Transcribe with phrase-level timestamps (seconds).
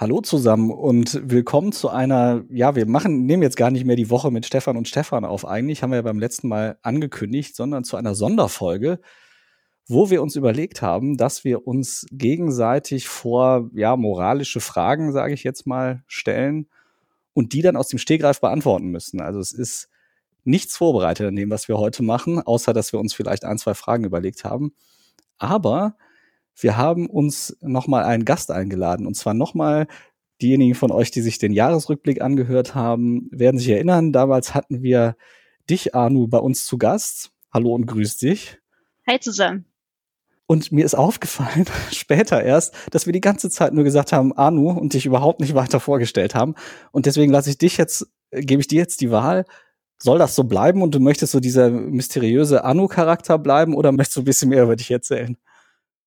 [0.00, 4.10] Hallo zusammen und willkommen zu einer, ja, wir machen, nehmen jetzt gar nicht mehr die
[4.10, 5.44] Woche mit Stefan und Stefan auf.
[5.44, 9.00] Eigentlich haben wir ja beim letzten Mal angekündigt, sondern zu einer Sonderfolge,
[9.88, 15.42] wo wir uns überlegt haben, dass wir uns gegenseitig vor, ja, moralische Fragen, sage ich
[15.42, 16.68] jetzt mal, stellen
[17.34, 19.20] und die dann aus dem Stehgreif beantworten müssen.
[19.20, 19.88] Also es ist
[20.44, 23.74] nichts vorbereitet an dem, was wir heute machen, außer dass wir uns vielleicht ein, zwei
[23.74, 24.74] Fragen überlegt haben.
[25.38, 25.96] Aber
[26.60, 29.06] wir haben uns nochmal einen Gast eingeladen.
[29.06, 29.86] Und zwar nochmal
[30.42, 35.16] diejenigen von euch, die sich den Jahresrückblick angehört haben, werden sich erinnern, damals hatten wir
[35.68, 37.30] dich, Anu, bei uns zu Gast.
[37.52, 38.58] Hallo und grüß dich.
[39.06, 39.64] Hi zusammen.
[40.46, 44.70] Und mir ist aufgefallen, später erst, dass wir die ganze Zeit nur gesagt haben, Anu,
[44.70, 46.54] und dich überhaupt nicht weiter vorgestellt haben.
[46.90, 49.44] Und deswegen lasse ich dich jetzt, äh, gebe ich dir jetzt die Wahl.
[49.98, 54.20] Soll das so bleiben und du möchtest so dieser mysteriöse Anu-Charakter bleiben oder möchtest du
[54.22, 55.36] ein bisschen mehr über dich erzählen?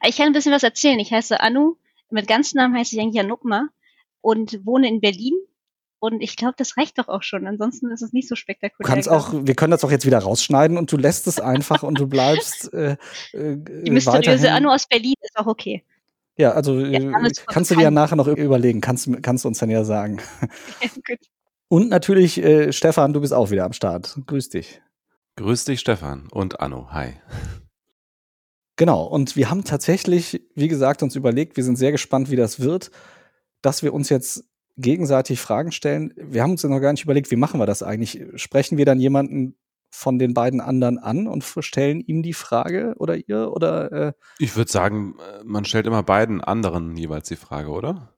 [0.07, 0.99] Ich kann ein bisschen was erzählen.
[0.99, 1.75] Ich heiße Anu.
[2.09, 3.69] Mit ganzen Namen heiße ich eigentlich Janukma
[4.21, 5.33] und wohne in Berlin.
[5.99, 7.45] Und ich glaube, das reicht doch auch schon.
[7.45, 8.87] Ansonsten ist es nicht so spektakulär.
[8.87, 11.83] Du kannst auch, wir können das auch jetzt wieder rausschneiden und du lässt es einfach
[11.83, 12.73] und du bleibst.
[12.73, 12.97] Äh,
[13.33, 14.65] äh, Die mysteriöse weiterhin.
[14.65, 15.83] Anu aus Berlin ist auch okay.
[16.37, 19.59] Ja, also ja, äh, kannst du dir ja nachher noch überlegen, kannst, kannst du uns
[19.59, 20.19] dann ja sagen.
[20.81, 21.15] Ja.
[21.67, 24.17] Und natürlich, äh, Stefan, du bist auch wieder am Start.
[24.25, 24.81] Grüß dich.
[25.37, 26.87] Grüß dich, Stefan und Anno.
[26.91, 27.13] Hi.
[28.81, 32.61] Genau, und wir haben tatsächlich, wie gesagt, uns überlegt, wir sind sehr gespannt, wie das
[32.61, 32.89] wird,
[33.61, 34.43] dass wir uns jetzt
[34.75, 36.15] gegenseitig Fragen stellen.
[36.17, 38.23] Wir haben uns ja noch gar nicht überlegt, wie machen wir das eigentlich?
[38.37, 39.55] Sprechen wir dann jemanden
[39.91, 44.55] von den beiden anderen an und stellen ihm die Frage oder ihr oder äh Ich
[44.55, 45.13] würde sagen,
[45.45, 48.15] man stellt immer beiden anderen jeweils die Frage, oder?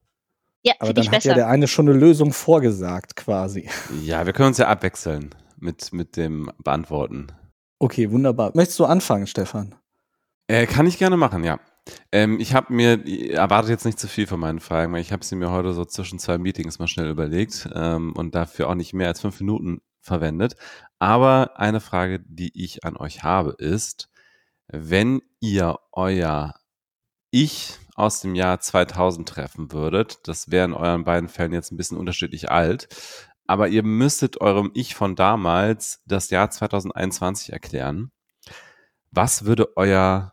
[0.64, 1.32] Ja, aber dann hat besser.
[1.32, 3.68] ja der eine schon eine Lösung vorgesagt, quasi.
[4.02, 7.34] Ja, wir können uns ja abwechseln mit, mit dem Beantworten.
[7.80, 8.52] Okay, wunderbar.
[8.54, 9.76] Möchtest du anfangen, Stefan?
[10.54, 11.60] Äh, kann ich gerne machen, ja.
[12.12, 15.26] Ähm, ich habe mir, erwartet jetzt nicht zu viel von meinen Fragen, weil ich habe
[15.26, 18.94] sie mir heute so zwischen zwei Meetings mal schnell überlegt ähm, und dafür auch nicht
[18.94, 20.56] mehr als fünf Minuten verwendet.
[21.00, 24.12] Aber eine Frage, die ich an euch habe, ist,
[24.68, 26.54] wenn ihr euer
[27.32, 31.78] Ich aus dem Jahr 2000 treffen würdet, das wäre in euren beiden Fällen jetzt ein
[31.78, 32.90] bisschen unterschiedlich alt,
[33.48, 38.12] aber ihr müsstet eurem Ich von damals das Jahr 2021 erklären.
[39.10, 40.33] Was würde euer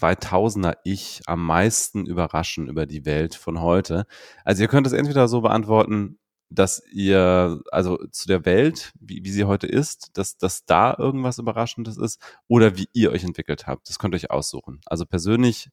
[0.00, 4.06] 2000er Ich am meisten überraschen über die Welt von heute?
[4.44, 6.18] Also ihr könnt es entweder so beantworten,
[6.54, 11.38] dass ihr, also zu der Welt, wie, wie sie heute ist, dass, dass da irgendwas
[11.38, 13.88] Überraschendes ist oder wie ihr euch entwickelt habt.
[13.88, 14.80] Das könnt ihr euch aussuchen.
[14.86, 15.70] Also persönlich,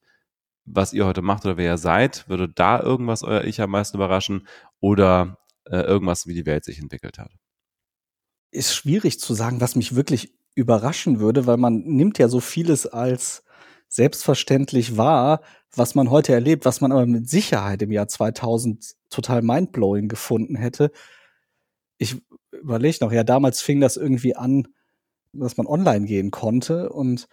[0.65, 3.97] was ihr heute macht oder wer ihr seid, würde da irgendwas euer Ich am meisten
[3.97, 4.47] überraschen
[4.79, 7.31] oder äh, irgendwas, wie die Welt sich entwickelt hat.
[8.51, 12.87] Ist schwierig zu sagen, was mich wirklich überraschen würde, weil man nimmt ja so vieles
[12.87, 13.43] als
[13.89, 15.41] selbstverständlich war,
[15.75, 20.55] was man heute erlebt, was man aber mit Sicherheit im Jahr 2000 total mindblowing gefunden
[20.55, 20.91] hätte.
[21.97, 24.67] Ich überlege noch, ja, damals fing das irgendwie an,
[25.33, 27.27] dass man online gehen konnte und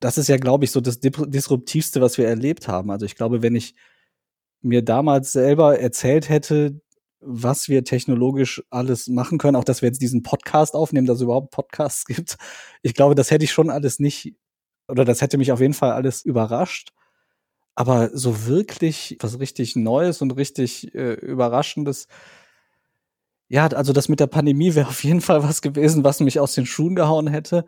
[0.00, 2.90] das ist ja, glaube ich, so das Disruptivste, was wir erlebt haben.
[2.90, 3.74] Also ich glaube, wenn ich
[4.62, 6.80] mir damals selber erzählt hätte,
[7.20, 11.22] was wir technologisch alles machen können, auch dass wir jetzt diesen Podcast aufnehmen, dass es
[11.22, 12.38] überhaupt Podcasts gibt.
[12.82, 14.34] Ich glaube, das hätte ich schon alles nicht
[14.90, 16.92] oder das hätte mich auf jeden Fall alles überrascht.
[17.74, 22.08] Aber so wirklich was richtig Neues und richtig äh, Überraschendes,
[23.48, 26.54] ja, also das mit der Pandemie wäre auf jeden Fall was gewesen, was mich aus
[26.54, 27.66] den Schuhen gehauen hätte.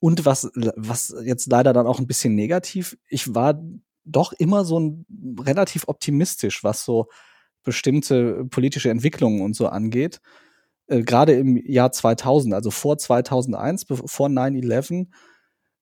[0.00, 3.62] Und was, was jetzt leider dann auch ein bisschen negativ, ich war
[4.04, 5.06] doch immer so ein
[5.40, 7.08] relativ optimistisch, was so
[7.62, 10.20] bestimmte politische Entwicklungen und so angeht.
[10.86, 15.06] Äh, Gerade im Jahr 2000, also vor 2001, vor 9-11,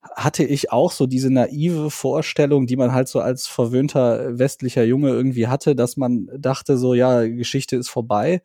[0.01, 5.09] hatte ich auch so diese naive Vorstellung, die man halt so als verwöhnter westlicher Junge
[5.09, 8.41] irgendwie hatte, dass man dachte so, ja, Geschichte ist vorbei,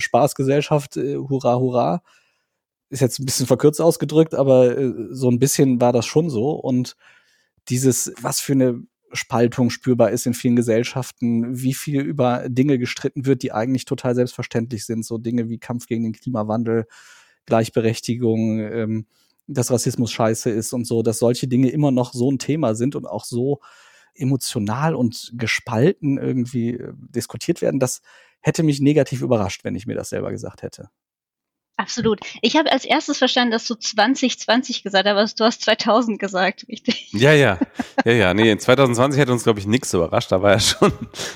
[0.00, 2.02] Spaßgesellschaft, äh, hurra, hurra.
[2.88, 6.50] Ist jetzt ein bisschen verkürzt ausgedrückt, aber äh, so ein bisschen war das schon so.
[6.50, 6.96] Und
[7.68, 13.26] dieses, was für eine Spaltung spürbar ist in vielen Gesellschaften, wie viel über Dinge gestritten
[13.26, 16.86] wird, die eigentlich total selbstverständlich sind, so Dinge wie Kampf gegen den Klimawandel,
[17.46, 19.06] Gleichberechtigung, ähm,
[19.46, 22.96] dass Rassismus scheiße ist und so, dass solche Dinge immer noch so ein Thema sind
[22.96, 23.60] und auch so
[24.14, 28.00] emotional und gespalten irgendwie äh, diskutiert werden, das
[28.40, 30.88] hätte mich negativ überrascht, wenn ich mir das selber gesagt hätte.
[31.78, 32.20] Absolut.
[32.40, 37.10] Ich habe als erstes verstanden, dass du 2020 gesagt hast, du hast 2000 gesagt, richtig?
[37.12, 37.58] Ja, ja,
[38.06, 38.34] ja, ja.
[38.34, 40.32] Nee, in 2020 hätte uns, glaube ich, nichts überrascht.
[40.32, 40.90] Da war ja schon,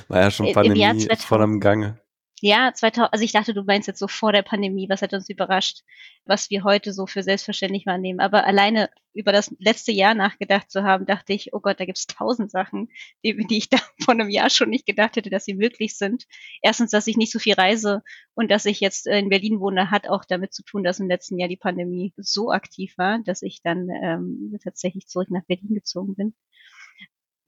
[0.08, 2.00] war ja schon Pandemie vor dem Gange.
[2.42, 5.28] Ja, 2000, also ich dachte, du meinst jetzt so vor der Pandemie, was hat uns
[5.28, 5.82] überrascht,
[6.24, 8.20] was wir heute so für selbstverständlich wahrnehmen.
[8.20, 12.06] Aber alleine über das letzte Jahr nachgedacht zu haben, dachte ich, oh Gott, da gibt's
[12.06, 12.88] tausend Sachen,
[13.22, 16.24] die, die ich da vor einem Jahr schon nicht gedacht hätte, dass sie möglich sind.
[16.62, 18.02] Erstens, dass ich nicht so viel reise
[18.34, 21.38] und dass ich jetzt in Berlin wohne, hat auch damit zu tun, dass im letzten
[21.38, 26.14] Jahr die Pandemie so aktiv war, dass ich dann ähm, tatsächlich zurück nach Berlin gezogen
[26.14, 26.34] bin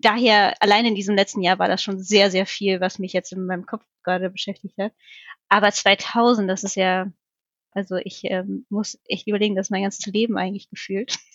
[0.03, 3.33] daher, allein in diesem letzten Jahr war das schon sehr, sehr viel, was mich jetzt
[3.33, 4.93] in meinem Kopf gerade beschäftigt hat.
[5.49, 7.11] Aber 2000, das ist ja,
[7.73, 11.17] also ich ähm, muss echt überlegen, das ist mein ganzes Leben eigentlich gefühlt.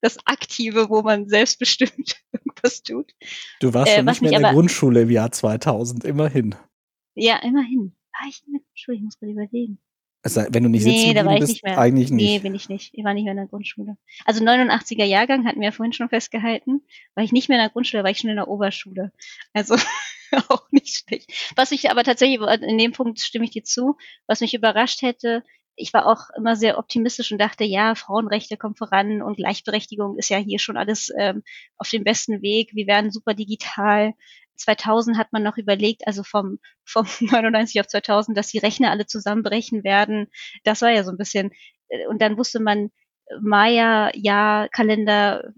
[0.00, 3.14] Das Aktive, wo man selbstbestimmt irgendwas tut.
[3.60, 6.54] Du warst Äh, schon nicht mehr in der aber- Grundschule im Jahr 2000, immerhin.
[7.14, 7.96] Ja, immerhin.
[8.20, 8.96] War ich in der Grundschule?
[8.98, 9.78] Ich muss gerade überlegen.
[10.26, 11.78] Sei- wenn du nicht Nee, sitzen da war ich bist, nicht mehr.
[11.78, 12.24] eigentlich nicht.
[12.24, 12.90] Nee, bin ich nicht.
[12.94, 13.96] Ich war nicht mehr in der Grundschule.
[14.24, 16.82] Also 89er Jahrgang hatten wir ja vorhin schon festgehalten.
[17.14, 19.12] War ich nicht mehr in der Grundschule, war ich schon in der Oberschule.
[19.52, 19.74] Also
[20.48, 21.30] auch nicht schlecht.
[21.56, 25.42] Was ich aber tatsächlich, in dem Punkt stimme ich dir zu, was mich überrascht hätte,
[25.76, 30.28] ich war auch immer sehr optimistisch und dachte, ja, Frauenrechte kommen voran und Gleichberechtigung ist
[30.28, 31.42] ja hier schon alles ähm,
[31.76, 32.70] auf dem besten Weg.
[32.74, 34.14] Wir werden super digital.
[34.56, 39.06] 2000 hat man noch überlegt, also vom, vom 99 auf 2000, dass die Rechner alle
[39.06, 40.28] zusammenbrechen werden.
[40.64, 41.52] Das war ja so ein bisschen,
[41.88, 42.90] äh, und dann wusste man,
[43.40, 45.54] Maya-Jahr-Kalender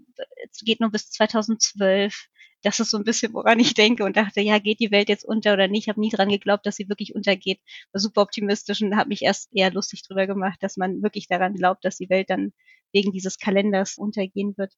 [0.63, 2.27] geht nur bis 2012.
[2.63, 5.23] Das ist so ein bisschen, woran ich denke und dachte, ja, geht die Welt jetzt
[5.23, 5.83] unter oder nicht?
[5.83, 7.59] Ich habe nie dran geglaubt, dass sie wirklich untergeht.
[7.91, 11.53] War super optimistisch und habe mich erst eher lustig drüber gemacht, dass man wirklich daran
[11.53, 12.53] glaubt, dass die Welt dann
[12.93, 14.73] wegen dieses Kalenders untergehen wird.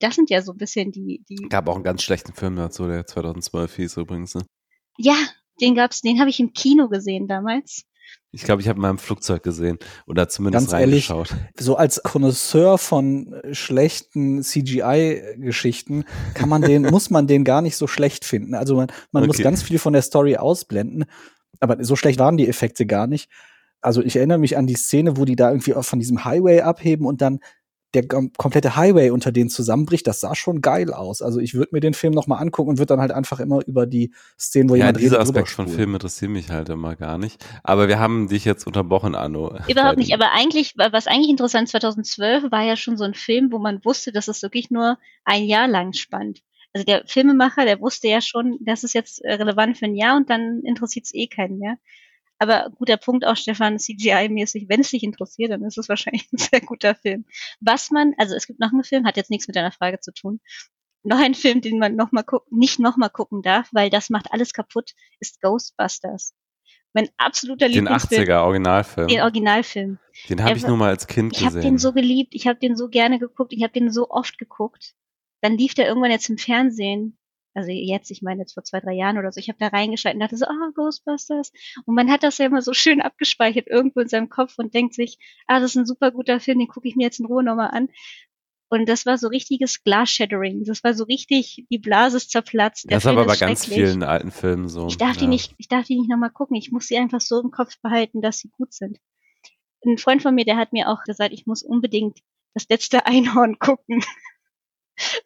[0.00, 1.36] Das sind ja so ein bisschen die, die.
[1.48, 4.34] Gab auch einen ganz schlechten Film dazu, der 2012 hieß übrigens.
[4.34, 4.42] Ne?
[4.96, 5.16] Ja,
[5.60, 7.82] den gab's, den habe ich im Kino gesehen damals.
[8.30, 11.36] Ich glaube, ich habe mal im Flugzeug gesehen oder zumindest Ganz ehrlich, reingeschaut.
[11.58, 16.04] so als Connoisseur von äh, schlechten CGI-Geschichten
[16.34, 18.54] kann man den, muss man den gar nicht so schlecht finden.
[18.54, 19.42] Also man, man muss Okay.
[19.44, 21.04] ganz viel von der Story ausblenden,
[21.60, 23.30] aber so schlecht waren die Effekte gar nicht.
[23.80, 26.60] Also ich erinnere mich an die Szene, wo die da irgendwie auch von diesem Highway
[26.62, 27.40] abheben und dann
[27.94, 30.06] der kom- komplette Highway unter denen zusammenbricht.
[30.06, 31.22] Das sah schon geil aus.
[31.22, 33.60] Also ich würde mir den Film noch mal angucken und würde dann halt einfach immer
[33.66, 35.68] über die Szenen, wo Ja, jemand dieser redet, Aspekt von.
[35.68, 37.44] Filmen interessiert mich halt immer gar nicht.
[37.62, 39.56] Aber wir haben dich jetzt unterbrochen, Anno.
[39.68, 43.58] Überhaupt nicht, aber eigentlich, was eigentlich interessant 2012 war ja schon so ein Film, wo
[43.58, 46.40] man wusste, dass es wirklich nur ein Jahr lang spannt.
[46.74, 50.16] Also der Filmemacher, der wusste ja schon, das ist jetzt äh, relevant für ein Jahr
[50.16, 51.76] und dann interessiert es eh keinen mehr.
[52.38, 56.38] Aber guter Punkt auch, Stefan, CGI-mäßig, wenn es dich interessiert, dann ist es wahrscheinlich ein
[56.38, 57.24] sehr guter Film.
[57.60, 60.12] Was man, also es gibt noch einen Film, hat jetzt nichts mit deiner Frage zu
[60.12, 60.40] tun.
[61.02, 64.10] Noch ein Film, den man noch mal gucken, nicht noch mal gucken darf, weil das
[64.10, 66.34] macht alles kaputt, ist Ghostbusters.
[66.92, 68.22] Mein absoluter Den Lieblingsfilm.
[68.24, 69.08] 80er Originalfilm.
[69.08, 69.98] Den Originalfilm.
[70.28, 71.72] Den habe ich nur mal als Kind Ich habe gesehen.
[71.72, 74.94] den so geliebt, ich habe den so gerne geguckt, ich habe den so oft geguckt.
[75.40, 77.17] Dann lief der irgendwann jetzt im Fernsehen.
[77.58, 80.14] Also jetzt, ich meine jetzt vor zwei, drei Jahren oder so, ich habe da reingeschaltet
[80.14, 81.50] und dachte so, ah, Ghostbusters.
[81.86, 84.94] Und man hat das ja immer so schön abgespeichert irgendwo in seinem Kopf und denkt
[84.94, 85.18] sich,
[85.48, 87.70] ah, das ist ein super guter Film, den gucke ich mir jetzt in Ruhe nochmal
[87.72, 87.88] an.
[88.68, 90.62] Und das war so richtiges Glass-Shattering.
[90.66, 92.84] Das war so richtig, die Blase ist zerplatzt.
[92.84, 94.86] Der das ist Film aber bei ist ganz vielen alten Filmen so.
[94.86, 95.30] Ich darf die ja.
[95.30, 96.54] nicht, ich darf die nicht nochmal gucken.
[96.54, 98.98] Ich muss sie einfach so im Kopf behalten, dass sie gut sind.
[99.84, 102.18] Ein Freund von mir, der hat mir auch gesagt, ich muss unbedingt
[102.54, 104.04] das letzte Einhorn gucken.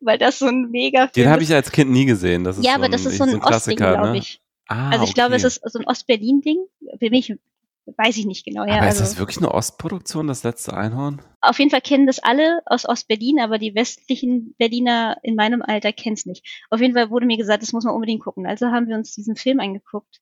[0.05, 1.49] Weil das so ein mega Den Film habe ist.
[1.51, 2.45] ich als Kind nie gesehen.
[2.45, 4.19] Das ist Ja, so aber das ist so ein, Ostding, glaube ne?
[4.19, 4.41] ich.
[4.69, 5.55] Ah, Also ich glaube, es okay.
[5.65, 6.59] ist so ein Ost-Berlin-Ding.
[6.99, 7.35] Für mich
[7.97, 8.65] weiß ich nicht genau.
[8.65, 11.21] Ja, aber also ist das wirklich eine Ostproduktion, das letzte Einhorn?
[11.41, 15.93] auf jeden Fall kennen das alle aus Ost-Berlin, aber die westlichen Berliner in meinem Alter
[15.93, 16.47] kennen es nicht.
[16.71, 18.47] Auf jeden Fall wurde mir gesagt, das muss man unbedingt gucken.
[18.47, 20.21] Also haben wir uns diesen Film angeguckt.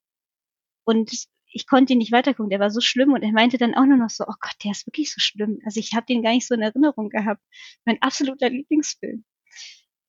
[0.85, 1.13] Und
[1.53, 3.97] ich konnte ihn nicht weitergucken, der war so schlimm und er meinte dann auch nur
[3.99, 5.59] noch so, oh Gott, der ist wirklich so schlimm.
[5.65, 7.43] Also ich habe den gar nicht so in Erinnerung gehabt.
[7.85, 9.25] Mein absoluter Lieblingsfilm.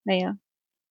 [0.03, 0.35] Naja.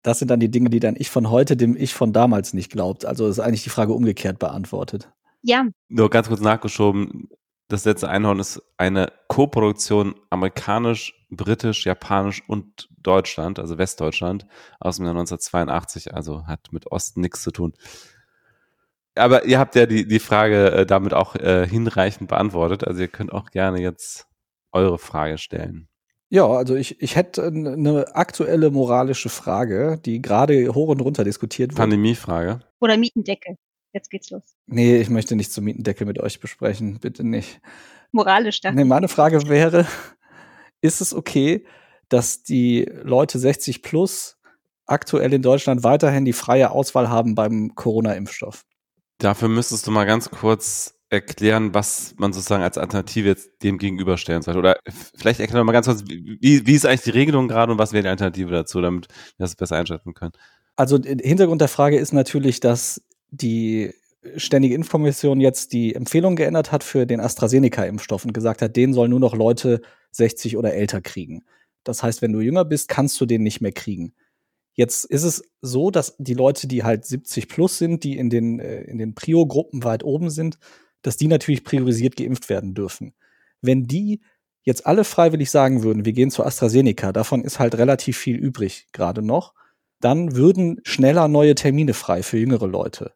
[0.02, 2.72] Das sind dann die Dinge, die dann ich von heute dem Ich von damals nicht
[2.72, 3.06] glaubt.
[3.06, 5.12] Also ist eigentlich die Frage umgekehrt beantwortet.
[5.42, 7.30] Ja, Nur ganz kurz nachgeschoben.
[7.70, 14.48] Das letzte Einhorn ist eine Co-Produktion amerikanisch, britisch, japanisch und Deutschland, also Westdeutschland,
[14.80, 17.74] aus dem Jahr 1982, also hat mit Osten nichts zu tun.
[19.16, 23.08] Aber ihr habt ja die, die Frage äh, damit auch äh, hinreichend beantwortet, also ihr
[23.08, 24.28] könnt auch gerne jetzt
[24.72, 25.90] eure Frage stellen.
[26.30, 31.72] Ja, also ich, ich hätte eine aktuelle moralische Frage, die gerade hoch und runter diskutiert
[31.72, 31.78] wird.
[31.80, 32.60] Pandemiefrage.
[32.80, 33.58] oder Mietendeckel.
[33.94, 34.44] Jetzt geht's los.
[34.68, 37.00] Nee, ich möchte nicht zum Mietendeckel mit euch besprechen.
[37.00, 37.60] Bitte nicht.
[38.12, 39.88] Moralisch dachte Nee, meine Frage wäre,
[40.82, 41.66] ist es okay,
[42.08, 44.38] dass die Leute 60 plus
[44.86, 48.66] aktuell in Deutschland weiterhin die freie Auswahl haben beim Corona-Impfstoff?
[49.18, 54.42] Dafür müsstest du mal ganz kurz erklären, was man sozusagen als Alternative jetzt dem gegenüberstellen
[54.42, 54.60] sollte.
[54.60, 54.80] Oder
[55.16, 57.94] vielleicht erklären wir mal ganz kurz, wie, wie ist eigentlich die Regelung gerade und was
[57.94, 60.34] wäre die Alternative dazu, damit wir das besser einschätzen können.
[60.76, 63.02] Also Hintergrund der Frage ist natürlich, dass
[63.32, 63.94] die
[64.36, 69.12] Ständige Impfkommission jetzt die Empfehlung geändert hat für den AstraZeneca-Impfstoff und gesagt hat, den sollen
[69.12, 71.44] nur noch Leute 60 oder älter kriegen.
[71.84, 74.14] Das heißt, wenn du jünger bist, kannst du den nicht mehr kriegen.
[74.74, 78.60] Jetzt ist es so, dass die Leute, die halt 70 plus sind, die in den,
[78.60, 80.58] äh, in den Prio-Gruppen weit oben sind,
[81.02, 83.14] dass die natürlich priorisiert geimpft werden dürfen.
[83.62, 84.22] Wenn die
[84.64, 88.88] jetzt alle freiwillig sagen würden, wir gehen zu AstraZeneca, davon ist halt relativ viel übrig
[88.92, 89.54] gerade noch,
[90.00, 93.14] dann würden schneller neue Termine frei für jüngere Leute.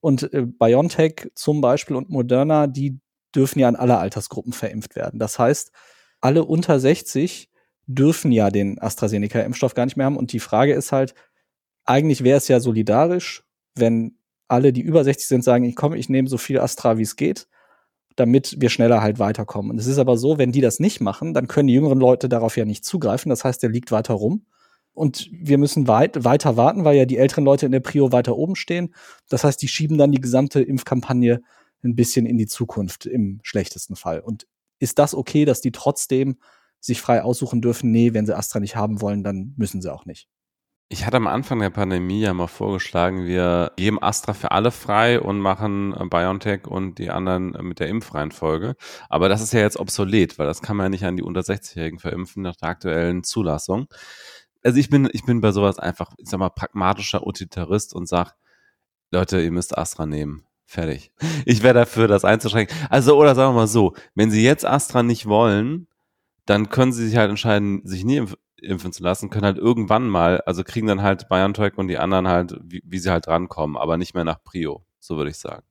[0.00, 3.00] Und äh, BioNTech zum Beispiel und Moderna, die
[3.34, 5.18] dürfen ja in alle Altersgruppen verimpft werden.
[5.18, 5.72] Das heißt,
[6.20, 7.50] alle unter 60
[7.86, 10.16] dürfen ja den AstraZeneca-Impfstoff gar nicht mehr haben.
[10.16, 11.14] Und die Frage ist halt,
[11.84, 13.44] eigentlich wäre es ja solidarisch,
[13.74, 14.18] wenn
[14.50, 17.16] alle, die über 60 sind, sagen, ich komme, ich nehme so viel Astra, wie es
[17.16, 17.46] geht,
[18.16, 19.70] damit wir schneller halt weiterkommen.
[19.70, 22.28] Und es ist aber so, wenn die das nicht machen, dann können die jüngeren Leute
[22.28, 23.30] darauf ja nicht zugreifen.
[23.30, 24.46] Das heißt, der liegt weiter rum.
[24.92, 28.36] Und wir müssen weit, weiter warten, weil ja die älteren Leute in der Prio weiter
[28.36, 28.92] oben stehen.
[29.28, 31.42] Das heißt, die schieben dann die gesamte Impfkampagne
[31.82, 34.20] ein bisschen in die Zukunft im schlechtesten Fall.
[34.20, 34.46] Und
[34.80, 36.38] ist das okay, dass die trotzdem
[36.80, 37.92] sich frei aussuchen dürfen?
[37.92, 40.28] Nee, wenn sie Astra nicht haben wollen, dann müssen sie auch nicht.
[40.92, 45.20] Ich hatte am Anfang der Pandemie ja mal vorgeschlagen, wir geben Astra für alle frei
[45.20, 48.74] und machen äh, BioNTech und die anderen mit der Impfreihenfolge.
[49.08, 51.42] Aber das ist ja jetzt obsolet, weil das kann man ja nicht an die unter
[51.42, 53.86] 60-Jährigen verimpfen nach der aktuellen Zulassung.
[54.64, 58.34] Also ich bin, ich bin bei sowas einfach, ich sag mal, pragmatischer Utilitarist und sag,
[59.12, 60.44] Leute, ihr müsst Astra nehmen.
[60.66, 61.12] Fertig.
[61.44, 62.76] Ich wäre dafür, das einzuschränken.
[62.90, 65.86] Also, oder sagen wir mal so, wenn sie jetzt Astra nicht wollen,
[66.46, 68.24] dann können sie sich halt entscheiden, sich nie
[68.62, 72.28] impfen zu lassen, können halt irgendwann mal, also kriegen dann halt BioNTech und die anderen
[72.28, 75.64] halt, wie, wie sie halt rankommen, aber nicht mehr nach Prio, so würde ich sagen.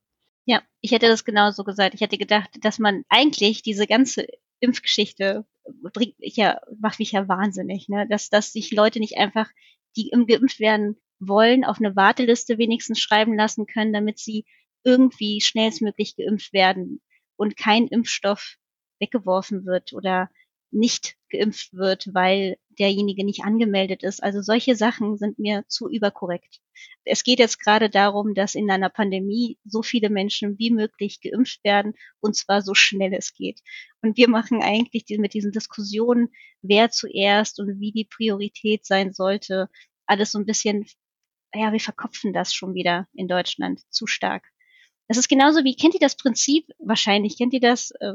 [0.45, 1.93] Ja, ich hätte das genauso gesagt.
[1.93, 4.27] Ich hätte gedacht, dass man eigentlich diese ganze
[4.59, 5.45] Impfgeschichte
[5.93, 8.07] bringt ja, macht mich ja wahnsinnig, ne?
[8.09, 9.49] Dass, dass sich Leute nicht einfach,
[9.95, 14.45] die geimpft werden wollen, auf eine Warteliste wenigstens schreiben lassen können, damit sie
[14.83, 17.01] irgendwie schnellstmöglich geimpft werden
[17.35, 18.55] und kein Impfstoff
[18.99, 20.29] weggeworfen wird oder
[20.71, 24.23] nicht geimpft wird, weil derjenige nicht angemeldet ist.
[24.23, 26.59] Also solche Sachen sind mir zu überkorrekt.
[27.03, 31.63] Es geht jetzt gerade darum, dass in einer Pandemie so viele Menschen wie möglich geimpft
[31.63, 33.61] werden und zwar so schnell es geht.
[34.01, 36.29] Und wir machen eigentlich mit diesen Diskussionen,
[36.61, 39.69] wer zuerst und wie die Priorität sein sollte,
[40.05, 40.85] alles so ein bisschen,
[41.53, 44.43] ja, wir verkopfen das schon wieder in Deutschland zu stark.
[45.09, 46.67] Das ist genauso wie, kennt ihr das Prinzip?
[46.77, 48.13] Wahrscheinlich kennt ihr das, äh,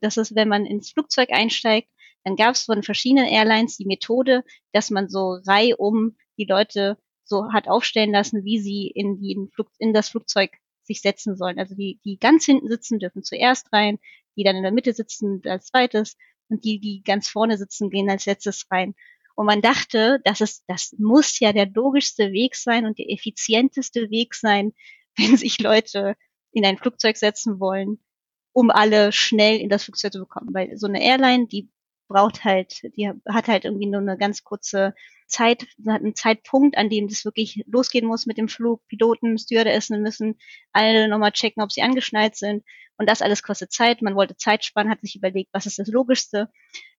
[0.00, 1.88] dass es, wenn man ins Flugzeug einsteigt,
[2.26, 4.42] dann gab es von verschiedenen Airlines die Methode,
[4.72, 9.94] dass man so reihum die Leute so hat aufstellen lassen, wie sie in, die, in
[9.94, 10.50] das Flugzeug
[10.82, 11.60] sich setzen sollen.
[11.60, 14.00] Also die, die ganz hinten sitzen, dürfen zuerst rein,
[14.36, 16.16] die dann in der Mitte sitzen als zweites
[16.48, 18.96] und die, die ganz vorne sitzen, gehen als letztes rein.
[19.36, 24.10] Und man dachte, das ist, das muss ja der logischste Weg sein und der effizienteste
[24.10, 24.72] Weg sein,
[25.16, 26.16] wenn sich Leute
[26.50, 28.00] in ein Flugzeug setzen wollen,
[28.52, 30.52] um alle schnell in das Flugzeug zu bekommen.
[30.52, 31.70] Weil so eine Airline, die
[32.08, 34.94] braucht halt, die hat halt irgendwie nur eine ganz kurze
[35.26, 38.86] Zeit, hat einen Zeitpunkt, an dem das wirklich losgehen muss mit dem Flug.
[38.86, 40.38] Piloten, Stewardessen müssen
[40.72, 42.64] alle nochmal checken, ob sie angeschnallt sind.
[42.96, 44.02] Und das alles kostet Zeit.
[44.02, 46.50] Man wollte Zeit sparen, hat sich überlegt, was ist das Logischste?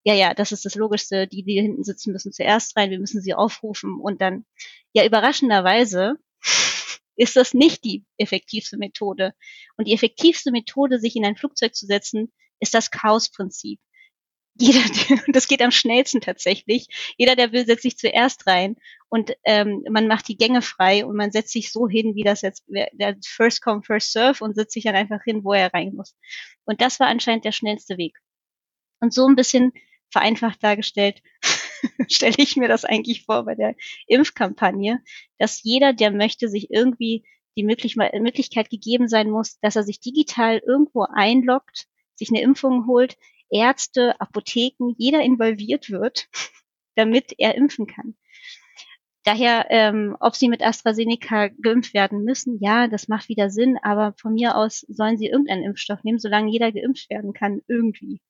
[0.03, 1.27] Ja, ja, das ist das Logischste.
[1.27, 2.91] Die, die hinten sitzen, müssen zuerst rein.
[2.91, 4.45] Wir müssen sie aufrufen und dann,
[4.93, 6.15] ja, überraschenderweise
[7.15, 9.33] ist das nicht die effektivste Methode.
[9.77, 13.79] Und die effektivste Methode, sich in ein Flugzeug zu setzen, ist das Chaosprinzip
[14.59, 14.81] jeder,
[15.27, 16.87] das geht am schnellsten tatsächlich.
[17.17, 18.75] Jeder, der will, setzt sich zuerst rein
[19.09, 22.41] und ähm, man macht die Gänge frei und man setzt sich so hin, wie das
[22.41, 25.93] jetzt der First Come First Serve und setzt sich dann einfach hin, wo er rein
[25.95, 26.15] muss.
[26.65, 28.17] Und das war anscheinend der schnellste Weg.
[28.99, 29.71] Und so ein bisschen
[30.09, 31.21] vereinfacht dargestellt
[32.09, 33.75] stelle ich mir das eigentlich vor bei der
[34.07, 35.03] Impfkampagne,
[35.37, 37.23] dass jeder, der möchte, sich irgendwie
[37.55, 43.17] die Möglichkeit gegeben sein muss, dass er sich digital irgendwo einloggt, sich eine Impfung holt,
[43.49, 46.27] Ärzte, Apotheken, jeder involviert wird,
[46.95, 48.15] damit er impfen kann.
[49.23, 54.13] Daher, ähm, ob sie mit AstraZeneca geimpft werden müssen, ja, das macht wieder Sinn, aber
[54.17, 58.21] von mir aus sollen sie irgendeinen Impfstoff nehmen, solange jeder geimpft werden kann, irgendwie.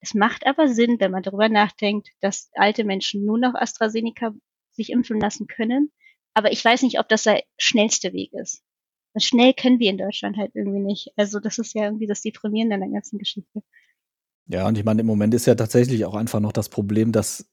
[0.00, 4.32] Es macht aber Sinn, wenn man darüber nachdenkt, dass alte Menschen nur noch AstraZeneca
[4.70, 5.90] sich impfen lassen können.
[6.34, 8.62] Aber ich weiß nicht, ob das der schnellste Weg ist.
[9.16, 11.08] schnell können wir in Deutschland halt irgendwie nicht.
[11.16, 13.64] Also das ist ja irgendwie das Deprimierende an der ganzen Geschichte.
[14.48, 17.46] Ja, und ich meine, im Moment ist ja tatsächlich auch einfach noch das Problem, dass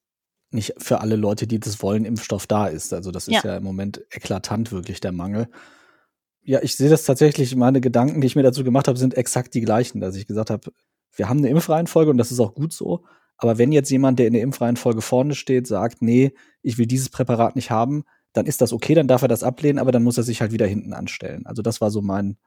[0.51, 2.93] nicht für alle Leute, die das wollen, Impfstoff da ist.
[2.93, 5.49] Also das ist ja, ja im Moment eklatant wirklich der Mangel.
[6.41, 9.53] Ja, ich sehe das tatsächlich, meine Gedanken, die ich mir dazu gemacht habe, sind exakt
[9.53, 10.71] die gleichen, dass ich gesagt habe,
[11.15, 13.03] wir haben eine Impfreihenfolge und das ist auch gut so.
[13.37, 17.09] Aber wenn jetzt jemand, der in der Impfreihenfolge vorne steht, sagt, nee, ich will dieses
[17.09, 20.17] Präparat nicht haben, dann ist das okay, dann darf er das ablehnen, aber dann muss
[20.17, 21.45] er sich halt wieder hinten anstellen.
[21.45, 22.37] Also das war so mein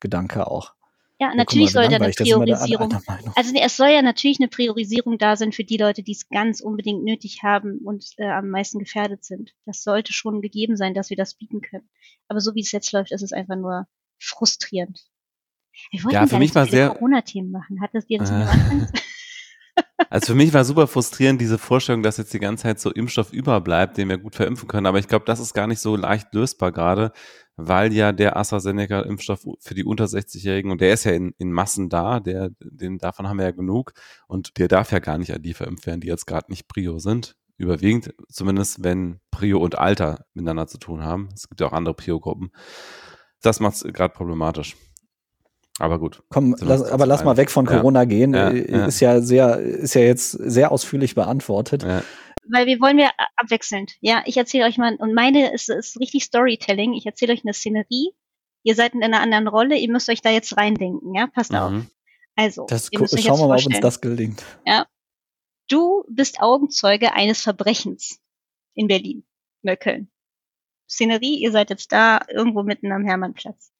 [0.00, 0.74] Gedanke auch.
[1.24, 2.92] Ja, natürlich soll da eine Priorisierung.
[3.34, 6.28] Also nee, es soll ja natürlich eine Priorisierung da sein für die Leute, die es
[6.28, 9.54] ganz unbedingt nötig haben und äh, am meisten gefährdet sind.
[9.64, 11.88] Das sollte schon gegeben sein, dass wir das bieten können.
[12.28, 13.86] Aber so wie es jetzt läuft, ist es einfach nur
[14.18, 15.00] frustrierend.
[15.90, 17.80] Wir wollten ja, für mich war sehr Corona-Themen machen.
[17.80, 18.34] Hat das dir das äh.
[20.10, 23.32] Also für mich war super frustrierend diese Vorstellung, dass jetzt die ganze Zeit so Impfstoff
[23.32, 24.86] überbleibt, den wir gut verimpfen können.
[24.86, 27.12] Aber ich glaube, das ist gar nicht so leicht lösbar gerade,
[27.56, 31.88] weil ja der AstraZeneca-Impfstoff für die unter 60-Jährigen, und der ist ja in, in Massen
[31.88, 33.92] da, der, den, davon haben wir ja genug,
[34.26, 36.98] und der darf ja gar nicht an die verimpft werden, die jetzt gerade nicht Prio
[36.98, 37.36] sind.
[37.56, 41.28] Überwiegend, zumindest wenn Prio und Alter miteinander zu tun haben.
[41.34, 42.50] Es gibt ja auch andere Prio-Gruppen.
[43.42, 44.74] Das macht es gerade problematisch.
[45.78, 46.22] Aber gut.
[46.28, 48.04] Komm, lass, aber lass mal weg von Corona ja.
[48.04, 48.34] gehen.
[48.34, 49.14] Ja, ist ja.
[49.14, 51.82] ja sehr, ist ja jetzt sehr ausführlich beantwortet.
[51.82, 52.02] Ja.
[52.48, 53.94] Weil wir wollen wir abwechselnd.
[54.00, 56.92] Ja, ich erzähle euch mal, und meine ist, ist richtig Storytelling.
[56.92, 58.12] Ich erzähle euch eine Szenerie.
[58.62, 59.76] Ihr seid in einer anderen Rolle.
[59.76, 61.14] Ihr müsst euch da jetzt reindenken.
[61.14, 61.58] Ja, passt mhm.
[61.58, 61.72] auf.
[62.36, 64.42] Also, das, ihr müsst euch schauen wir mal, ob uns das gelingt.
[64.66, 64.86] Ja.
[65.68, 68.20] Du bist Augenzeuge eines Verbrechens
[68.74, 69.24] in Berlin,
[69.62, 70.10] Möckeln.
[70.88, 73.72] Szenerie, ihr seid jetzt da irgendwo mitten am Hermannplatz.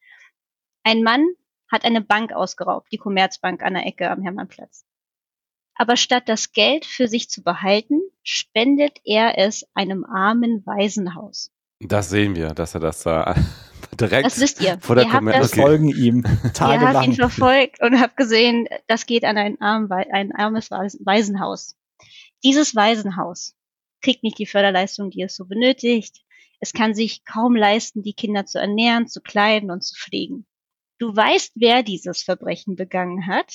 [0.82, 1.26] Ein Mann
[1.74, 4.86] hat eine Bank ausgeraubt, die Commerzbank an der Ecke am Hermannplatz.
[5.74, 11.50] Aber statt das Geld für sich zu behalten, spendet er es einem armen Waisenhaus.
[11.80, 13.34] Das sehen wir, dass er das da
[14.00, 14.78] direkt das wisst ihr.
[14.80, 15.56] vor der Commerzbank.
[15.56, 16.22] Wir folgen ihm
[16.54, 16.80] tagelang.
[16.80, 21.74] Ihr habt ihn verfolgt und habt gesehen, das geht an ein, arm, ein armes Waisenhaus.
[22.44, 23.56] Dieses Waisenhaus
[24.00, 26.20] kriegt nicht die Förderleistung, die es so benötigt.
[26.60, 30.46] Es kann sich kaum leisten, die Kinder zu ernähren, zu kleiden und zu pflegen
[30.98, 33.52] du weißt, wer dieses Verbrechen begangen hat.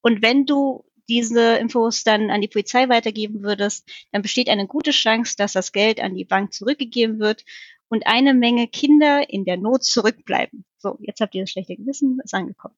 [0.00, 4.90] Und wenn du diese Infos dann an die Polizei weitergeben würdest, dann besteht eine gute
[4.90, 7.44] Chance, dass das Geld an die Bank zurückgegeben wird
[7.88, 10.64] und eine Menge Kinder in der Not zurückbleiben.
[10.76, 12.76] So, jetzt habt ihr das schlechte Gewissen, ist angekommen.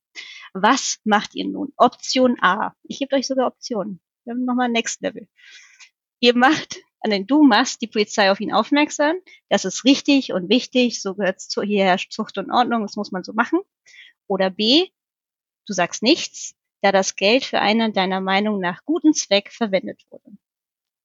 [0.54, 1.72] Was macht ihr nun?
[1.76, 2.74] Option A.
[2.84, 4.00] Ich gebe euch sogar Optionen.
[4.24, 5.28] Wir haben nochmal Next Level.
[6.20, 9.16] Ihr macht an den du machst die Polizei auf ihn aufmerksam.
[9.48, 11.02] Das ist richtig und wichtig.
[11.02, 12.82] So gehört zu, hier herrscht Zucht und Ordnung.
[12.82, 13.60] Das muss man so machen.
[14.26, 14.88] Oder B,
[15.66, 20.36] du sagst nichts, da das Geld für einen deiner Meinung nach guten Zweck verwendet wurde.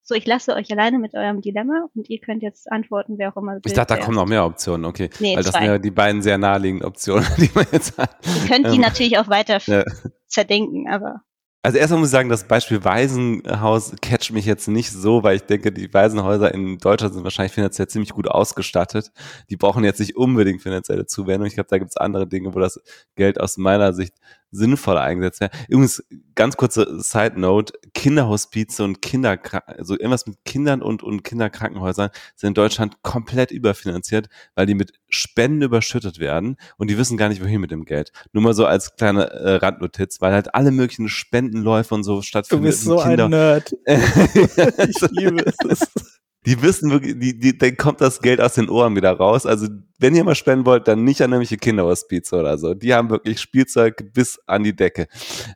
[0.07, 3.41] So, ich lasse euch alleine mit eurem Dilemma und ihr könnt jetzt antworten, wer auch
[3.41, 3.59] immer.
[3.65, 5.09] Ich dachte, da kommen noch mehr Optionen, okay.
[5.19, 5.61] Nee, Weil das zwei.
[5.61, 8.15] sind ja die beiden sehr naheliegenden Optionen, die man jetzt hat.
[8.23, 9.83] Ihr könnt die ähm, natürlich auch weiter ja.
[10.27, 11.23] zerdenken, aber.
[11.65, 15.41] Also erstmal muss ich sagen, das Beispiel Waisenhaus catcht mich jetzt nicht so, weil ich
[15.41, 19.11] denke, die Waisenhäuser in Deutschland sind wahrscheinlich finanziell ziemlich gut ausgestattet.
[19.49, 21.47] Die brauchen jetzt nicht unbedingt finanzielle Zuwendung.
[21.47, 22.79] Ich glaube, da gibt es andere Dinge, wo das
[23.15, 24.13] Geld aus meiner Sicht
[24.55, 25.57] sinnvoll eingesetzt werden.
[25.67, 26.03] Übrigens,
[26.35, 32.49] ganz kurze Side Note, Kinderhospize und Kinder, also irgendwas mit Kindern und, und Kinderkrankenhäusern sind
[32.49, 37.41] in Deutschland komplett überfinanziert, weil die mit Spenden überschüttet werden und die wissen gar nicht,
[37.41, 38.11] wohin mit dem Geld.
[38.33, 42.63] Nur mal so als kleine äh, Randnotiz, weil halt alle möglichen Spendenläufe und so stattfinden.
[42.63, 43.25] Du bist so Kinder.
[43.25, 43.75] ein Nerd.
[43.85, 46.14] ich liebe es
[46.45, 49.45] die wissen wirklich, die, die, dann kommt das Geld aus den Ohren wieder raus.
[49.45, 49.67] Also,
[49.99, 52.73] wenn ihr mal spenden wollt, dann nicht an irgendwelche Kinderhospize oder so.
[52.73, 55.07] Die haben wirklich Spielzeug bis an die Decke.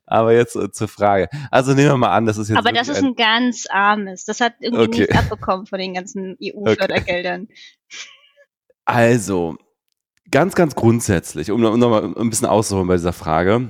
[0.05, 1.29] Aber jetzt äh, zur Frage.
[1.51, 2.57] Also nehmen wir mal an, das ist jetzt.
[2.57, 4.25] Aber das ist ein, ein ganz armes.
[4.25, 4.99] Das hat irgendwie okay.
[5.01, 7.43] nichts abbekommen von den ganzen EU-Fördergeldern.
[7.43, 7.53] Okay.
[8.85, 9.57] Also,
[10.31, 13.69] ganz, ganz grundsätzlich, um, um nochmal ein bisschen auszuholen bei dieser Frage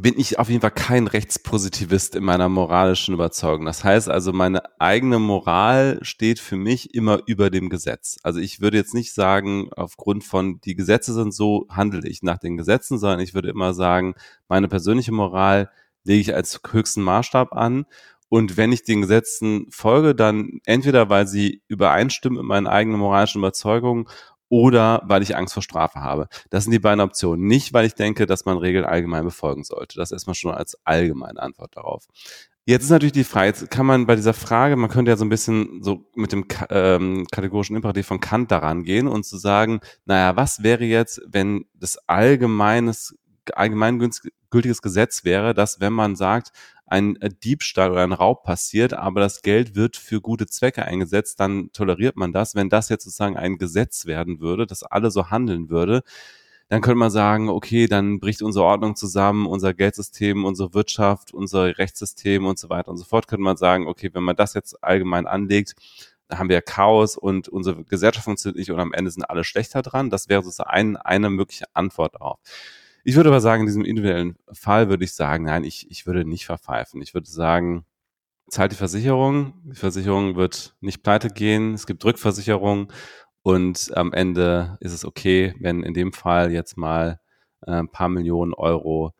[0.00, 3.64] bin ich auf jeden Fall kein Rechtspositivist in meiner moralischen Überzeugung.
[3.64, 8.18] Das heißt also, meine eigene Moral steht für mich immer über dem Gesetz.
[8.22, 12.38] Also ich würde jetzt nicht sagen, aufgrund von die Gesetze sind so, handle ich nach
[12.38, 14.14] den Gesetzen, sondern ich würde immer sagen,
[14.48, 15.70] meine persönliche Moral
[16.04, 17.86] lege ich als höchsten Maßstab an.
[18.28, 23.40] Und wenn ich den Gesetzen folge, dann entweder, weil sie übereinstimmen mit meinen eigenen moralischen
[23.40, 24.06] Überzeugungen
[24.48, 26.28] oder weil ich Angst vor Strafe habe.
[26.50, 27.46] Das sind die beiden Optionen.
[27.46, 29.98] Nicht, weil ich denke, dass man Regeln allgemein befolgen sollte.
[29.98, 32.06] Das erstmal schon als allgemeine Antwort darauf.
[32.68, 35.24] Jetzt ist natürlich die Frage, jetzt kann man bei dieser Frage, man könnte ja so
[35.24, 39.80] ein bisschen so mit dem ähm, kategorischen Imperativ von Kant daran gehen und zu sagen,
[40.04, 43.16] naja, was wäre jetzt, wenn das allgemeines,
[43.54, 46.52] allgemeingültiges Gesetz wäre, dass wenn man sagt,
[46.90, 51.40] ein äh, Diebstahl oder ein Raub passiert, aber das Geld wird für gute Zwecke eingesetzt,
[51.40, 52.54] dann toleriert man das.
[52.54, 56.02] Wenn das jetzt sozusagen ein Gesetz werden würde, dass alle so handeln würde,
[56.68, 61.78] dann könnte man sagen, okay, dann bricht unsere Ordnung zusammen, unser Geldsystem, unsere Wirtschaft, unser
[61.78, 63.26] Rechtssystem und so weiter und so fort.
[63.26, 65.74] Könnte man sagen, okay, wenn man das jetzt allgemein anlegt,
[66.28, 69.80] dann haben wir Chaos und unsere Gesellschaft funktioniert nicht und am Ende sind alle schlechter
[69.80, 70.10] dran.
[70.10, 72.38] Das wäre sozusagen ein, eine mögliche Antwort darauf.
[73.08, 76.26] Ich würde aber sagen, in diesem individuellen Fall würde ich sagen, nein, ich, ich würde
[76.26, 77.00] nicht verpfeifen.
[77.00, 77.86] Ich würde sagen,
[78.50, 82.92] zahlt die Versicherung, die Versicherung wird nicht pleite gehen, es gibt Rückversicherung
[83.40, 87.18] und am Ende ist es okay, wenn in dem Fall jetzt mal
[87.62, 89.14] äh, ein paar Millionen Euro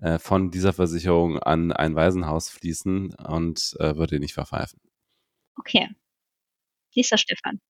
[0.00, 4.80] äh, von dieser Versicherung an ein Waisenhaus fließen und äh, würde nicht verpfeifen.
[5.58, 5.90] Okay.
[6.94, 7.60] Nächster Stefan.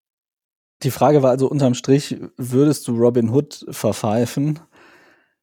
[0.84, 4.60] Die Frage war also unterm Strich, würdest du Robin Hood verpfeifen?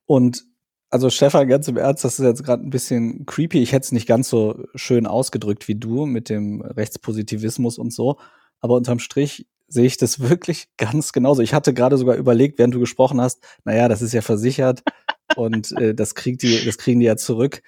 [0.05, 0.43] Und
[0.89, 3.61] also Stefan, ganz im Ernst, das ist jetzt gerade ein bisschen creepy.
[3.61, 8.17] Ich hätte es nicht ganz so schön ausgedrückt wie du mit dem Rechtspositivismus und so.
[8.59, 11.41] Aber unterm Strich sehe ich das wirklich ganz genauso.
[11.41, 14.83] Ich hatte gerade sogar überlegt, während du gesprochen hast, naja, das ist ja versichert
[15.35, 17.61] und äh, das, kriegt die, das kriegen die ja zurück.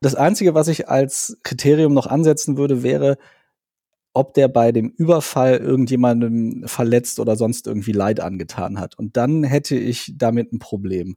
[0.00, 3.18] Das Einzige, was ich als Kriterium noch ansetzen würde, wäre,
[4.14, 8.98] ob der bei dem Überfall irgendjemandem verletzt oder sonst irgendwie Leid angetan hat.
[8.98, 11.16] Und dann hätte ich damit ein Problem.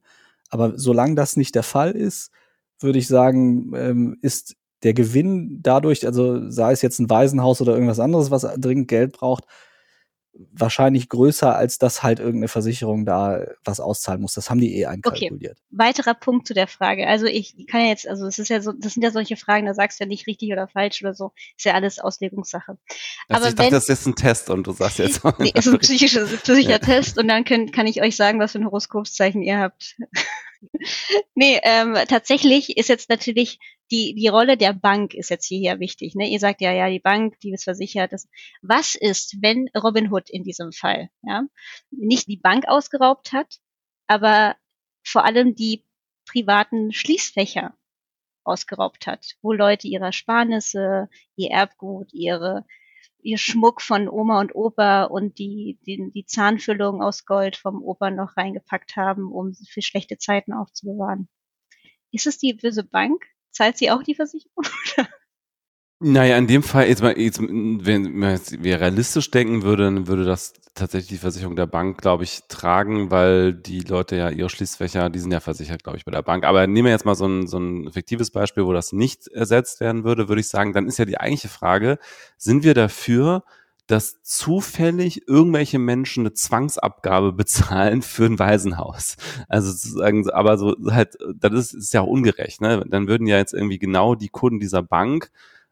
[0.52, 2.32] Aber solange das nicht der Fall ist,
[2.80, 7.74] würde ich sagen, ähm, ist der Gewinn dadurch, also sei es jetzt ein Waisenhaus oder
[7.74, 9.46] irgendwas anderes, was dringend Geld braucht,
[10.34, 14.34] wahrscheinlich größer, als dass halt irgendeine Versicherung da was auszahlen muss.
[14.34, 15.58] Das haben die eh einkalkuliert.
[15.58, 15.62] Okay.
[15.72, 17.08] Weiterer Punkt zu der Frage.
[17.08, 19.66] Also ich kann ja jetzt, also es ist ja so, das sind ja solche Fragen,
[19.66, 21.34] da sagst du ja nicht richtig oder falsch oder so.
[21.58, 22.78] Ist ja alles Auslegungssache.
[23.28, 25.22] Also Aber ich dachte, das ist ein Test und du sagst jetzt.
[25.40, 28.60] nee, ist ein psychischer, psychischer Test und dann können, kann ich euch sagen, was für
[28.60, 29.98] ein Horoskopszeichen ihr habt.
[31.36, 33.60] Nee, ähm, tatsächlich ist jetzt natürlich
[33.92, 36.16] die, die Rolle der Bank ist jetzt hier wichtig.
[36.16, 36.30] Ne?
[36.30, 38.14] Ihr sagt ja, ja, die Bank, die ist versichert.
[38.14, 38.28] Das,
[38.62, 41.44] was ist, wenn Robin Hood in diesem Fall ja,
[41.92, 43.58] nicht die Bank ausgeraubt hat,
[44.08, 44.56] aber
[45.04, 45.86] vor allem die
[46.26, 47.76] privaten Schließfächer
[48.44, 52.66] ausgeraubt hat, wo Leute ihre Ersparnisse, ihr Erbgut, ihre
[53.24, 58.10] ihr Schmuck von Oma und Opa und die, die, die Zahnfüllung aus Gold vom Opa
[58.12, 61.30] noch reingepackt haben, um für schlechte Zeiten aufzubewahren.
[62.12, 63.26] Ist es die böse Bank?
[63.52, 64.66] Zahlt sie auch die Versicherung?
[66.04, 70.26] Naja, in dem Fall, jetzt mal, jetzt, wenn man jetzt realistisch denken würde, dann würde
[70.26, 75.12] das tatsächlich die Versicherung der Bank, glaube ich, tragen, weil die Leute ja ihre Schließfächer,
[75.12, 76.44] die sind ja versichert, glaube ich, bei der Bank.
[76.44, 79.80] Aber nehmen wir jetzt mal so ein, so ein fiktives Beispiel, wo das nicht ersetzt
[79.80, 82.00] werden würde, würde ich sagen, dann ist ja die eigentliche Frage,
[82.36, 83.44] sind wir dafür,
[83.86, 89.18] dass zufällig irgendwelche Menschen eine Zwangsabgabe bezahlen für ein Waisenhaus.
[89.48, 92.84] Also sozusagen, aber so halt, das ist, ist ja auch ungerecht, ne?
[92.90, 95.30] Dann würden ja jetzt irgendwie genau die Kunden dieser Bank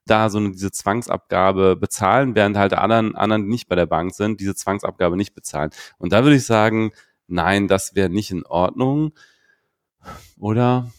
[0.10, 4.40] da so eine, diese Zwangsabgabe bezahlen, während halt anderen, anderen, nicht bei der Bank sind,
[4.40, 5.72] diese Zwangsabgabe nicht bezahlen.
[5.98, 6.92] Und da würde ich sagen,
[7.28, 9.14] nein, das wäre nicht in Ordnung.
[10.38, 10.92] Oder?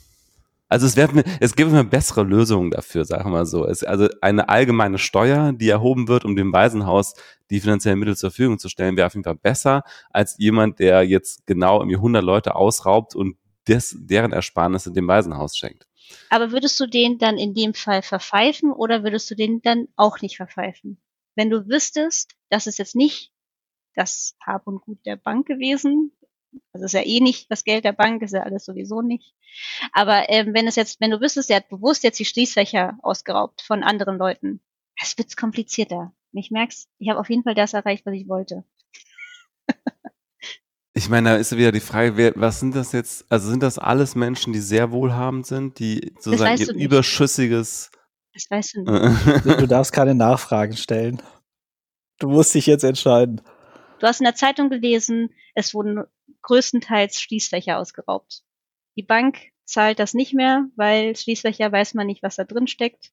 [0.68, 3.66] Also es wäre, es gibt eine bessere Lösung dafür, sagen wir mal so.
[3.66, 7.14] Es, also eine allgemeine Steuer, die erhoben wird, um dem Waisenhaus
[7.50, 11.02] die finanziellen Mittel zur Verfügung zu stellen, wäre auf jeden Fall besser als jemand, der
[11.02, 15.86] jetzt genau irgendwie 100 Leute ausraubt und des, deren Ersparnisse dem Waisenhaus schenkt.
[16.28, 20.20] Aber würdest du den dann in dem Fall verpfeifen oder würdest du den dann auch
[20.20, 21.00] nicht verpfeifen?
[21.34, 23.32] Wenn du wüsstest, das ist jetzt nicht
[23.94, 26.12] das Hab und Gut der Bank gewesen,
[26.72, 29.34] also ist ja eh nicht das Geld der Bank, ist ja alles sowieso nicht.
[29.92, 33.62] Aber ähm, wenn es jetzt, wenn du wüsstest, der hat bewusst jetzt die Schließfächer ausgeraubt
[33.62, 34.60] von anderen Leuten,
[35.00, 36.12] es wird komplizierter.
[36.32, 38.64] Ich merk's, ich habe auf jeden Fall das erreicht, was ich wollte.
[41.00, 43.24] Ich meine, da ist wieder die Frage, wer, was sind das jetzt?
[43.30, 47.90] Also sind das alles Menschen, die sehr wohlhabend sind, die sozusagen ihr überschüssiges.
[48.34, 49.46] Das weißt du nicht.
[49.62, 51.22] du darfst keine Nachfragen stellen.
[52.18, 53.40] Du musst dich jetzt entscheiden.
[53.98, 56.04] Du hast in der Zeitung gelesen, es wurden
[56.42, 58.42] größtenteils Schließfächer ausgeraubt.
[58.94, 63.10] Die Bank zahlt das nicht mehr, weil Schließfächer weiß man nicht, was da drin steckt.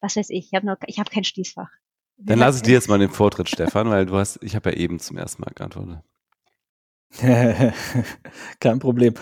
[0.00, 1.70] Was weiß ich, ich habe ich hab kein Schließfach.
[2.16, 4.76] Dann lasse ich dir jetzt mal den Vortritt, Stefan, weil du hast, ich habe ja
[4.76, 6.02] eben zum ersten Mal geantwortet.
[8.60, 9.14] Kein Problem.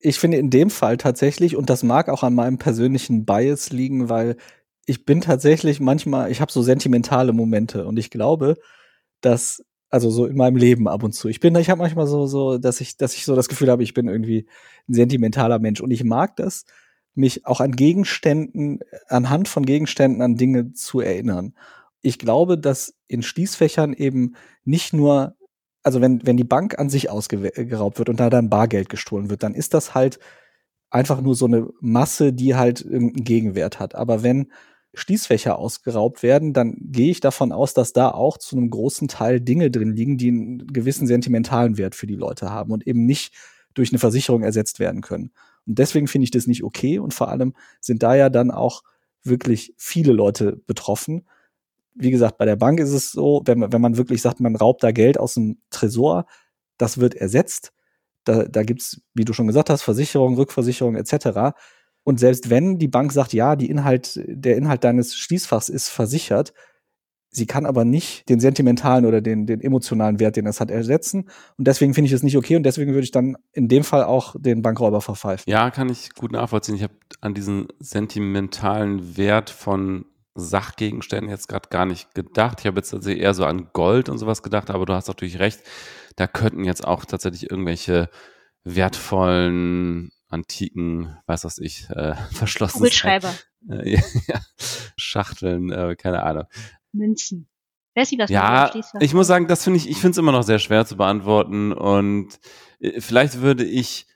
[0.00, 4.08] Ich finde in dem Fall tatsächlich, und das mag auch an meinem persönlichen Bias liegen,
[4.08, 4.36] weil
[4.86, 8.56] ich bin tatsächlich manchmal, ich habe so sentimentale Momente und ich glaube,
[9.20, 11.28] dass also so in meinem Leben ab und zu.
[11.28, 13.84] Ich bin, ich habe manchmal so, so, dass ich, dass ich so das Gefühl habe,
[13.84, 14.48] ich bin irgendwie
[14.88, 16.64] ein sentimentaler Mensch und ich mag das,
[17.14, 21.54] mich auch an Gegenständen, anhand von Gegenständen an Dinge zu erinnern.
[22.02, 25.36] Ich glaube, dass in Schließfächern eben nicht nur
[25.84, 29.42] also wenn, wenn die Bank an sich ausgeraubt wird und da dann Bargeld gestohlen wird,
[29.42, 30.18] dann ist das halt
[30.90, 33.94] einfach nur so eine Masse, die halt irgendeinen Gegenwert hat.
[33.94, 34.50] Aber wenn
[34.94, 39.40] Schließfächer ausgeraubt werden, dann gehe ich davon aus, dass da auch zu einem großen Teil
[39.40, 43.34] Dinge drin liegen, die einen gewissen sentimentalen Wert für die Leute haben und eben nicht
[43.74, 45.32] durch eine Versicherung ersetzt werden können.
[45.66, 48.82] Und deswegen finde ich das nicht okay und vor allem sind da ja dann auch
[49.22, 51.26] wirklich viele Leute betroffen
[51.94, 54.56] wie gesagt, bei der Bank ist es so, wenn man, wenn man wirklich sagt, man
[54.56, 56.26] raubt da Geld aus dem Tresor,
[56.76, 57.72] das wird ersetzt.
[58.24, 61.56] Da, da gibt's, wie du schon gesagt hast, Versicherung, Rückversicherung etc.
[62.02, 66.52] Und selbst wenn die Bank sagt, ja, die Inhalt, der Inhalt deines Schließfachs ist versichert,
[67.36, 71.28] Sie kann aber nicht den sentimentalen oder den, den emotionalen Wert, den es hat, ersetzen.
[71.58, 74.04] Und deswegen finde ich es nicht okay und deswegen würde ich dann in dem Fall
[74.04, 75.50] auch den Bankräuber verpfeifen.
[75.50, 76.76] Ja, kann ich gut nachvollziehen.
[76.76, 82.60] Ich habe an diesen sentimentalen Wert von Sachgegenständen jetzt gerade gar nicht gedacht.
[82.60, 85.38] Ich habe jetzt tatsächlich eher so an Gold und sowas gedacht, aber du hast natürlich
[85.38, 85.60] recht.
[86.16, 88.08] Da könnten jetzt auch tatsächlich irgendwelche
[88.64, 93.34] wertvollen, antiken, weiß was ich, äh, verschlossenen Kugelschreiber.
[93.68, 94.40] Äh, ja,
[94.96, 96.44] Schachteln, äh, keine Ahnung.
[96.92, 97.48] Münzen.
[97.94, 100.42] Wer sieht das Ja, ich muss sagen, das finde ich, ich finde es immer noch
[100.42, 102.40] sehr schwer zu beantworten und
[102.80, 104.06] äh, vielleicht würde ich,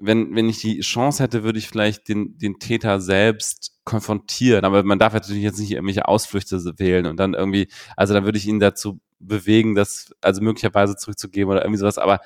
[0.00, 4.82] wenn, wenn ich die Chance hätte, würde ich vielleicht den, den Täter selbst konfrontieren, aber
[4.84, 8.46] man darf natürlich jetzt nicht irgendwelche Ausflüchte wählen und dann irgendwie, also dann würde ich
[8.46, 12.20] ihn dazu bewegen, das also möglicherweise zurückzugeben oder irgendwie sowas, aber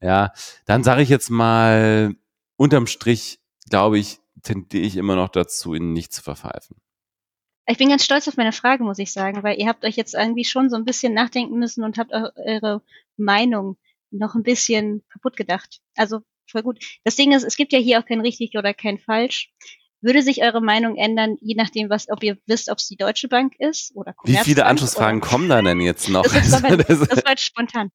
[0.00, 0.32] ja,
[0.66, 2.14] dann sage ich jetzt mal,
[2.56, 6.76] unterm Strich, glaube ich, tendiere ich immer noch dazu, ihn nicht zu verpfeifen.
[7.68, 10.14] Ich bin ganz stolz auf meine Frage, muss ich sagen, weil ihr habt euch jetzt
[10.14, 12.82] irgendwie schon so ein bisschen nachdenken müssen und habt eure
[13.16, 13.76] Meinung
[14.10, 15.80] noch ein bisschen kaputt gedacht.
[15.96, 16.78] Also voll gut.
[17.04, 19.50] Das Ding ist, es gibt ja hier auch kein richtig oder kein falsch.
[20.02, 23.28] Würde sich eure Meinung ändern, je nachdem, was, ob ihr wisst, ob es die Deutsche
[23.28, 26.22] Bank ist oder Wie viele Anschlussfragen kommen da denn jetzt noch?
[26.22, 27.90] Das, aber, das war jetzt spontan.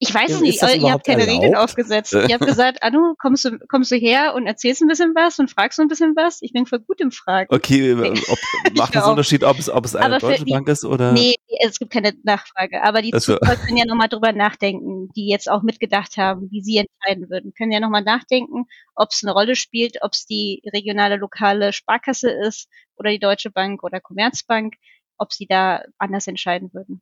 [0.00, 1.42] Ich weiß es nicht, ihr habt keine erlaubt?
[1.42, 2.12] Regeln aufgesetzt.
[2.12, 5.50] ihr habt gesagt, Anu, kommst du, kommst du her und erzählst ein bisschen was und
[5.50, 6.42] fragst ein bisschen was?
[6.42, 7.54] Ich bin voll gut im Fragen.
[7.54, 8.38] Okay, äh, ob,
[8.76, 11.12] macht es einen Unterschied, ob es, ob es eine deutsche die, Bank ist oder?
[11.12, 12.82] Nee, es gibt keine Nachfrage.
[12.82, 13.36] Aber die also.
[13.36, 17.54] Zuschauer können ja nochmal drüber nachdenken, die jetzt auch mitgedacht haben, wie sie entscheiden würden.
[17.56, 22.30] Können ja nochmal nachdenken, ob es eine Rolle spielt, ob es die regionale, lokale Sparkasse
[22.30, 24.74] ist oder die Deutsche Bank oder Commerzbank,
[25.18, 27.00] ob sie da anders entscheiden würden.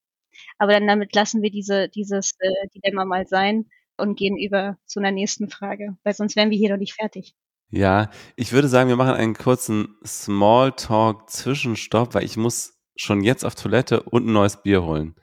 [0.59, 3.67] Aber dann damit lassen wir diese, dieses äh, Dilemma mal sein
[3.97, 7.35] und gehen über zu einer nächsten Frage, weil sonst wären wir hier noch nicht fertig.
[7.71, 13.55] Ja, ich würde sagen, wir machen einen kurzen Smalltalk-Zwischenstopp, weil ich muss schon jetzt auf
[13.55, 15.15] Toilette und ein neues Bier holen.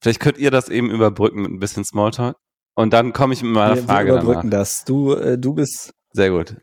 [0.00, 2.36] Vielleicht könnt ihr das eben überbrücken mit ein bisschen Smalltalk.
[2.74, 4.64] Und dann komme ich mit meiner wir, Frage Wir überbrücken danach.
[4.64, 4.84] das.
[4.84, 5.92] Du, äh, du bist.
[6.12, 6.56] Sehr gut.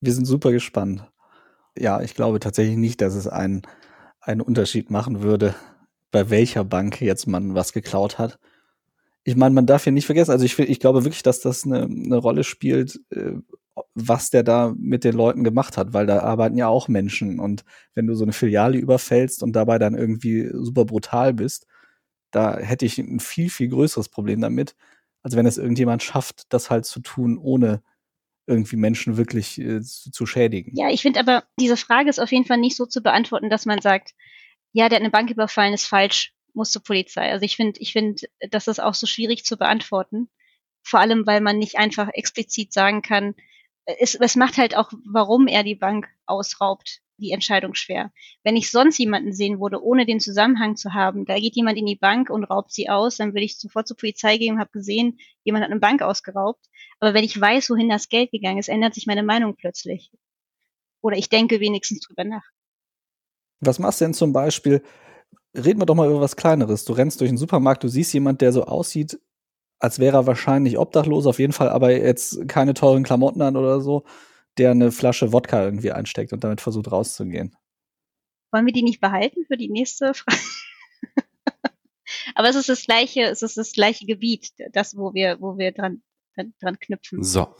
[0.00, 1.08] Wir sind super gespannt.
[1.78, 3.62] Ja, ich glaube tatsächlich nicht, dass es einen,
[4.20, 5.54] einen Unterschied machen würde,
[6.10, 8.38] bei welcher Bank jetzt man was geklaut hat.
[9.24, 11.82] Ich meine, man darf hier nicht vergessen, also ich, ich glaube wirklich, dass das eine,
[11.82, 13.32] eine Rolle spielt, äh,
[13.94, 17.64] was der da mit den Leuten gemacht hat, weil da arbeiten ja auch Menschen und
[17.94, 21.66] wenn du so eine Filiale überfällst und dabei dann irgendwie super brutal bist,
[22.30, 24.74] da hätte ich ein viel, viel größeres Problem damit,
[25.22, 27.82] als wenn es irgendjemand schafft, das halt zu tun, ohne
[28.46, 30.72] irgendwie Menschen wirklich äh, zu, zu schädigen.
[30.74, 33.66] Ja, ich finde aber, diese Frage ist auf jeden Fall nicht so zu beantworten, dass
[33.66, 34.14] man sagt,
[34.72, 37.30] ja, der hat eine Bank überfallen, ist falsch, muss zur Polizei.
[37.30, 40.28] Also ich finde, ich finde, das ist auch so schwierig zu beantworten.
[40.82, 43.34] Vor allem, weil man nicht einfach explizit sagen kann,
[43.98, 48.12] es, es macht halt auch, warum er die Bank ausraubt, die Entscheidung schwer.
[48.42, 51.86] Wenn ich sonst jemanden sehen würde, ohne den Zusammenhang zu haben, da geht jemand in
[51.86, 54.70] die Bank und raubt sie aus, dann würde ich sofort zur Polizei gehen und habe
[54.72, 56.64] gesehen, jemand hat eine Bank ausgeraubt.
[56.98, 60.10] Aber wenn ich weiß, wohin das Geld gegangen ist, ändert sich meine Meinung plötzlich.
[61.02, 62.44] Oder ich denke wenigstens drüber nach.
[63.60, 64.82] Was machst du denn zum Beispiel?
[65.54, 66.84] Reden wir doch mal über was Kleineres.
[66.84, 69.20] Du rennst durch den Supermarkt, du siehst jemand, der so aussieht,
[69.78, 73.80] als wäre er wahrscheinlich obdachlos, auf jeden Fall, aber jetzt keine teuren Klamotten an oder
[73.80, 74.04] so,
[74.58, 77.56] der eine Flasche Wodka irgendwie einsteckt und damit versucht rauszugehen.
[78.52, 80.40] Wollen wir die nicht behalten für die nächste Frage?
[82.34, 85.72] aber es ist das gleiche, es ist das gleiche Gebiet, das, wo wir, wo wir
[85.72, 86.02] dran,
[86.34, 87.22] dran knüpfen.
[87.22, 87.54] So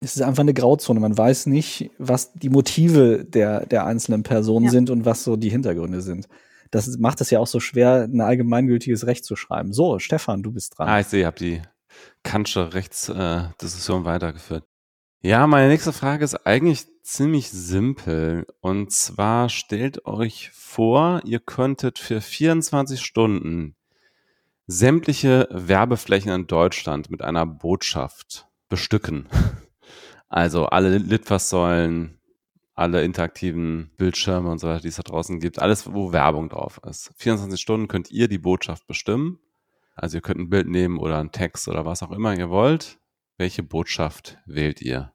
[0.00, 0.98] es ist einfach eine Grauzone.
[0.98, 4.70] Man weiß nicht, was die Motive der, der einzelnen Personen ja.
[4.70, 6.26] sind und was so die Hintergründe sind.
[6.70, 9.72] Das macht es ja auch so schwer, ein allgemeingültiges Recht zu schreiben.
[9.72, 10.88] So, Stefan, du bist dran.
[10.88, 11.60] Ah, ich sehe, ihr habt die
[12.22, 14.64] Kantsche Rechtsdiskussion äh, weitergeführt.
[15.20, 18.46] Ja, meine nächste Frage ist eigentlich ziemlich simpel.
[18.60, 23.74] Und zwar stellt euch vor, ihr könntet für 24 Stunden
[24.66, 29.26] sämtliche Werbeflächen in Deutschland mit einer Botschaft bestücken.
[30.30, 32.20] Also alle Litfaßsäulen,
[32.74, 36.80] alle interaktiven Bildschirme und so weiter, die es da draußen gibt, alles, wo Werbung drauf
[36.88, 37.10] ist.
[37.16, 39.40] 24 Stunden könnt ihr die Botschaft bestimmen.
[39.96, 42.98] Also ihr könnt ein Bild nehmen oder einen Text oder was auch immer ihr wollt.
[43.38, 45.12] Welche Botschaft wählt ihr?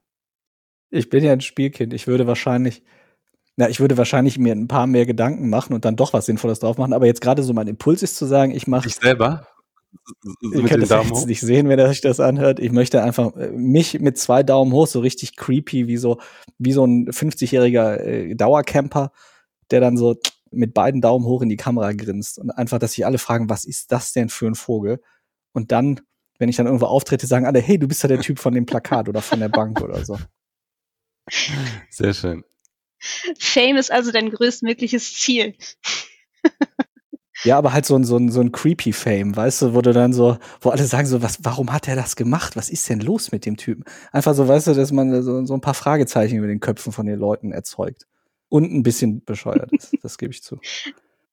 [0.90, 1.94] Ich bin ja ein Spielkind.
[1.94, 2.82] Ich würde wahrscheinlich,
[3.56, 6.60] na, ich würde wahrscheinlich mir ein paar mehr Gedanken machen und dann doch was Sinnvolles
[6.60, 6.92] drauf machen.
[6.92, 8.86] Aber jetzt gerade so mein Impuls ist zu sagen, ich mache.
[8.86, 9.48] Ich selber?
[10.42, 12.60] Ihr könnt es jetzt nicht sehen, wenn er sich das anhört.
[12.60, 16.20] Ich möchte einfach äh, mich mit zwei Daumen hoch, so richtig creepy, wie so,
[16.58, 19.12] wie so ein 50-jähriger äh, Dauercamper,
[19.70, 20.16] der dann so
[20.50, 23.64] mit beiden Daumen hoch in die Kamera grinst und einfach, dass sich alle fragen, was
[23.64, 25.02] ist das denn für ein Vogel?
[25.52, 26.00] Und dann,
[26.38, 28.66] wenn ich dann irgendwo auftrete, sagen alle, hey, du bist ja der Typ von dem
[28.66, 30.18] Plakat oder von der Bank oder so.
[31.90, 32.44] Sehr schön.
[33.38, 35.56] Fame ist also dein größtmögliches Ziel.
[37.46, 39.92] Ja, aber halt so ein, so ein, so ein creepy Fame, weißt du, wo du
[39.92, 42.56] dann so, wo alle sagen so, was, warum hat er das gemacht?
[42.56, 43.84] Was ist denn los mit dem Typen?
[44.10, 47.06] Einfach so, weißt du, dass man so, so ein paar Fragezeichen über den Köpfen von
[47.06, 48.08] den Leuten erzeugt.
[48.48, 50.58] Und ein bisschen bescheuert ist, das gebe ich zu.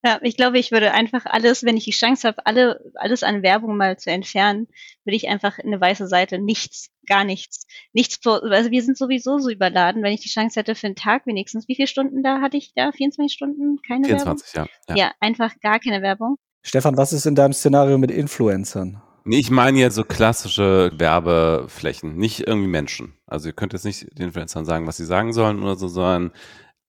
[0.06, 3.42] Ja, ich glaube, ich würde einfach alles, wenn ich die Chance habe, alle, alles an
[3.42, 4.68] Werbung mal zu entfernen,
[5.06, 9.50] würde ich einfach eine weiße Seite, nichts, gar nichts, nichts, also wir sind sowieso so
[9.50, 12.58] überladen, wenn ich die Chance hätte für einen Tag wenigstens, wie viele Stunden da hatte
[12.58, 12.92] ich da?
[12.92, 13.80] 24 Stunden?
[13.88, 14.70] Keine 24, Werbung?
[14.90, 14.96] ja.
[14.96, 15.06] Ja.
[15.06, 16.36] ja, einfach gar keine Werbung.
[16.64, 19.02] Stefan, was ist in deinem Szenario mit Influencern?
[19.26, 23.14] Nee, ich meine jetzt so klassische Werbeflächen, nicht irgendwie Menschen.
[23.26, 26.32] Also ihr könnt jetzt nicht den Influencern sagen, was sie sagen sollen oder so, sondern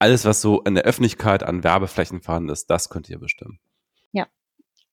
[0.05, 3.59] alles, was so in der Öffentlichkeit an Werbeflächen vorhanden ist, das könnt ihr bestimmen.
[4.13, 4.27] Ja,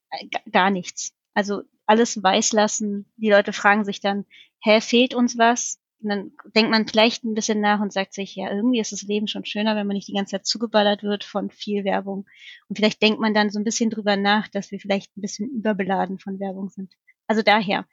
[0.10, 1.14] äh, gar nichts.
[1.34, 3.12] Also alles weiß lassen.
[3.18, 4.26] Die Leute fragen sich dann,
[4.64, 5.80] hä, fehlt uns was?
[6.02, 9.02] Und dann denkt man vielleicht ein bisschen nach und sagt sich, ja, irgendwie ist das
[9.02, 12.26] Leben schon schöner, wenn man nicht die ganze Zeit zugeballert wird von viel Werbung.
[12.70, 15.50] Und vielleicht denkt man dann so ein bisschen drüber nach, dass wir vielleicht ein bisschen
[15.50, 16.94] überbeladen von Werbung sind.
[17.28, 17.86] Also daher,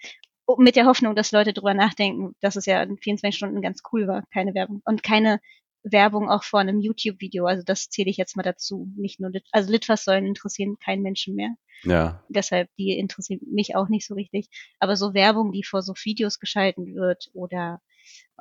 [0.57, 4.07] mit der Hoffnung, dass Leute drüber nachdenken, dass es ja in 24 Stunden ganz cool
[4.07, 5.41] war, keine Werbung und keine
[5.83, 7.47] Werbung auch vor einem YouTube-Video.
[7.47, 8.91] Also das zähle ich jetzt mal dazu.
[8.97, 11.55] Nicht nur, Lit also Litfaßsäulen interessieren keinen Menschen mehr.
[11.85, 12.25] Ja.
[12.29, 14.49] Deshalb, die interessieren mich auch nicht so richtig.
[14.79, 17.81] Aber so Werbung, die vor so Videos geschalten wird oder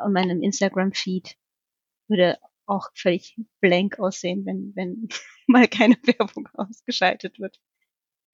[0.04, 1.36] in meinem Instagram-Feed,
[2.08, 5.08] würde auch völlig blank aussehen, wenn, wenn
[5.48, 7.60] mal keine Werbung ausgeschaltet wird.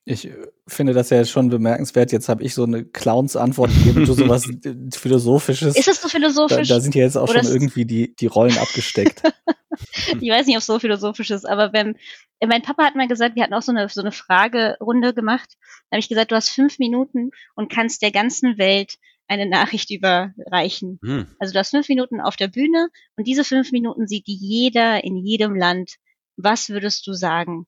[0.05, 0.35] Ich äh,
[0.67, 2.11] finde das ja schon bemerkenswert.
[2.11, 4.47] Jetzt habe ich so eine Clowns-Antwort gegeben, du sowas
[4.93, 5.77] Philosophisches.
[5.77, 6.67] Ist es so philosophisch?
[6.67, 9.21] Da, da sind ja jetzt auch Oder schon irgendwie die, die Rollen abgesteckt.
[10.21, 11.95] ich weiß nicht, ob es so philosophisch ist, aber wenn,
[12.39, 15.55] äh, mein Papa hat mal gesagt, wir hatten auch so eine, so eine Fragerunde gemacht.
[15.89, 18.95] Da habe ich gesagt, du hast fünf Minuten und kannst der ganzen Welt
[19.27, 20.99] eine Nachricht überreichen.
[21.01, 21.27] Hm.
[21.39, 25.15] Also du hast fünf Minuten auf der Bühne und diese fünf Minuten sieht jeder in
[25.15, 25.95] jedem Land.
[26.35, 27.67] Was würdest du sagen?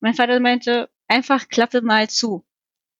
[0.00, 2.44] Mein Vater meinte, einfach Klappe mal zu.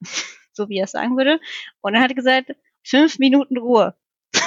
[0.53, 1.41] so wie er es sagen würde.
[1.81, 3.97] Und dann hat er gesagt, fünf Minuten Ruhe.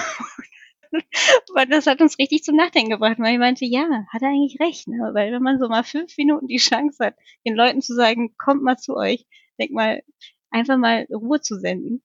[1.54, 4.60] weil das hat uns richtig zum Nachdenken gebracht, weil ich meinte, ja, hat er eigentlich
[4.60, 5.12] recht, ne?
[5.14, 8.64] weil wenn man so mal fünf Minuten die Chance hat, den Leuten zu sagen, kommt
[8.64, 9.26] mal zu euch,
[9.60, 10.04] denk mal,
[10.52, 12.04] einfach mal Ruhe zu senden,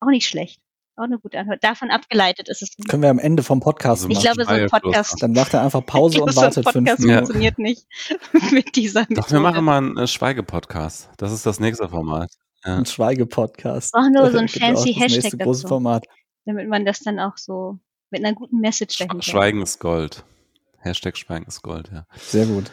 [0.00, 0.60] auch nicht schlecht.
[0.96, 1.64] Auch eine gute Antwort.
[1.64, 2.76] Davon abgeleitet ist es.
[2.88, 4.12] Können wir am Ende vom Podcast machen.
[4.12, 5.22] Ich glaube, so ein Podcast.
[5.22, 7.26] Dann macht er einfach Pause glaube, und wartet so ein Podcast fünf Minuten.
[7.26, 7.86] funktioniert nicht
[8.52, 9.20] mit dieser Methode.
[9.20, 11.10] Doch, wir machen mal einen äh, Schweigepodcast.
[11.16, 12.30] Das ist das nächste Format.
[12.64, 12.76] Ja.
[12.76, 13.94] Ein Schweigepodcast.
[13.94, 16.04] Auch nur so ein fancy Hashtag nächste große Format.
[16.44, 17.78] Damit man das dann auch so
[18.10, 19.22] mit einer guten Message dahinter.
[19.22, 20.24] Schweigen ist Gold.
[20.78, 22.06] Hashtag Schweigen ist Gold, ja.
[22.16, 22.70] Sehr gut.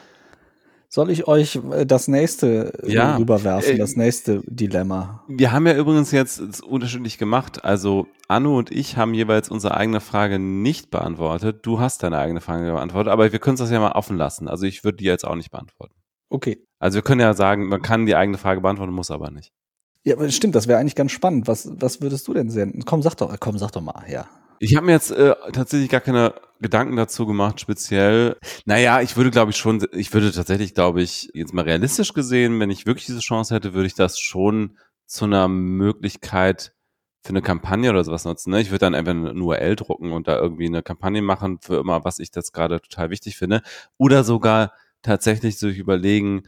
[0.91, 5.23] Soll ich euch äh, das nächste äh, ja, rüberwerfen, äh, das nächste Dilemma?
[5.27, 7.63] Wir haben ja übrigens jetzt unterschiedlich gemacht.
[7.63, 11.59] Also Annu und ich haben jeweils unsere eigene Frage nicht beantwortet.
[11.61, 14.47] Du hast deine eigene Frage beantwortet, aber wir können es das ja mal offen lassen.
[14.47, 15.93] Also ich würde die jetzt auch nicht beantworten.
[16.29, 16.65] Okay.
[16.79, 19.51] Also wir können ja sagen, man kann die eigene Frage beantworten, muss aber nicht.
[20.03, 21.47] Ja, aber stimmt, das wäre eigentlich ganz spannend.
[21.47, 22.83] Was, was würdest du denn senden?
[22.83, 24.27] Komm, sag doch, komm, sag doch mal, ja.
[24.57, 28.37] Ich habe mir jetzt äh, tatsächlich gar keine Gedanken dazu gemacht, speziell.
[28.65, 32.59] Naja, ich würde, glaube ich, schon, ich würde tatsächlich, glaube ich, jetzt mal realistisch gesehen,
[32.59, 36.73] wenn ich wirklich diese Chance hätte, würde ich das schon zu einer Möglichkeit
[37.21, 38.51] für eine Kampagne oder sowas nutzen.
[38.51, 38.61] Ne?
[38.61, 42.03] Ich würde dann einfach eine URL drucken und da irgendwie eine Kampagne machen für immer,
[42.05, 43.61] was ich jetzt gerade total wichtig finde.
[43.97, 46.43] Oder sogar tatsächlich sich überlegen,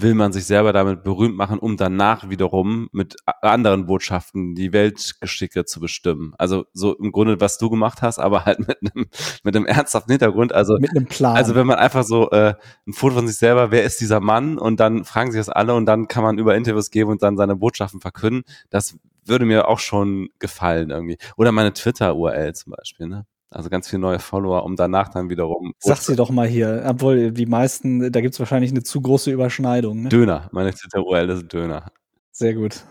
[0.00, 5.64] will man sich selber damit berühmt machen, um danach wiederum mit anderen Botschaften die Weltgeschicke
[5.64, 6.34] zu bestimmen.
[6.38, 9.06] Also so im Grunde, was du gemacht hast, aber halt mit einem,
[9.44, 10.52] mit einem ernsthaften Hintergrund.
[10.54, 11.36] Also mit einem Plan.
[11.36, 12.54] Also wenn man einfach so äh,
[12.86, 14.56] ein Foto von sich selber, wer ist dieser Mann?
[14.56, 17.36] Und dann fragen sich das alle und dann kann man über Interviews geben und dann
[17.36, 18.44] seine Botschaften verkünden.
[18.70, 21.18] Das würde mir auch schon gefallen irgendwie.
[21.36, 23.26] Oder meine Twitter-URL zum Beispiel, ne?
[23.52, 25.74] Also ganz viele neue Follower, um danach dann wiederum.
[25.78, 30.02] Sag sie doch mal hier, obwohl die meisten, da gibt's wahrscheinlich eine zu große Überschneidung.
[30.02, 30.08] Ne?
[30.08, 31.92] Döner, meine Twitter-URL ist Döner.
[32.30, 32.82] Sehr gut.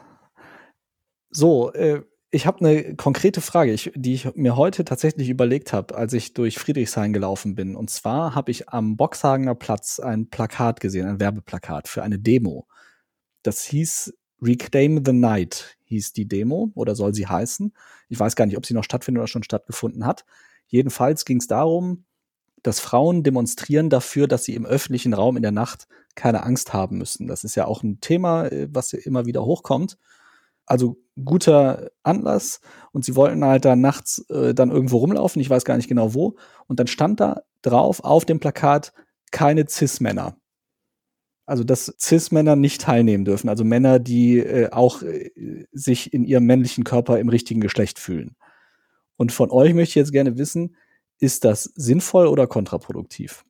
[1.31, 5.95] So, äh, ich habe eine konkrete Frage, ich, die ich mir heute tatsächlich überlegt habe,
[5.95, 7.75] als ich durch Friedrichshain gelaufen bin.
[7.75, 12.67] Und zwar habe ich am Boxhagener Platz ein Plakat gesehen, ein Werbeplakat für eine Demo.
[13.43, 17.73] Das hieß Reclaim the Night, hieß die Demo oder soll sie heißen.
[18.07, 20.25] Ich weiß gar nicht, ob sie noch stattfindet oder schon stattgefunden hat.
[20.71, 22.05] Jedenfalls ging es darum,
[22.63, 26.97] dass Frauen demonstrieren dafür, dass sie im öffentlichen Raum in der Nacht keine Angst haben
[26.97, 27.27] müssen.
[27.27, 29.97] Das ist ja auch ein Thema, äh, was immer wieder hochkommt.
[30.65, 32.61] Also guter Anlass
[32.93, 36.13] und sie wollten halt da nachts äh, dann irgendwo rumlaufen, ich weiß gar nicht genau
[36.13, 36.37] wo.
[36.67, 38.93] Und dann stand da drauf auf dem Plakat
[39.31, 40.37] keine Cis-Männer.
[41.45, 46.45] Also dass Cis-Männer nicht teilnehmen dürfen, also Männer, die äh, auch äh, sich in ihrem
[46.45, 48.37] männlichen Körper im richtigen Geschlecht fühlen.
[49.21, 50.75] Und von euch möchte ich jetzt gerne wissen,
[51.19, 53.45] ist das sinnvoll oder kontraproduktiv?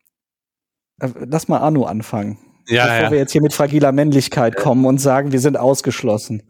[1.00, 2.40] Äh, lass mal Arno anfangen.
[2.68, 3.12] ja, bevor ja.
[3.12, 6.44] wir jetzt hier mit fragiler Männlichkeit kommen und sagen, wir sind ausgeschlossen.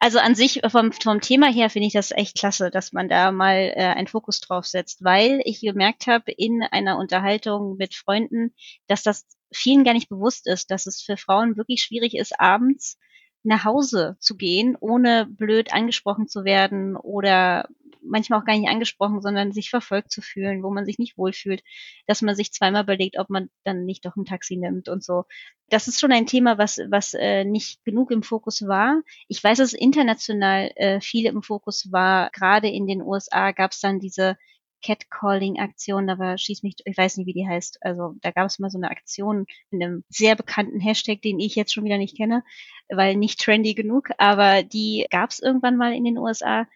[0.00, 3.30] Also an sich vom, vom Thema her finde ich das echt klasse, dass man da
[3.30, 8.56] mal äh, einen Fokus drauf setzt, weil ich gemerkt habe in einer Unterhaltung mit Freunden,
[8.88, 12.98] dass das vielen gar nicht bewusst ist, dass es für Frauen wirklich schwierig ist, abends
[13.42, 17.68] nach Hause zu gehen, ohne blöd angesprochen zu werden oder
[18.04, 21.62] manchmal auch gar nicht angesprochen, sondern sich verfolgt zu fühlen, wo man sich nicht wohlfühlt,
[22.06, 25.24] dass man sich zweimal überlegt, ob man dann nicht doch ein Taxi nimmt und so.
[25.68, 29.02] Das ist schon ein Thema, was, was äh, nicht genug im Fokus war.
[29.28, 32.30] Ich weiß, dass international äh, viel im Fokus war.
[32.30, 34.36] Gerade in den USA gab es dann diese
[34.82, 37.78] Catcalling-Aktion, da war schieß mich, ich weiß nicht, wie die heißt.
[37.82, 41.54] Also da gab es mal so eine Aktion in einem sehr bekannten Hashtag, den ich
[41.54, 42.44] jetzt schon wieder nicht kenne,
[42.88, 46.66] weil nicht trendy genug, aber die gab es irgendwann mal in den USA.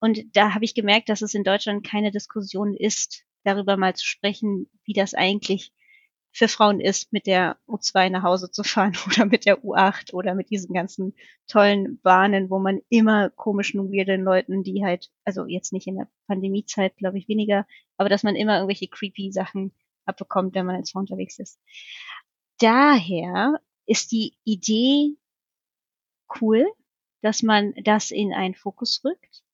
[0.00, 4.04] Und da habe ich gemerkt, dass es in Deutschland keine Diskussion ist, darüber mal zu
[4.04, 5.72] sprechen, wie das eigentlich
[6.34, 10.34] für Frauen ist, mit der U2 nach Hause zu fahren oder mit der U8 oder
[10.34, 11.14] mit diesen ganzen
[11.46, 16.08] tollen Bahnen, wo man immer komischen, weirden Leuten, die halt, also jetzt nicht in der
[16.26, 17.66] Pandemiezeit, glaube ich, weniger,
[17.96, 19.72] aber dass man immer irgendwelche creepy Sachen
[20.04, 21.60] abbekommt, wenn man als Frau unterwegs ist.
[22.58, 25.16] Daher ist die Idee
[26.40, 26.66] cool,
[27.22, 29.44] dass man das in einen Fokus rückt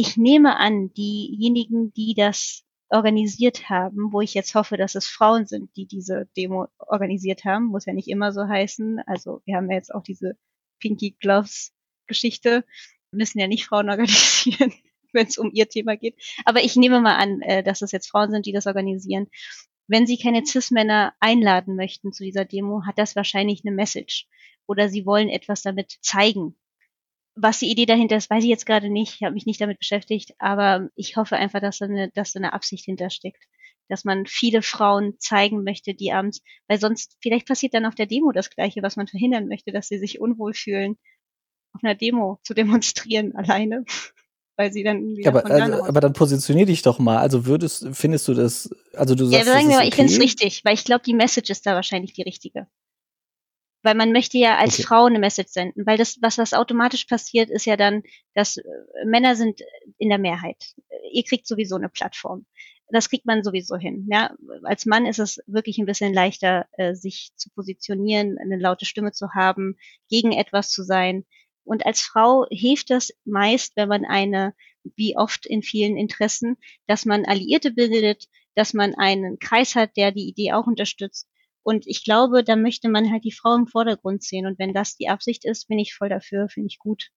[0.00, 5.46] ich nehme an, diejenigen, die das organisiert haben, wo ich jetzt hoffe, dass es Frauen
[5.46, 9.00] sind, die diese Demo organisiert haben, muss ja nicht immer so heißen.
[9.06, 10.36] Also wir haben ja jetzt auch diese
[10.80, 11.72] Pinky Gloves
[12.06, 12.64] Geschichte,
[13.12, 14.72] müssen ja nicht Frauen organisieren,
[15.12, 16.16] wenn es um ihr Thema geht.
[16.44, 19.28] Aber ich nehme mal an, äh, dass es jetzt Frauen sind, die das organisieren.
[19.86, 24.26] Wenn sie keine Cis-Männer einladen möchten zu dieser Demo, hat das wahrscheinlich eine Message.
[24.66, 26.58] Oder sie wollen etwas damit zeigen,
[27.40, 29.14] was die Idee dahinter ist, weiß ich jetzt gerade nicht.
[29.14, 32.40] Ich habe mich nicht damit beschäftigt, aber ich hoffe einfach, dass da eine, dass da
[32.40, 33.42] eine Absicht hintersteckt.
[33.88, 38.06] Dass man viele Frauen zeigen möchte, die abends, weil sonst, vielleicht passiert dann auf der
[38.06, 40.98] Demo das Gleiche, was man verhindern möchte, dass sie sich unwohl fühlen,
[41.72, 43.84] auf einer Demo zu demonstrieren alleine.
[44.56, 47.18] Weil sie dann ja, aber, also, aber dann positionier dich doch mal.
[47.18, 49.46] Also würdest, findest du das, also du sagst.
[49.46, 49.88] Ja, sagen wir mal, okay?
[49.88, 52.66] ich finde es richtig, weil ich glaube, die Message ist da wahrscheinlich die richtige.
[53.82, 54.82] Weil man möchte ja als okay.
[54.82, 58.02] Frau eine Message senden, weil das, was, was automatisch passiert, ist ja dann,
[58.34, 58.62] dass äh,
[59.04, 59.60] Männer sind
[59.98, 60.74] in der Mehrheit.
[61.12, 62.46] Ihr kriegt sowieso eine Plattform.
[62.90, 64.06] Das kriegt man sowieso hin.
[64.10, 64.34] Ja?
[64.64, 69.12] Als Mann ist es wirklich ein bisschen leichter, äh, sich zu positionieren, eine laute Stimme
[69.12, 69.76] zu haben,
[70.08, 71.24] gegen etwas zu sein.
[71.64, 74.54] Und als Frau hilft das meist, wenn man eine,
[74.96, 76.56] wie oft in vielen Interessen,
[76.86, 81.28] dass man Alliierte bildet, dass man einen Kreis hat, der die Idee auch unterstützt
[81.68, 84.46] und ich glaube, da möchte man halt die Frau im Vordergrund sehen.
[84.46, 87.10] Und wenn das die Absicht ist, bin ich voll dafür, finde ich gut.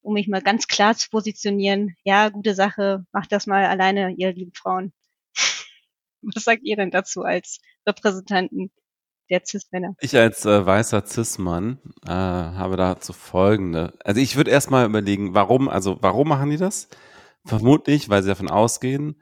[0.00, 1.94] Um mich mal ganz klar zu positionieren.
[2.02, 4.94] Ja, gute Sache, macht das mal alleine, ihr lieben Frauen.
[6.22, 8.72] Was sagt ihr denn dazu als Repräsentanten
[9.28, 9.94] der Cis-Männer?
[10.00, 13.92] Ich als äh, weißer Cis-Mann äh, habe dazu folgende.
[14.06, 16.88] Also ich würde erstmal überlegen, warum, also warum machen die das?
[17.44, 19.20] Vermutlich, weil sie davon ausgehen,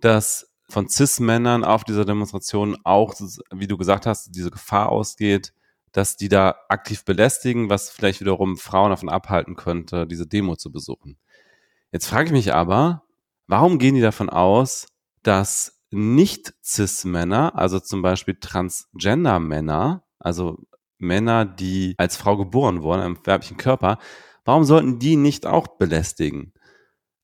[0.00, 3.14] dass von Cis-Männern auf dieser Demonstration auch,
[3.52, 5.52] wie du gesagt hast, diese Gefahr ausgeht,
[5.92, 10.70] dass die da aktiv belästigen, was vielleicht wiederum Frauen davon abhalten könnte, diese Demo zu
[10.70, 11.16] besuchen.
[11.90, 13.04] Jetzt frage ich mich aber,
[13.46, 14.88] warum gehen die davon aus,
[15.22, 20.58] dass nicht Cis-Männer, also zum Beispiel Transgender-Männer, also
[20.98, 23.98] Männer, die als Frau geboren wurden, im weiblichen Körper,
[24.44, 26.52] warum sollten die nicht auch belästigen?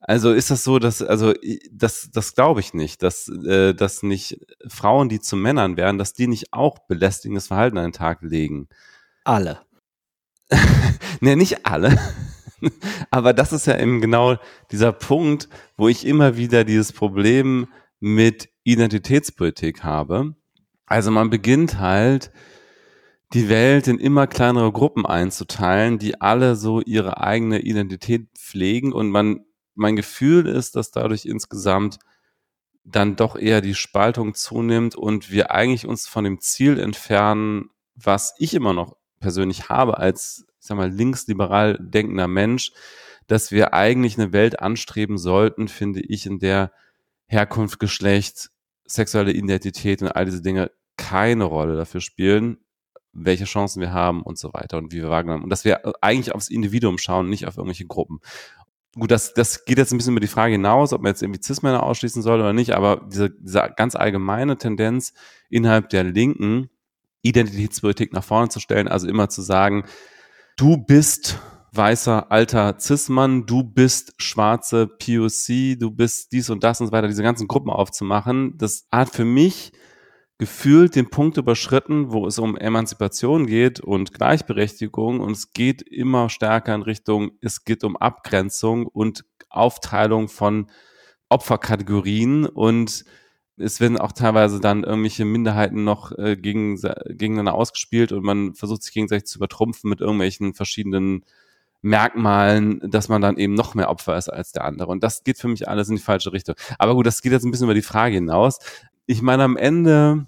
[0.07, 1.33] Also ist das so, dass, also
[1.73, 4.39] das, das glaube ich nicht, dass, äh, dass nicht
[4.69, 8.69] Frauen, die zu Männern werden, dass die nicht auch belästigendes Verhalten an den Tag legen.
[9.25, 9.61] Alle.
[11.21, 11.99] ne, nicht alle.
[13.11, 14.37] Aber das ist ja eben genau
[14.71, 15.49] dieser Punkt,
[15.79, 20.35] wo ich immer wieder dieses Problem mit Identitätspolitik habe.
[20.85, 22.31] Also man beginnt halt,
[23.33, 29.11] die Welt in immer kleinere Gruppen einzuteilen, die alle so ihre eigene Identität pflegen und
[29.11, 29.41] man
[29.75, 31.99] mein Gefühl ist, dass dadurch insgesamt
[32.85, 38.35] dann doch eher die Spaltung zunimmt und wir eigentlich uns von dem Ziel entfernen, was
[38.39, 42.72] ich immer noch persönlich habe als, ich sag mal, linksliberal denkender Mensch,
[43.27, 46.72] dass wir eigentlich eine Welt anstreben sollten, finde ich, in der
[47.27, 48.51] Herkunft, Geschlecht,
[48.87, 52.59] sexuelle Identität und all diese Dinge keine Rolle dafür spielen,
[53.12, 55.45] welche Chancen wir haben und so weiter und wie wir wahrgenommen.
[55.45, 58.20] Und dass wir eigentlich aufs Individuum schauen, nicht auf irgendwelche Gruppen
[58.95, 61.42] gut, das, das geht jetzt ein bisschen über die Frage hinaus, ob man jetzt irgendwie
[61.42, 65.12] Cis-Männer ausschließen soll oder nicht, aber diese, diese ganz allgemeine Tendenz
[65.51, 66.70] innerhalb der Linken,
[67.22, 69.84] Identitätspolitik nach vorne zu stellen, also immer zu sagen,
[70.57, 71.38] du bist
[71.72, 77.09] weißer alter Cis-Mann, du bist schwarze POC, du bist dies und das und so weiter,
[77.09, 79.72] diese ganzen Gruppen aufzumachen, das hat für mich
[80.45, 86.28] gefühlt den Punkt überschritten, wo es um Emanzipation geht und Gleichberechtigung und es geht immer
[86.28, 90.66] stärker in Richtung, es geht um Abgrenzung und Aufteilung von
[91.30, 93.07] Opferkategorien und
[93.57, 98.82] es werden auch teilweise dann irgendwelche Minderheiten noch äh, gegen, gegeneinander ausgespielt und man versucht
[98.82, 101.24] sich gegenseitig zu übertrumpfen mit irgendwelchen verschiedenen
[101.80, 104.88] Merkmalen, dass man dann eben noch mehr Opfer ist als der andere.
[104.88, 106.55] Und das geht für mich alles in die falsche Richtung.
[106.78, 108.59] Aber gut, das geht jetzt ein bisschen über die Frage hinaus.
[109.07, 110.26] Ich meine, am Ende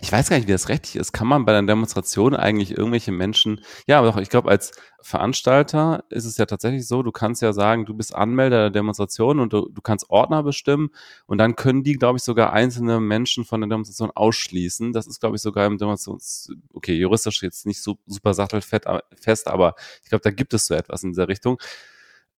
[0.00, 1.12] ich weiß gar nicht, wie das rechtlich ist.
[1.12, 6.04] Kann man bei einer Demonstration eigentlich irgendwelche Menschen, ja, aber doch, ich glaube, als Veranstalter
[6.10, 9.52] ist es ja tatsächlich so, du kannst ja sagen, du bist Anmelder der Demonstration und
[9.52, 10.90] du, du kannst Ordner bestimmen
[11.26, 14.92] und dann können die, glaube ich, sogar einzelne Menschen von der Demonstration ausschließen.
[14.92, 19.74] Das ist, glaube ich, sogar im Demonstrations, okay, juristisch jetzt nicht so, super sattelfest, aber
[20.02, 21.58] ich glaube, da gibt es so etwas in dieser Richtung.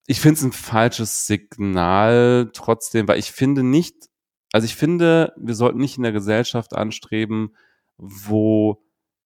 [0.07, 4.09] Ich finde es ein falsches Signal trotzdem, weil ich finde nicht,
[4.57, 7.54] also ich finde, wir sollten nicht in der Gesellschaft anstreben,
[7.98, 8.82] wo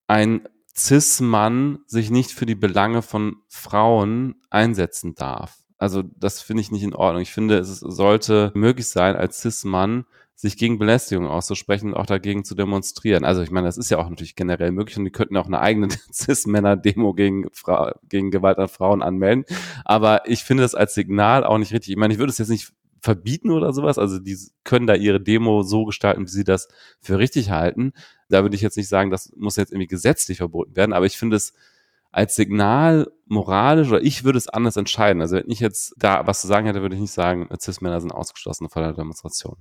[0.08, 5.58] ein Cis-Mann sich nicht für die Belange von Frauen einsetzen darf.
[5.78, 7.22] Also das finde ich nicht in Ordnung.
[7.22, 10.04] Ich finde, es sollte möglich sein, als Cis-Mann
[10.34, 13.24] sich gegen Belästigung auszusprechen und auch dagegen zu demonstrieren.
[13.24, 15.60] Also ich meine, das ist ja auch natürlich generell möglich und die könnten auch eine
[15.60, 17.46] eigene Cis-Männer-Demo gegen,
[18.08, 19.44] gegen Gewalt an Frauen anmelden.
[19.84, 21.92] Aber ich finde das als Signal auch nicht richtig.
[21.92, 23.98] Ich meine, ich würde es jetzt nicht verbieten oder sowas.
[23.98, 26.68] Also die können da ihre Demo so gestalten, wie sie das
[27.00, 27.92] für richtig halten.
[28.28, 31.16] Da würde ich jetzt nicht sagen, das muss jetzt irgendwie gesetzlich verboten werden, aber ich
[31.16, 31.52] finde es
[32.12, 35.22] als Signal moralisch oder ich würde es anders entscheiden.
[35.22, 38.12] Also wenn ich jetzt da was zu sagen hätte, würde ich nicht sagen, Cis-Männer sind
[38.12, 39.56] ausgeschlossen von der Demonstration.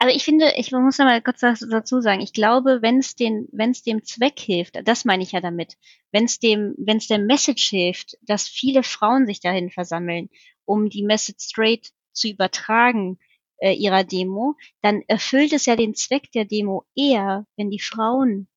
[0.00, 3.48] Aber ich finde, ich muss noch mal kurz dazu sagen, ich glaube, wenn es den,
[3.50, 5.76] wenn es dem Zweck hilft, das meine ich ja damit,
[6.12, 10.30] wenn es dem, wenn es der Message hilft, dass viele Frauen sich dahin versammeln,
[10.64, 13.18] um die Message straight zu übertragen
[13.58, 18.48] äh, ihrer Demo, dann erfüllt es ja den Zweck der Demo eher, wenn die Frauen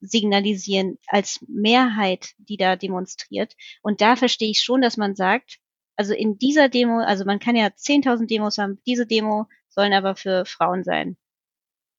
[0.00, 3.54] signalisieren als Mehrheit, die da demonstriert.
[3.82, 5.58] Und da verstehe ich schon, dass man sagt,
[5.96, 10.14] also in dieser Demo, also man kann ja 10.000 Demos haben, diese Demo sollen aber
[10.14, 11.16] für Frauen sein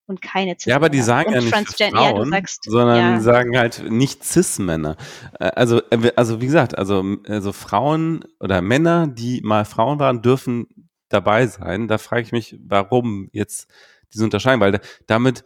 [0.09, 0.71] und keine Cis-Männer.
[0.71, 3.19] Ja, aber die sagen ja nicht Frauen, ja, sagst, sondern ja.
[3.21, 4.97] sagen halt nicht Cis-Männer.
[5.39, 10.21] Äh, also, äh, also wie gesagt, also, also Frauen oder Männer, die mal Frauen waren,
[10.21, 11.87] dürfen dabei sein.
[11.87, 13.67] Da frage ich mich, warum jetzt
[14.13, 15.43] diese Unterscheidung, weil damit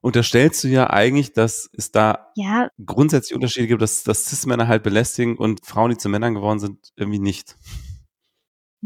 [0.00, 2.68] unterstellst du ja eigentlich, dass es da ja.
[2.84, 6.92] grundsätzlich Unterschiede gibt, dass, dass Cis-Männer halt belästigen und Frauen, die zu Männern geworden sind,
[6.96, 7.56] irgendwie nicht.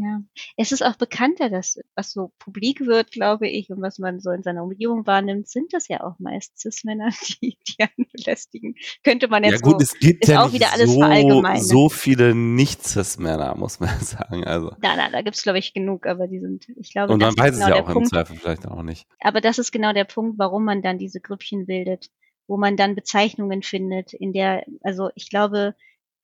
[0.01, 0.21] Ja,
[0.55, 4.31] es ist auch bekannter, dass was so publik wird, glaube ich, und was man so
[4.31, 7.09] in seiner Umgebung wahrnimmt, sind das ja auch meist Cis-Männer,
[7.41, 8.75] die, die einen belästigen.
[9.03, 11.63] Könnte man jetzt ja, gut, so, es gibt ist ja auch wieder alles so, verallgemeinert.
[11.63, 14.45] So viele Nicht-Cis-Männer, muss man sagen.
[14.45, 14.71] Also.
[14.81, 17.55] Na, na, da gibt's glaube ich genug, aber die sind, ich glaube, und man weiß
[17.55, 19.05] genau es ja auch Punkt, im Zweifel vielleicht auch nicht.
[19.19, 22.09] Aber das ist genau der Punkt, warum man dann diese Grüppchen bildet,
[22.47, 25.75] wo man dann Bezeichnungen findet, in der, also ich glaube,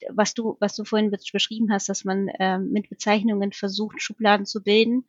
[0.10, 4.64] was du, was du vorhin beschrieben hast, dass man ähm, mit Bezeichnungen versucht, Schubladen zu
[4.64, 5.08] bilden,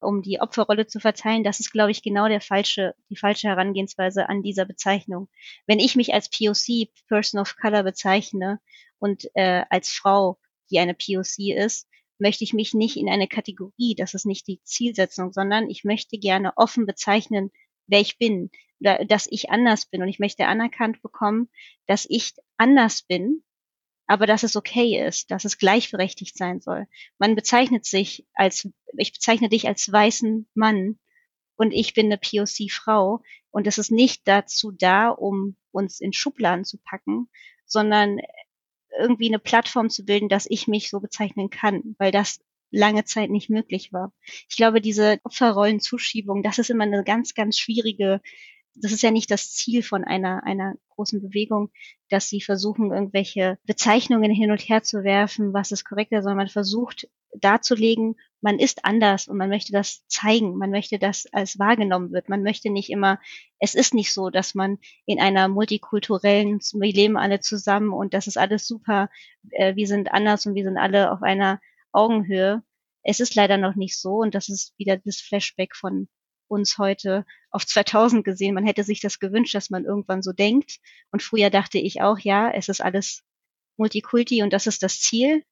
[0.00, 4.28] um die Opferrolle zu verteilen, das ist, glaube ich, genau der falsche, die falsche Herangehensweise
[4.28, 5.28] an dieser Bezeichnung.
[5.66, 8.60] Wenn ich mich als POC, Person of Color, bezeichne
[8.98, 10.38] und äh, als Frau,
[10.70, 11.88] die eine POC ist,
[12.18, 16.18] möchte ich mich nicht in eine Kategorie, das ist nicht die Zielsetzung, sondern ich möchte
[16.18, 17.50] gerne offen bezeichnen,
[17.86, 21.48] wer ich bin, dass ich anders bin und ich möchte anerkannt bekommen,
[21.86, 23.42] dass ich anders bin
[24.06, 26.86] aber dass es okay ist, dass es gleichberechtigt sein soll.
[27.18, 30.98] Man bezeichnet sich als, ich bezeichne dich als weißen Mann
[31.56, 36.64] und ich bin eine POC-Frau und es ist nicht dazu da, um uns in Schubladen
[36.64, 37.28] zu packen,
[37.64, 38.18] sondern
[38.98, 42.40] irgendwie eine Plattform zu bilden, dass ich mich so bezeichnen kann, weil das
[42.70, 44.12] lange Zeit nicht möglich war.
[44.48, 48.20] Ich glaube, diese Opferrollenzuschiebung, das ist immer eine ganz, ganz schwierige
[48.76, 51.70] das ist ja nicht das Ziel von einer, einer großen Bewegung,
[52.08, 56.48] dass sie versuchen, irgendwelche Bezeichnungen hin und her zu werfen, was ist korrekter, sondern man
[56.48, 62.12] versucht darzulegen, man ist anders und man möchte das zeigen, man möchte, dass als wahrgenommen
[62.12, 62.28] wird.
[62.28, 63.18] Man möchte nicht immer,
[63.58, 68.26] es ist nicht so, dass man in einer multikulturellen, wir leben alle zusammen und das
[68.26, 69.08] ist alles super,
[69.50, 71.60] äh, wir sind anders und wir sind alle auf einer
[71.92, 72.62] Augenhöhe.
[73.02, 76.08] Es ist leider noch nicht so und das ist wieder das Flashback von
[76.48, 78.54] uns heute auf 2000 gesehen.
[78.54, 80.78] Man hätte sich das gewünscht, dass man irgendwann so denkt.
[81.10, 83.22] Und früher dachte ich auch, ja, es ist alles
[83.76, 85.44] Multikulti und das ist das Ziel.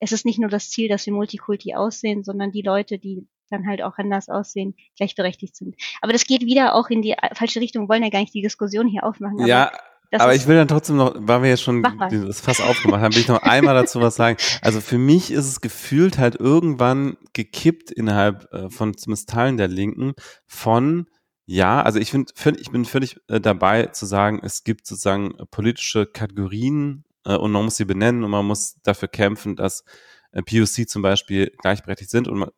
[0.00, 3.66] Es ist nicht nur das Ziel, dass wir Multikulti aussehen, sondern die Leute, die dann
[3.66, 5.76] halt auch anders aussehen, gleichberechtigt sind.
[6.00, 7.88] Aber das geht wieder auch in die falsche Richtung.
[7.88, 9.46] Wollen ja gar nicht die Diskussion hier aufmachen.
[9.46, 9.72] Ja,
[10.14, 13.14] das aber ich will dann trotzdem noch, weil wir jetzt schon das Fass aufgemacht haben,
[13.14, 14.38] will ich noch einmal dazu was sagen.
[14.62, 19.66] Also für mich ist es gefühlt halt irgendwann gekippt innerhalb äh, von zumindest Teilen der
[19.66, 20.14] Linken
[20.46, 21.08] von
[21.46, 25.34] Ja, also ich finde, find, ich bin völlig äh, dabei zu sagen, es gibt sozusagen
[25.50, 29.84] politische Kategorien äh, und man muss sie benennen und man muss dafür kämpfen, dass
[30.32, 32.50] POC zum Beispiel gleichberechtigt sind und man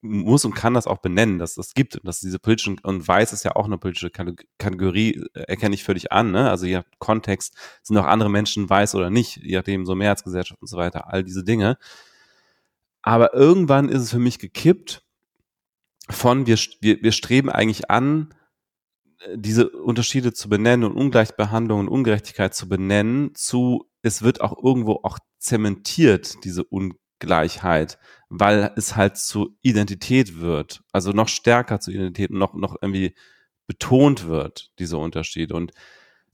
[0.00, 3.44] muss und kann das auch benennen, dass das gibt, dass diese politischen, und weiß ist
[3.44, 6.50] ja auch eine politische Kategorie, äh, erkenne ich völlig an, ne?
[6.50, 10.68] Also je Kontext sind auch andere Menschen weiß oder nicht, je nachdem so Mehrheitsgesellschaft und
[10.68, 11.78] so weiter, all diese Dinge.
[13.02, 15.04] Aber irgendwann ist es für mich gekippt
[16.10, 18.34] von wir, wir, wir streben eigentlich an,
[19.20, 24.62] äh, diese Unterschiede zu benennen und Ungleichbehandlung und Ungerechtigkeit zu benennen, zu es wird auch
[24.62, 26.64] irgendwo auch zementiert, diese
[27.20, 27.98] Ungleichheit,
[28.28, 33.14] weil es halt zu Identität wird, also noch stärker zu Identität und noch, noch irgendwie
[33.66, 35.54] betont wird, diese Unterschiede.
[35.54, 35.72] Und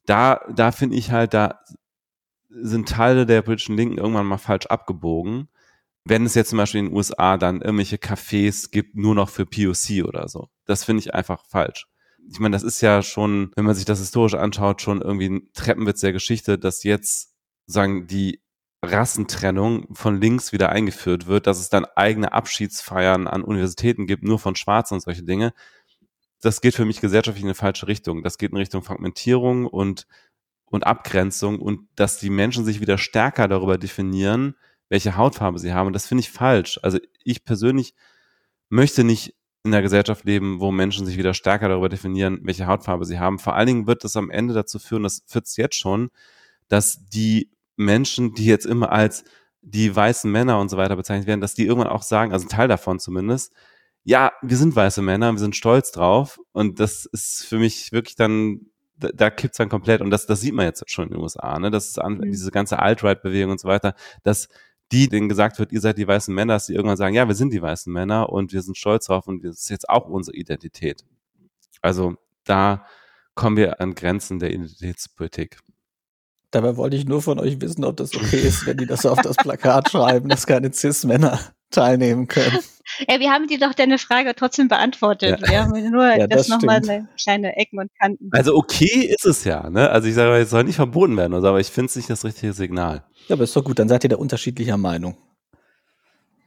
[0.07, 1.61] da, da finde ich halt, da
[2.49, 5.49] sind Teile der politischen Linken irgendwann mal falsch abgebogen
[6.05, 9.47] wenn es jetzt zum Beispiel in den USA dann irgendwelche Cafés gibt, nur noch für
[9.47, 10.49] POC oder so.
[10.67, 11.87] Das finde ich einfach falsch.
[12.31, 15.49] Ich meine, das ist ja schon, wenn man sich das historisch anschaut, schon irgendwie ein
[15.55, 17.35] Treppenwitz der Geschichte, dass jetzt
[17.67, 18.43] sagen die
[18.91, 24.39] Rassentrennung von links wieder eingeführt wird, dass es dann eigene Abschiedsfeiern an Universitäten gibt, nur
[24.39, 25.53] von Schwarzen und solche Dinge.
[26.41, 28.23] Das geht für mich gesellschaftlich in eine falsche Richtung.
[28.23, 30.07] Das geht in Richtung Fragmentierung und,
[30.67, 34.55] und Abgrenzung und dass die Menschen sich wieder stärker darüber definieren,
[34.89, 35.89] welche Hautfarbe sie haben.
[35.89, 36.79] Und das finde ich falsch.
[36.83, 37.95] Also ich persönlich
[38.69, 43.07] möchte nicht in einer Gesellschaft leben, wo Menschen sich wieder stärker darüber definieren, welche Hautfarbe
[43.07, 43.39] sie haben.
[43.39, 46.11] Vor allen Dingen wird das am Ende dazu führen, das führt es jetzt schon,
[46.69, 49.25] dass die Menschen, die jetzt immer als
[49.63, 52.51] die weißen Männer und so weiter bezeichnet werden, dass die irgendwann auch sagen, also ein
[52.51, 53.53] Teil davon zumindest,
[54.05, 56.39] ja, wir sind weiße Männer, wir sind stolz drauf.
[56.53, 58.67] Und das ist für mich wirklich dann,
[58.99, 60.03] da, da kippt es dann komplett.
[60.03, 61.71] Und das, das sieht man jetzt schon in den USA, ne?
[61.71, 62.31] Das ist an, mhm.
[62.31, 64.49] diese ganze Alt-Right-Bewegung und so weiter, dass
[64.93, 67.35] die, denen gesagt wird, ihr seid die weißen Männer, dass sie irgendwann sagen, ja, wir
[67.35, 70.37] sind die weißen Männer und wir sind stolz drauf und das ist jetzt auch unsere
[70.37, 71.05] Identität.
[71.81, 72.87] Also da
[73.35, 75.59] kommen wir an Grenzen der Identitätspolitik.
[76.55, 79.21] Dabei wollte ich nur von euch wissen, ob das okay ist, wenn die das auf
[79.21, 81.41] das Plakat schreiben, dass keine Cis-Männer
[81.71, 82.59] teilnehmen können.
[83.09, 85.41] Ja, wir haben dir doch deine Frage trotzdem beantwortet.
[85.41, 85.49] Ja.
[85.49, 88.29] Wir haben nur ja, das, das nochmal eine kleine Ecken und Kanten.
[88.31, 89.89] Also okay ist es ja, ne?
[89.89, 92.53] Also ich sage, es soll nicht verboten werden, aber ich finde es nicht das richtige
[92.53, 93.03] Signal.
[93.27, 95.17] Ja, aber ist doch gut, dann seid ihr da unterschiedlicher Meinung.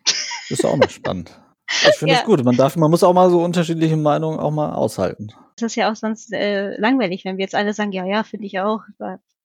[0.06, 0.16] Das
[0.60, 1.32] ist auch mal spannend.
[1.68, 2.26] Ich finde es ja.
[2.26, 2.46] gut.
[2.46, 5.30] Man darf, man muss auch mal so unterschiedliche Meinungen auch mal aushalten.
[5.58, 8.46] Das ist ja auch sonst äh, langweilig, wenn wir jetzt alle sagen, ja, ja, finde
[8.46, 8.82] ich auch.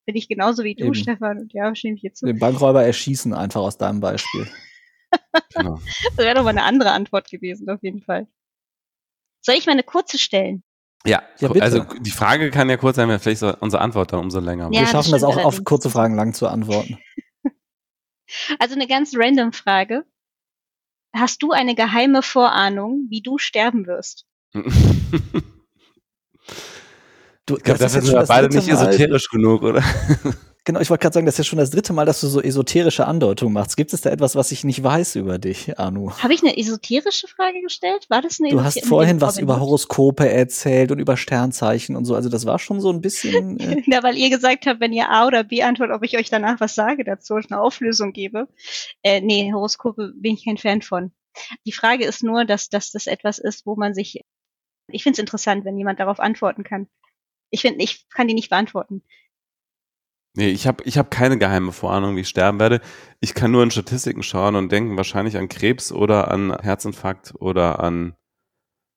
[0.05, 0.95] Finde ich genauso wie du, Eben.
[0.95, 1.39] Stefan.
[1.39, 2.27] Und ja, stimme ich jetzt zu.
[2.27, 4.49] Den Bankräuber erschießen einfach aus deinem Beispiel.
[5.55, 5.81] genau.
[6.17, 8.27] Das wäre doch mal eine andere Antwort gewesen, auf jeden Fall.
[9.41, 10.63] Soll ich mal eine kurze stellen?
[11.05, 14.41] Ja, ja also die Frage kann ja kurz sein, wenn vielleicht unsere Antwort dann umso
[14.41, 14.71] länger.
[14.73, 15.59] Ja, wir schaffen das, das auch allerdings.
[15.59, 16.99] auf kurze Fragen lang zu antworten.
[18.59, 20.07] Also eine ganz random Frage.
[21.15, 24.27] Hast du eine geheime Vorahnung, wie du sterben wirst?
[27.47, 29.83] du, ich glaube, dafür sind wir beide nicht esoterisch genug, oder?
[30.65, 32.41] Genau, ich wollte gerade sagen, das ist ja schon das dritte Mal, dass du so
[32.41, 33.77] esoterische Andeutungen machst.
[33.77, 36.13] Gibt es da etwas, was ich nicht weiß über dich, Anu?
[36.13, 38.07] Habe ich eine esoterische Frage gestellt?
[38.11, 42.15] War das eine Du hast vorhin was über Horoskope erzählt und über Sternzeichen und so.
[42.15, 43.33] Also das war schon so ein bisschen.
[43.63, 46.31] Äh ja, weil ihr gesagt habt, wenn ihr A oder B antwortet, ob ich euch
[46.31, 48.49] danach was sage dazu, eine Auflösung gebe.
[49.03, 51.13] Äh, nee, Horoskope bin ich kein Fan von.
[51.67, 54.21] Die Frage ist nur, dass, dass das etwas ist, wo man sich.
[54.89, 56.89] Ich finde es interessant, wenn jemand darauf antworten kann.
[57.53, 59.03] Ich finde, ich kann die nicht beantworten.
[60.35, 62.81] Nee, ich habe ich hab keine geheime Vorahnung, wie ich sterben werde.
[63.21, 67.81] Ich kann nur in Statistiken schauen und denken wahrscheinlich an Krebs oder an Herzinfarkt oder
[67.81, 68.17] an,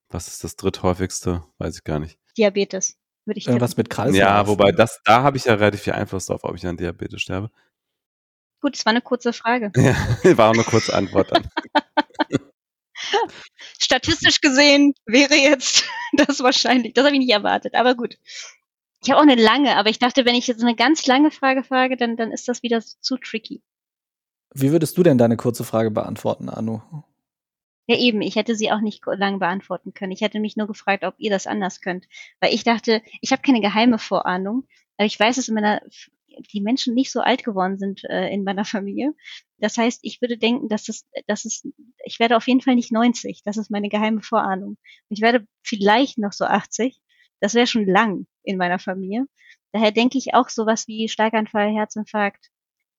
[0.09, 1.43] was ist das dritthäufigste?
[1.57, 2.17] Weiß ich gar nicht.
[2.37, 3.59] Diabetes, würde ich sagen.
[3.59, 4.17] Was mit Kreislauf.
[4.17, 7.21] Ja, wobei das, da habe ich ja relativ viel Einfluss drauf, ob ich an Diabetes
[7.21, 7.51] sterbe.
[8.61, 9.73] Gut, das war eine kurze Frage.
[10.23, 11.49] Ja, war auch eine kurze Antwort dann.
[13.79, 18.17] Statistisch gesehen wäre jetzt das wahrscheinlich, das habe ich nicht erwartet, aber gut.
[19.03, 21.63] Ich habe auch eine lange, aber ich dachte, wenn ich jetzt eine ganz lange Frage
[21.63, 23.61] frage, dann, dann ist das wieder zu tricky.
[24.53, 26.81] Wie würdest du denn deine kurze Frage beantworten, Anu?
[27.87, 30.11] Ja, eben, ich hätte sie auch nicht lang beantworten können.
[30.11, 32.07] Ich hätte mich nur gefragt, ob ihr das anders könnt.
[32.39, 34.65] Weil ich dachte, ich habe keine geheime Vorahnung,
[34.97, 35.81] aber ich weiß, dass in meiner,
[36.53, 39.13] die Menschen nicht so alt geworden sind äh, in meiner Familie.
[39.57, 41.67] Das heißt, ich würde denken, dass es, dass es,
[42.03, 43.41] ich werde auf jeden Fall nicht 90.
[43.43, 44.77] Das ist meine geheime Vorahnung.
[45.09, 46.99] Ich werde vielleicht noch so 80.
[47.39, 49.27] Das wäre schon lang in meiner Familie.
[49.71, 52.49] Daher denke ich auch sowas wie Schlaganfall, Herzinfarkt.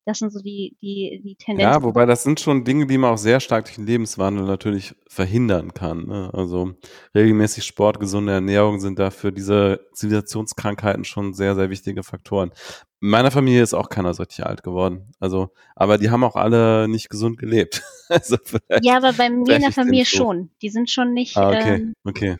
[0.06, 1.72] Das sind so die, die, die Tendenzen.
[1.72, 4.94] Ja, wobei das sind schon Dinge, die man auch sehr stark durch den Lebenswandel natürlich
[5.08, 6.06] verhindern kann.
[6.06, 6.30] Ne?
[6.32, 6.74] Also
[7.12, 12.52] regelmäßig Sport, gesunde Ernährung sind da für diese Zivilisationskrankheiten schon sehr, sehr wichtige Faktoren.
[13.00, 15.10] In meiner Familie ist auch keiner so richtig alt geworden.
[15.18, 17.82] Also, aber die haben auch alle nicht gesund gelebt.
[18.08, 18.36] also
[18.82, 20.50] ja, aber bei mir in der Familie schon.
[20.62, 21.36] Die sind schon nicht.
[21.36, 22.36] Ah, okay, ähm, okay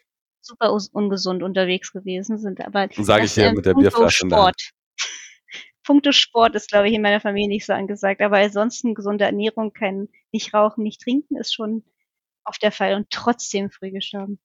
[0.47, 2.65] super ungesund unterwegs gewesen sind.
[2.65, 4.27] Aber sage ich hier mit der Bierflasche.
[4.27, 4.71] Sport.
[5.87, 8.21] Punkte Sport ist, glaube ich, in meiner Familie nicht so angesagt.
[8.21, 11.85] Aber ansonsten gesunde Ernährung, kein nicht rauchen, nicht trinken ist schon
[12.45, 14.41] oft der Fall und trotzdem früh gestorben.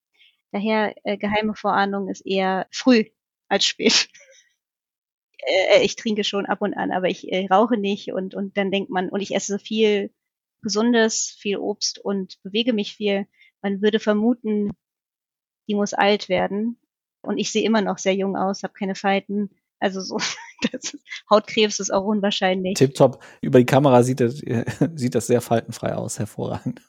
[0.52, 3.06] Daher äh, geheime Vorahnung ist eher früh
[3.50, 4.10] als spät.
[5.40, 8.72] äh, ich trinke schon ab und an, aber ich äh, rauche nicht und und dann
[8.72, 10.14] denkt man und ich esse viel
[10.62, 13.28] Gesundes, viel Obst und bewege mich viel.
[13.64, 14.72] Man würde vermuten,
[15.68, 16.78] die muss alt werden.
[17.22, 19.50] Und ich sehe immer noch sehr jung aus, habe keine Falten.
[19.82, 20.18] Also so,
[20.72, 20.98] das,
[21.30, 22.76] Hautkrebs ist auch unwahrscheinlich.
[22.76, 23.22] Tipptopp.
[23.42, 24.36] Über die Kamera sieht das,
[24.96, 26.82] sieht das sehr faltenfrei aus, hervorragend.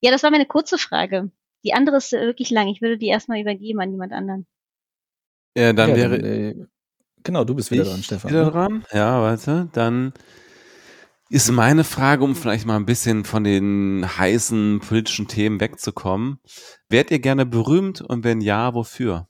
[0.00, 1.30] Ja, das war meine kurze Frage.
[1.64, 2.68] Die andere ist wirklich lang.
[2.68, 4.46] Ich würde die erstmal übergeben an jemand anderen.
[5.56, 6.18] Ja, dann ja, wäre.
[6.18, 6.54] Dann, äh,
[7.22, 8.30] genau, du bist wieder dran, Stefan.
[8.30, 8.50] Wieder ne?
[8.50, 8.84] dran?
[8.92, 9.68] Ja, warte.
[9.72, 10.12] Dann
[11.30, 16.38] ist meine Frage, um vielleicht mal ein bisschen von den heißen politischen Themen wegzukommen.
[16.88, 19.28] Wärt ihr gerne berühmt und wenn ja, wofür?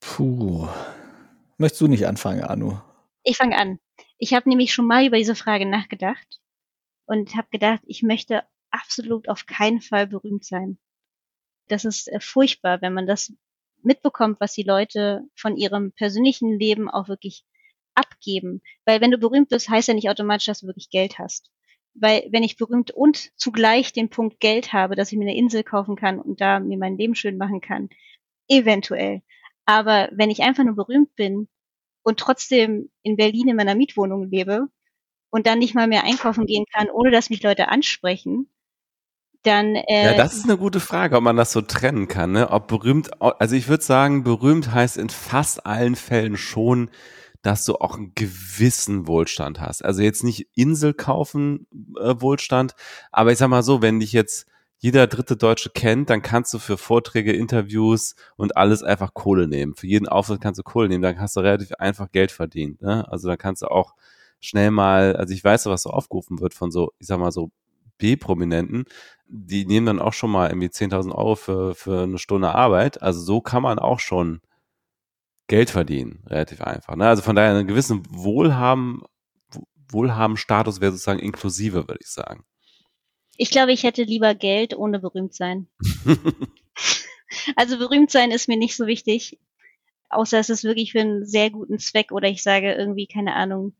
[0.00, 0.68] Puh.
[1.58, 2.78] Möchtest du nicht anfangen, Anu?
[3.22, 3.78] Ich fange an.
[4.18, 6.40] Ich habe nämlich schon mal über diese Frage nachgedacht
[7.06, 10.78] und habe gedacht, ich möchte absolut auf keinen Fall berühmt sein.
[11.68, 13.32] Das ist äh, furchtbar, wenn man das
[13.82, 17.44] mitbekommt, was die Leute von ihrem persönlichen Leben auch wirklich
[17.94, 18.62] abgeben.
[18.84, 21.50] Weil wenn du berühmt bist, heißt ja nicht automatisch, dass du wirklich Geld hast.
[21.94, 25.62] Weil wenn ich berühmt und zugleich den Punkt Geld habe, dass ich mir eine Insel
[25.62, 27.88] kaufen kann und da mir mein Leben schön machen kann,
[28.48, 29.22] eventuell.
[29.66, 31.48] Aber wenn ich einfach nur berühmt bin
[32.02, 34.68] und trotzdem in Berlin in meiner Mietwohnung lebe
[35.30, 38.48] und dann nicht mal mehr einkaufen gehen kann, ohne dass mich Leute ansprechen,
[39.42, 39.74] dann.
[39.74, 42.32] Äh, ja, das ist eine gute Frage, ob man das so trennen kann.
[42.32, 42.50] Ne?
[42.50, 46.90] Ob berühmt, also ich würde sagen, berühmt heißt in fast allen Fällen schon,
[47.42, 49.84] dass du auch einen gewissen Wohlstand hast.
[49.84, 51.66] Also jetzt nicht Insel kaufen
[52.00, 52.74] äh, Wohlstand,
[53.12, 54.46] aber ich sag mal so, wenn dich jetzt
[54.84, 59.74] jeder dritte Deutsche kennt, dann kannst du für Vorträge, Interviews und alles einfach Kohle nehmen.
[59.74, 62.82] Für jeden Auftritt kannst du Kohle nehmen, dann hast du relativ einfach Geld verdient.
[62.82, 63.10] Ne?
[63.10, 63.94] Also dann kannst du auch
[64.40, 67.50] schnell mal, also ich weiß, was so aufgerufen wird von so, ich sag mal so
[67.96, 68.84] B-Prominenten,
[69.26, 73.00] die nehmen dann auch schon mal irgendwie 10.000 Euro für, für eine Stunde Arbeit.
[73.00, 74.42] Also so kann man auch schon
[75.46, 76.94] Geld verdienen, relativ einfach.
[76.96, 77.08] Ne?
[77.08, 79.00] Also von daher einen gewissen Wohlhaben,
[79.88, 82.44] Wohlhaben-Status wäre sozusagen inklusive, würde ich sagen.
[83.36, 85.68] Ich glaube, ich hätte lieber Geld ohne berühmt sein.
[87.56, 89.38] also berühmt sein ist mir nicht so wichtig,
[90.08, 93.74] außer es ist wirklich für einen sehr guten Zweck oder ich sage irgendwie, keine Ahnung,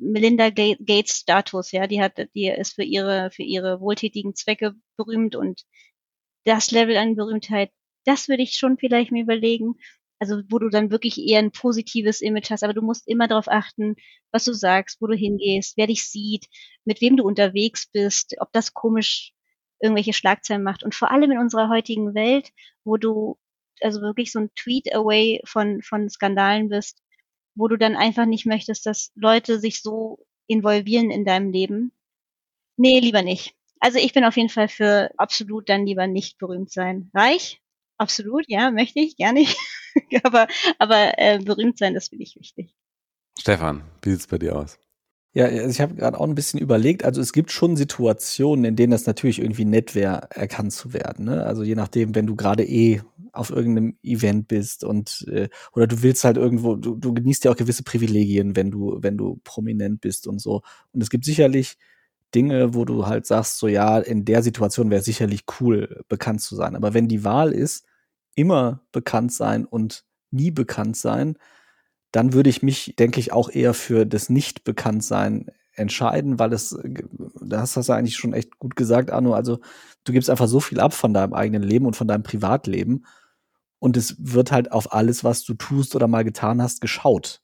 [0.00, 5.36] Melinda Gates Status, ja, die hat, die ist für ihre, für ihre wohltätigen Zwecke berühmt
[5.36, 5.64] und
[6.44, 7.70] das Level an Berühmtheit,
[8.04, 9.74] das würde ich schon vielleicht mir überlegen.
[10.18, 13.48] Also, wo du dann wirklich eher ein positives Image hast, aber du musst immer darauf
[13.48, 13.96] achten,
[14.32, 16.46] was du sagst, wo du hingehst, wer dich sieht,
[16.84, 19.32] mit wem du unterwegs bist, ob das komisch
[19.80, 20.82] irgendwelche Schlagzeilen macht.
[20.84, 22.50] Und vor allem in unserer heutigen Welt,
[22.84, 23.38] wo du
[23.82, 27.02] also wirklich so ein Tweet away von, von Skandalen bist,
[27.54, 31.92] wo du dann einfach nicht möchtest, dass Leute sich so involvieren in deinem Leben.
[32.76, 33.54] Nee, lieber nicht.
[33.80, 37.10] Also ich bin auf jeden Fall für absolut dann lieber nicht berühmt sein.
[37.14, 37.60] Reich?
[37.98, 39.44] Absolut, ja, möchte ich, gerne.
[40.22, 42.74] aber aber äh, berühmt sein, das finde ich wichtig.
[43.38, 44.78] Stefan, wie sieht's bei dir aus?
[45.36, 48.74] Ja, also ich habe gerade auch ein bisschen überlegt, also es gibt schon Situationen, in
[48.74, 51.26] denen das natürlich irgendwie nett wäre, erkannt zu werden.
[51.26, 51.44] Ne?
[51.44, 56.02] Also je nachdem, wenn du gerade eh auf irgendeinem Event bist und äh, oder du
[56.02, 60.00] willst halt irgendwo, du, du genießt ja auch gewisse Privilegien, wenn du, wenn du prominent
[60.00, 60.62] bist und so.
[60.92, 61.76] Und es gibt sicherlich
[62.34, 66.54] Dinge, wo du halt sagst, so ja, in der Situation wäre sicherlich cool, bekannt zu
[66.56, 66.76] sein.
[66.76, 67.86] Aber wenn die Wahl ist,
[68.34, 71.38] immer bekannt sein und nie bekannt sein,
[72.12, 76.78] dann würde ich mich, denke ich, auch eher für das Nicht-Bekanntsein entscheiden, weil es,
[77.40, 79.60] das hast du eigentlich schon echt gut gesagt, Arno, also
[80.04, 83.04] du gibst einfach so viel ab von deinem eigenen Leben und von deinem Privatleben
[83.78, 87.42] und es wird halt auf alles, was du tust oder mal getan hast, geschaut.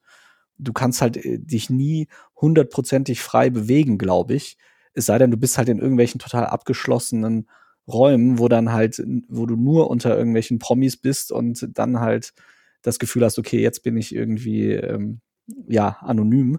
[0.59, 2.09] Du kannst halt äh, dich nie
[2.41, 4.57] hundertprozentig frei bewegen, glaube ich.
[4.95, 7.49] Es sei denn, du bist halt in irgendwelchen total abgeschlossenen
[7.89, 12.33] Räumen, wo dann halt, wo du nur unter irgendwelchen Promis bist und dann halt
[12.83, 15.21] das Gefühl hast, okay, jetzt bin ich irgendwie ähm,
[15.69, 16.59] ja anonym.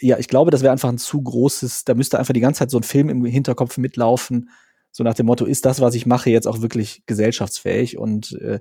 [0.00, 2.70] Ja, ich glaube, das wäre einfach ein zu großes, da müsste einfach die ganze Zeit
[2.70, 4.50] so ein Film im Hinterkopf mitlaufen,
[4.96, 7.98] so nach dem Motto, ist das, was ich mache, jetzt auch wirklich gesellschaftsfähig?
[7.98, 8.60] Und äh,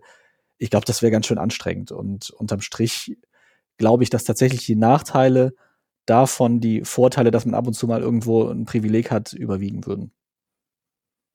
[0.57, 1.91] ich glaube, das wäre ganz schön anstrengend.
[1.93, 3.17] Und unterm Strich
[3.77, 5.53] glaube ich, dass tatsächlich die Nachteile
[6.06, 10.12] davon die Vorteile, dass man ab und zu mal irgendwo ein Privileg hat, überwiegen würden.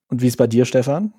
[0.08, 1.14] Und wie ist bei dir, Stefan?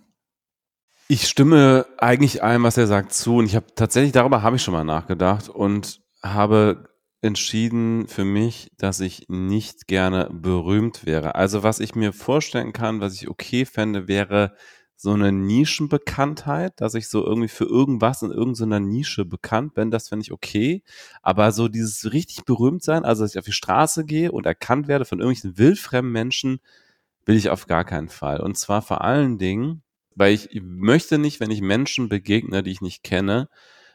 [1.08, 3.38] Ich stimme eigentlich allem, was er sagt, zu.
[3.38, 6.90] Und ich habe tatsächlich, darüber habe ich schon mal nachgedacht und habe
[7.22, 11.36] entschieden für mich, dass ich nicht gerne berühmt wäre.
[11.36, 14.56] Also was ich mir vorstellen kann, was ich okay fände, wäre
[15.02, 20.10] so eine Nischenbekanntheit, dass ich so irgendwie für irgendwas in irgendeiner Nische bekannt bin, das
[20.10, 20.84] finde ich okay.
[21.24, 24.88] Aber so dieses richtig berühmt sein, also dass ich auf die Straße gehe und erkannt
[24.88, 26.60] werde von irgendwelchen wildfremden Menschen,
[27.26, 28.42] will ich auf gar keinen Fall.
[28.42, 29.82] Und zwar vor allen Dingen,
[30.14, 33.50] weil ich möchte nicht, wenn ich Menschen begegne, die ich nicht kenne,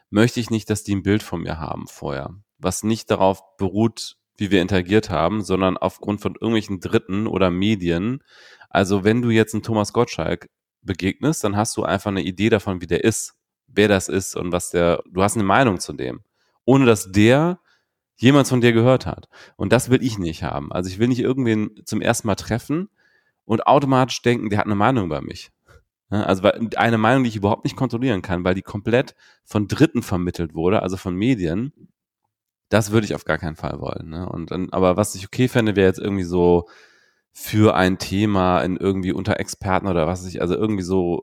[0.09, 4.17] möchte ich nicht, dass die ein Bild von mir haben vorher, was nicht darauf beruht,
[4.35, 8.21] wie wir interagiert haben, sondern aufgrund von irgendwelchen Dritten oder Medien.
[8.69, 10.49] Also wenn du jetzt einen Thomas Gottschalk
[10.81, 13.35] begegnest, dann hast du einfach eine Idee davon, wie der ist,
[13.67, 16.21] wer das ist und was der, du hast eine Meinung zu dem,
[16.65, 17.59] ohne dass der
[18.15, 19.29] jemand von dir gehört hat.
[19.55, 20.71] Und das will ich nicht haben.
[20.71, 22.89] Also ich will nicht irgendwen zum ersten Mal treffen
[23.45, 25.51] und automatisch denken, der hat eine Meinung über mich.
[26.09, 29.13] Also eine Meinung, die ich überhaupt nicht kontrollieren kann, weil die komplett
[29.43, 31.73] von Dritten vermittelt wurde, also von Medien.
[32.69, 34.09] Das würde ich auf gar keinen Fall wollen.
[34.09, 34.27] Ne?
[34.27, 36.67] Und dann, aber was ich okay fände, wäre jetzt irgendwie so
[37.39, 41.21] für ein Thema in irgendwie unter Experten oder was weiß ich, also irgendwie so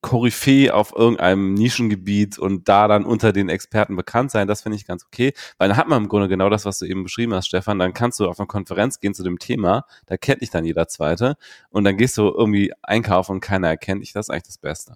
[0.00, 4.84] Koryphäe auf irgendeinem Nischengebiet und da dann unter den Experten bekannt sein, das finde ich
[4.84, 7.46] ganz okay, weil dann hat man im Grunde genau das, was du eben beschrieben hast,
[7.46, 10.64] Stefan, dann kannst du auf eine Konferenz gehen zu dem Thema, da kennt dich dann
[10.64, 11.36] jeder Zweite
[11.70, 14.94] und dann gehst du irgendwie einkaufen und keiner erkennt dich, das ist eigentlich das Beste.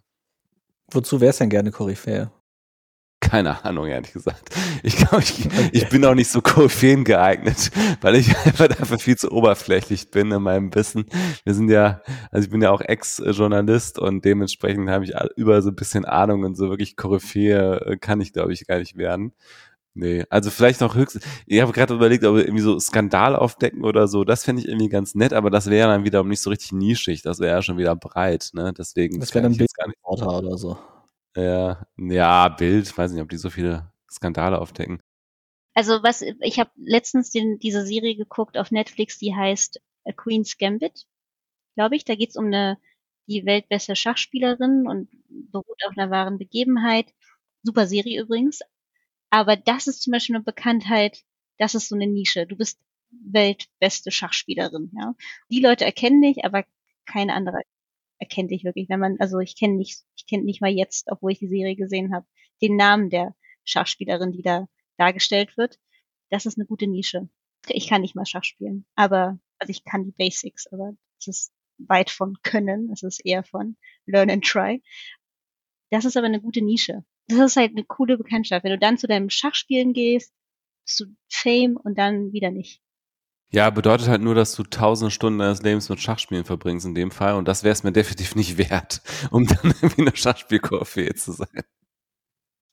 [0.90, 2.32] Wozu wär's denn gerne Koryphäe?
[3.30, 4.50] Keine Ahnung, ehrlich gesagt.
[4.82, 7.70] Ich glaube, ich, ich bin auch nicht so Koryphäen geeignet,
[8.00, 11.04] weil ich einfach dafür viel zu oberflächlich bin in meinem Wissen.
[11.44, 12.02] Wir sind ja,
[12.32, 16.42] also ich bin ja auch Ex-Journalist und dementsprechend habe ich über so ein bisschen Ahnung
[16.42, 19.32] und so wirklich Koryphäe äh, kann ich, glaube ich, gar nicht werden.
[19.94, 23.84] Nee, also vielleicht noch höchstens, ich habe gerade überlegt, ob wir irgendwie so Skandal aufdecken
[23.84, 26.50] oder so, das fände ich irgendwie ganz nett, aber das wäre dann wiederum nicht so
[26.50, 29.20] richtig nischig, das wäre ja schon wieder breit, ne, deswegen.
[29.20, 30.76] Das wäre dann Bild gar nicht oder so.
[31.36, 35.00] Ja, ja, Bild, weiß nicht, ob die so viele Skandale aufdecken.
[35.74, 40.58] Also was, ich habe letztens den, diese Serie geguckt auf Netflix, die heißt A Queen's
[40.58, 41.06] Gambit,
[41.76, 42.04] glaube ich.
[42.04, 42.78] Da geht's um eine
[43.28, 47.14] die weltbeste Schachspielerin und beruht auf einer wahren Begebenheit.
[47.62, 48.60] Super Serie übrigens.
[49.30, 51.22] Aber das ist zum Beispiel eine Bekanntheit,
[51.58, 52.46] das ist so eine Nische.
[52.46, 55.14] Du bist weltbeste Schachspielerin, ja.
[55.50, 56.64] Die Leute erkennen dich, aber
[57.06, 57.60] keine andere
[58.20, 61.32] erkennt dich wirklich, wenn man, also ich kenne nicht, ich kenne nicht mal jetzt, obwohl
[61.32, 62.26] ich die Serie gesehen habe,
[62.62, 64.68] den Namen der Schachspielerin, die da
[64.98, 65.78] dargestellt wird.
[66.30, 67.28] Das ist eine gute Nische.
[67.68, 71.52] Ich kann nicht mal Schach spielen, aber, also ich kann die Basics, aber es ist
[71.78, 74.82] weit von können, es ist eher von learn and try.
[75.90, 77.04] Das ist aber eine gute Nische.
[77.26, 78.64] Das ist halt eine coole Bekanntschaft.
[78.64, 80.32] Wenn du dann zu deinem Schachspielen gehst,
[80.84, 82.82] zu Fame und dann wieder nicht.
[83.52, 87.10] Ja, bedeutet halt nur, dass du tausende Stunden deines Lebens mit Schachspielen verbringst in dem
[87.10, 91.32] Fall und das wäre es mir definitiv nicht wert, um dann irgendwie eine Schachspielkoryphäe zu
[91.32, 91.48] sein.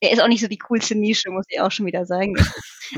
[0.00, 2.36] Er ist auch nicht so die coolste Nische, muss ich auch schon wieder sagen.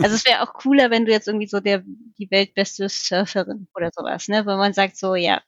[0.03, 1.83] Also es wäre auch cooler, wenn du jetzt irgendwie so der
[2.19, 4.47] die weltbeste Surferin oder sowas, ne?
[4.47, 5.43] Weil man sagt so, ja,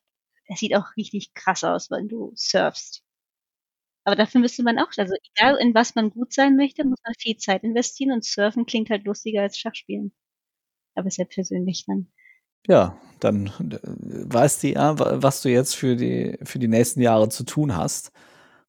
[0.48, 3.02] es sieht auch richtig krass aus, wenn du surfst.
[4.04, 7.14] Aber dafür müsste man auch, also egal in was man gut sein möchte, muss man
[7.18, 10.12] viel Zeit investieren und Surfen klingt halt lustiger als Schachspielen.
[10.94, 12.12] Aber ja persönlich dann.
[12.66, 17.28] Ja, dann äh, weißt du ja, was du jetzt für die, für die nächsten Jahre
[17.28, 18.12] zu tun hast.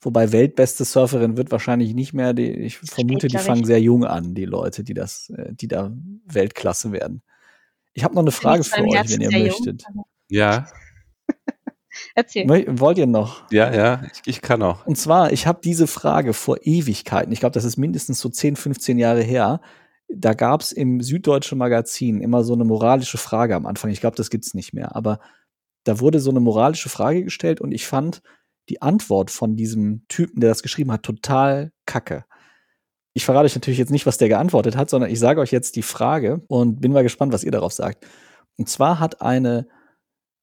[0.01, 4.35] Wobei weltbeste Surferin wird wahrscheinlich nicht mehr, die, ich vermute, die fangen sehr jung an,
[4.35, 5.91] die Leute, die das, äh, die da
[6.25, 7.23] Weltklasse werden.
[7.93, 9.83] Ich habe noch eine Frage für euch, wenn ihr möchtet.
[9.87, 10.67] Jung, ja.
[12.15, 12.47] Erzähl.
[12.47, 13.49] Wollt ihr noch?
[13.51, 14.85] Ja, ja, ich, ich kann auch.
[14.85, 18.55] Und zwar, ich habe diese Frage vor Ewigkeiten, ich glaube, das ist mindestens so 10,
[18.55, 19.61] 15 Jahre her,
[20.07, 23.91] da gab es im Süddeutschen Magazin immer so eine moralische Frage am Anfang.
[23.91, 24.95] Ich glaube, das gibt's nicht mehr.
[24.95, 25.19] Aber
[25.83, 28.21] da wurde so eine moralische Frage gestellt und ich fand
[28.69, 32.25] die Antwort von diesem Typen, der das geschrieben hat, total kacke.
[33.13, 35.75] Ich verrate euch natürlich jetzt nicht, was der geantwortet hat, sondern ich sage euch jetzt
[35.75, 38.05] die Frage und bin mal gespannt, was ihr darauf sagt.
[38.57, 39.67] Und zwar hat eine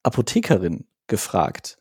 [0.02, 1.78] Apothekerin gefragt,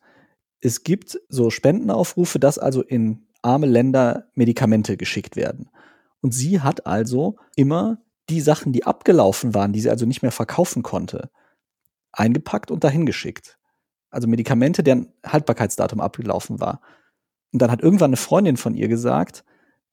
[0.60, 5.70] es gibt so Spendenaufrufe, dass also in arme Länder Medikamente geschickt werden.
[6.20, 7.98] Und sie hat also immer
[8.28, 11.30] die Sachen, die abgelaufen waren, die sie also nicht mehr verkaufen konnte,
[12.12, 13.58] eingepackt und dahin geschickt.
[14.10, 16.80] Also Medikamente, deren Haltbarkeitsdatum abgelaufen war.
[17.52, 19.44] Und dann hat irgendwann eine Freundin von ihr gesagt,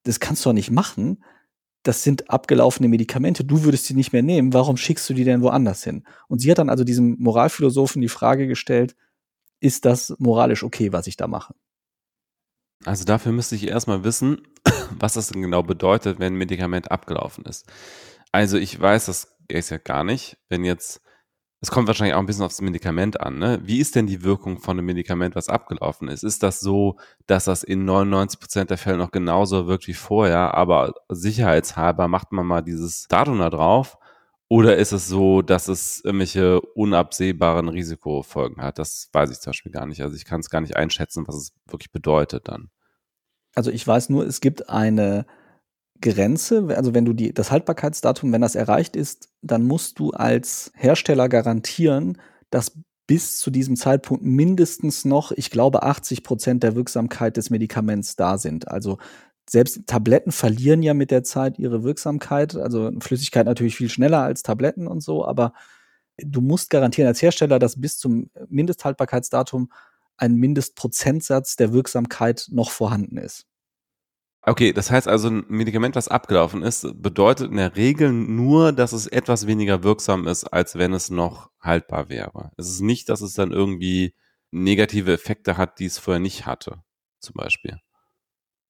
[0.04, 1.24] das kannst du doch nicht machen.
[1.82, 3.44] Das sind abgelaufene Medikamente.
[3.44, 4.52] Du würdest sie nicht mehr nehmen.
[4.52, 6.04] Warum schickst du die denn woanders hin?
[6.28, 8.96] Und sie hat dann also diesem Moralphilosophen die Frage gestellt,
[9.60, 11.54] ist das moralisch okay, was ich da mache?
[12.84, 14.42] Also dafür müsste ich erstmal wissen,
[14.98, 17.66] was das denn genau bedeutet, wenn ein Medikament abgelaufen ist.
[18.32, 21.00] Also ich weiß das ist ja gar nicht, wenn jetzt,
[21.60, 23.60] es kommt wahrscheinlich auch ein bisschen aufs Medikament an, ne?
[23.64, 26.22] Wie ist denn die Wirkung von einem Medikament, was abgelaufen ist?
[26.22, 30.54] Ist das so, dass das in 99 Prozent der Fälle noch genauso wirkt wie vorher,
[30.54, 33.98] aber sicherheitshalber macht man mal dieses Datum da drauf
[34.50, 38.78] Oder ist es so, dass es irgendwelche unabsehbaren Risikofolgen hat?
[38.78, 40.02] Das weiß ich zum Beispiel gar nicht.
[40.02, 42.70] Also ich kann es gar nicht einschätzen, was es wirklich bedeutet dann.
[43.54, 45.26] Also ich weiß nur, es gibt eine
[46.00, 50.72] Grenze, also wenn du die, das Haltbarkeitsdatum, wenn das erreicht ist, dann musst du als
[50.74, 52.18] Hersteller garantieren,
[52.50, 58.16] dass bis zu diesem Zeitpunkt mindestens noch, ich glaube, 80 Prozent der Wirksamkeit des Medikaments
[58.16, 58.68] da sind.
[58.68, 58.98] Also
[59.48, 62.54] selbst Tabletten verlieren ja mit der Zeit ihre Wirksamkeit.
[62.56, 65.52] Also Flüssigkeit natürlich viel schneller als Tabletten und so, aber
[66.18, 69.70] du musst garantieren als Hersteller, dass bis zum Mindesthaltbarkeitsdatum
[70.16, 73.46] ein Mindestprozentsatz der Wirksamkeit noch vorhanden ist.
[74.42, 78.92] Okay, das heißt also, ein Medikament, was abgelaufen ist, bedeutet in der Regel nur, dass
[78.92, 82.50] es etwas weniger wirksam ist, als wenn es noch haltbar wäre.
[82.56, 84.14] Es ist nicht, dass es dann irgendwie
[84.50, 86.82] negative Effekte hat, die es vorher nicht hatte,
[87.20, 87.78] zum Beispiel.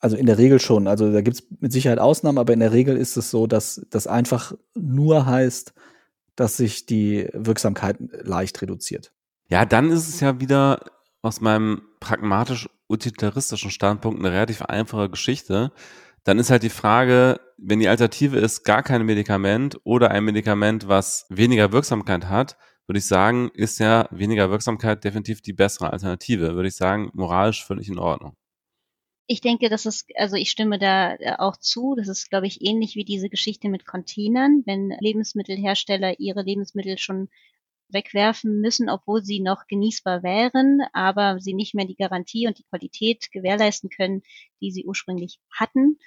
[0.01, 0.87] Also in der Regel schon.
[0.87, 3.85] Also da gibt es mit Sicherheit Ausnahmen, aber in der Regel ist es so, dass
[3.91, 5.73] das einfach nur heißt,
[6.37, 9.13] dass sich die Wirksamkeit leicht reduziert.
[9.49, 10.81] Ja, dann ist es ja wieder
[11.21, 15.73] aus meinem pragmatisch utilitaristischen Standpunkt eine relativ einfache Geschichte.
[16.25, 20.87] Dann ist halt die Frage, wenn die Alternative ist gar kein Medikament oder ein Medikament,
[20.87, 26.55] was weniger Wirksamkeit hat, würde ich sagen, ist ja weniger Wirksamkeit definitiv die bessere Alternative.
[26.55, 28.35] Würde ich sagen, moralisch völlig in Ordnung.
[29.31, 31.95] Ich denke, das ist, also ich stimme da äh, auch zu.
[31.95, 34.63] Das ist, glaube ich, ähnlich wie diese Geschichte mit Containern.
[34.65, 37.29] Wenn Lebensmittelhersteller ihre Lebensmittel schon
[37.91, 42.65] wegwerfen müssen, obwohl sie noch genießbar wären, aber sie nicht mehr die Garantie und die
[42.65, 44.23] Qualität gewährleisten können,
[44.63, 45.99] die sie ursprünglich hatten,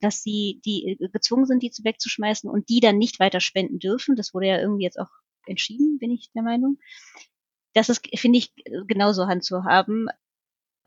[0.00, 3.80] dass sie die äh, gezwungen sind, die zu wegzuschmeißen und die dann nicht weiter spenden
[3.80, 4.14] dürfen.
[4.14, 5.10] Das wurde ja irgendwie jetzt auch
[5.46, 6.78] entschieden, bin ich der Meinung.
[7.74, 8.54] Das ist, finde ich,
[8.86, 10.06] genauso handzuhaben.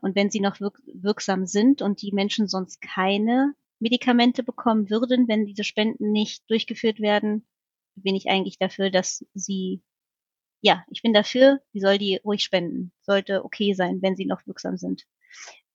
[0.02, 5.28] Und wenn sie noch wirk wirksam sind und die Menschen sonst keine Medikamente bekommen würden,
[5.28, 7.46] wenn diese Spenden nicht durchgeführt werden,
[7.94, 9.82] bin ich eigentlich dafür, dass sie
[10.62, 12.92] ja, ich bin dafür, sie soll die ruhig spenden.
[13.02, 15.06] Sollte okay sein, wenn sie noch wirksam sind.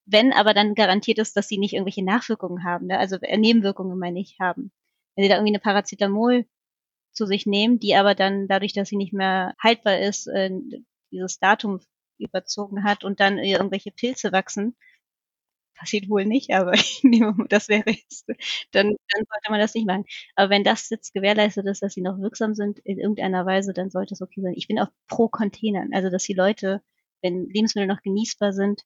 [0.05, 2.97] Wenn aber dann garantiert ist, dass sie nicht irgendwelche Nachwirkungen haben, ne?
[2.97, 4.71] also äh, Nebenwirkungen meine ich haben.
[5.15, 6.45] Wenn sie da irgendwie eine Paracetamol
[7.11, 10.51] zu sich nehmen, die aber dann dadurch, dass sie nicht mehr haltbar ist, äh,
[11.11, 11.81] dieses Datum
[12.19, 14.75] überzogen hat und dann irgendwelche Pilze wachsen,
[15.75, 18.27] passiert wohl nicht, aber ich nehme, das wäre jetzt,
[18.71, 20.05] dann, dann sollte man das nicht machen.
[20.35, 23.89] Aber wenn das jetzt gewährleistet ist, dass sie noch wirksam sind in irgendeiner Weise, dann
[23.89, 24.53] sollte es okay sein.
[24.55, 26.81] Ich bin auch pro Containern, also dass die Leute,
[27.21, 28.83] wenn Lebensmittel noch genießbar sind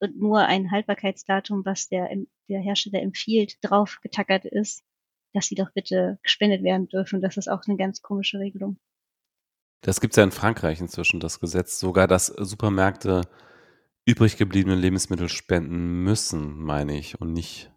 [0.00, 2.10] und nur ein Haltbarkeitsdatum, was der,
[2.48, 4.84] der Hersteller empfiehlt, drauf getackert ist,
[5.32, 7.20] dass sie doch bitte gespendet werden dürfen.
[7.20, 8.78] Das ist auch eine ganz komische Regelung.
[9.82, 13.22] Das gibt es ja in Frankreich inzwischen, das Gesetz, sogar, dass Supermärkte
[14.04, 17.72] übrig gebliebene Lebensmittel spenden müssen, meine ich, und nicht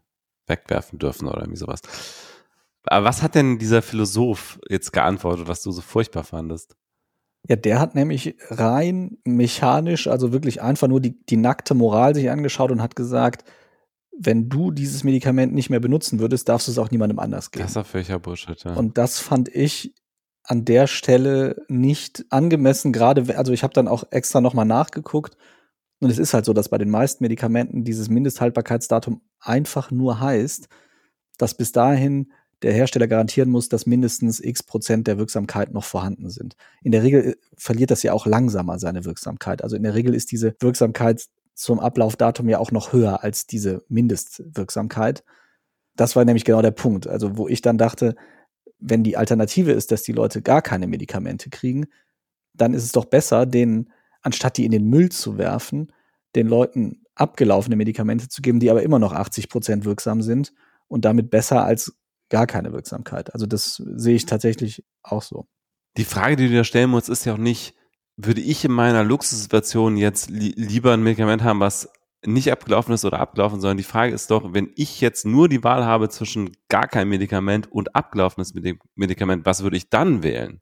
[0.47, 1.81] wegwerfen dürfen oder irgendwie sowas.
[2.83, 6.75] Aber was hat denn dieser Philosoph jetzt geantwortet, was du so furchtbar fandest?
[7.47, 12.29] Ja, der hat nämlich rein mechanisch, also wirklich einfach nur die, die nackte Moral sich
[12.29, 13.43] angeschaut und hat gesagt,
[14.17, 17.63] wenn du dieses Medikament nicht mehr benutzen würdest, darfst du es auch niemandem anders geben.
[17.71, 18.73] Das ist ja Bullshit, ja.
[18.73, 19.95] Und das fand ich
[20.43, 25.37] an der Stelle nicht angemessen, gerade, also ich habe dann auch extra nochmal nachgeguckt
[25.99, 30.69] und es ist halt so, dass bei den meisten Medikamenten dieses Mindesthaltbarkeitsdatum einfach nur heißt,
[31.37, 32.31] dass bis dahin
[32.61, 36.55] der Hersteller garantieren muss, dass mindestens x Prozent der Wirksamkeit noch vorhanden sind.
[36.83, 39.63] In der Regel äh, verliert das ja auch langsamer seine Wirksamkeit.
[39.63, 43.83] Also in der Regel ist diese Wirksamkeit zum Ablaufdatum ja auch noch höher als diese
[43.87, 45.23] Mindestwirksamkeit.
[45.95, 47.07] Das war nämlich genau der Punkt.
[47.07, 48.15] Also wo ich dann dachte,
[48.79, 51.87] wenn die Alternative ist, dass die Leute gar keine Medikamente kriegen,
[52.53, 53.89] dann ist es doch besser, den
[54.21, 55.91] anstatt die in den Müll zu werfen,
[56.35, 60.53] den Leuten abgelaufene Medikamente zu geben, die aber immer noch 80 Prozent wirksam sind
[60.87, 61.93] und damit besser als
[62.29, 63.33] gar keine Wirksamkeit.
[63.33, 65.47] Also das sehe ich tatsächlich auch so.
[65.97, 67.75] Die Frage, die du dir stellen musst, ist ja auch nicht,
[68.15, 71.89] würde ich in meiner Luxussituation jetzt li lieber ein Medikament haben, was
[72.25, 75.63] nicht abgelaufen ist oder abgelaufen, sondern die Frage ist doch, wenn ich jetzt nur die
[75.63, 78.53] Wahl habe zwischen gar kein Medikament und abgelaufenes
[78.95, 80.61] Medikament, was würde ich dann wählen?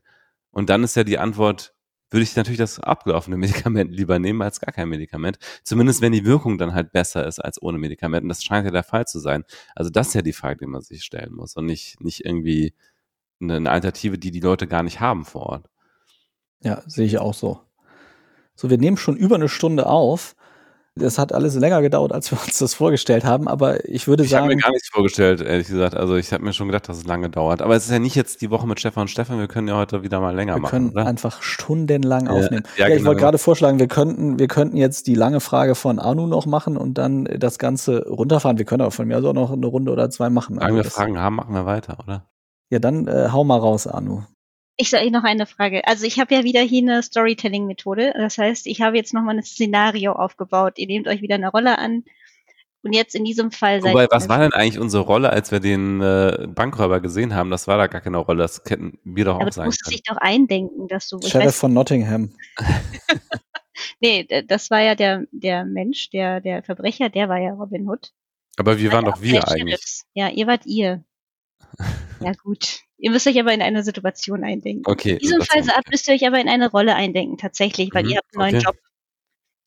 [0.52, 1.74] Und dann ist ja die Antwort
[2.10, 5.38] würde ich natürlich das abgelaufene Medikament lieber nehmen als gar kein Medikament.
[5.64, 8.24] Zumindest wenn die Wirkung dann halt besser ist als ohne Medikament.
[8.24, 9.44] Und das scheint ja der Fall zu sein.
[9.76, 12.74] Also das ist ja die Frage, die man sich stellen muss und nicht, nicht irgendwie
[13.42, 15.70] eine Alternative, die die Leute gar nicht haben vor Ort.
[16.62, 17.62] Ja, sehe ich auch so.
[18.56, 20.36] So, wir nehmen schon über eine Stunde auf.
[20.98, 24.30] Das hat alles länger gedauert, als wir uns das vorgestellt haben, aber ich würde ich
[24.30, 24.46] sagen.
[24.46, 25.96] Ich habe mir gar nichts vorgestellt, ehrlich gesagt.
[25.96, 27.62] Also ich habe mir schon gedacht, dass es lange dauert.
[27.62, 29.78] Aber es ist ja nicht jetzt die Woche mit Stefan und Stefan, wir können ja
[29.78, 30.72] heute wieder mal länger wir machen.
[30.74, 31.06] Wir können oder?
[31.06, 32.64] einfach stundenlang Ja, aufnehmen.
[32.78, 33.10] ja, Ja, ich genau.
[33.10, 36.78] wollte gerade vorschlagen, wir könnten, wir könnten jetzt die lange Frage von Anu noch machen
[36.78, 38.58] und dann das Ganze runterfahren.
[38.58, 40.56] Wir können aber von mir aus auch noch eine Runde oder zwei machen.
[40.56, 42.28] Solange Also wir Fragen haben, machen wir weiter, oder?
[42.70, 44.24] Ja, dann äh, hau mal raus, Anu.
[44.78, 45.86] Ich sage noch eine Frage.
[45.88, 48.14] Also ich habe ja wieder hier eine Storytelling-Methode.
[48.16, 50.74] Das heißt, ich habe jetzt nochmal ein Szenario aufgebaut.
[50.78, 52.04] Ihr nehmt euch wieder eine Rolle an.
[52.84, 55.60] Und jetzt in diesem Fall seid Wobei, was war denn eigentlich unsere Rolle, als wir
[55.60, 57.50] den äh, Bankräuber gesehen haben?
[57.50, 58.44] Das war da gar keine Rolle.
[58.44, 59.72] Das hätten wir doch Aber auch sein können.
[59.72, 61.20] Du musst dich doch eindenken, dass du.
[61.22, 62.32] Sheriff von Nottingham.
[64.00, 68.14] nee, das war ja der, der Mensch, der, der Verbrecher, der war ja Robin Hood.
[68.58, 70.04] Aber wir waren doch wir eigentlich.
[70.14, 71.04] Ja, ihr wart ihr.
[72.20, 72.82] Ja, gut.
[72.98, 74.84] Ihr müsst euch aber in eine Situation eindenken.
[74.86, 75.14] Okay.
[75.14, 78.18] In diesem Fall müsst ihr euch aber in eine Rolle eindenken, tatsächlich, weil mhm, ihr
[78.18, 78.66] habt einen neuen okay.
[78.66, 78.78] Job.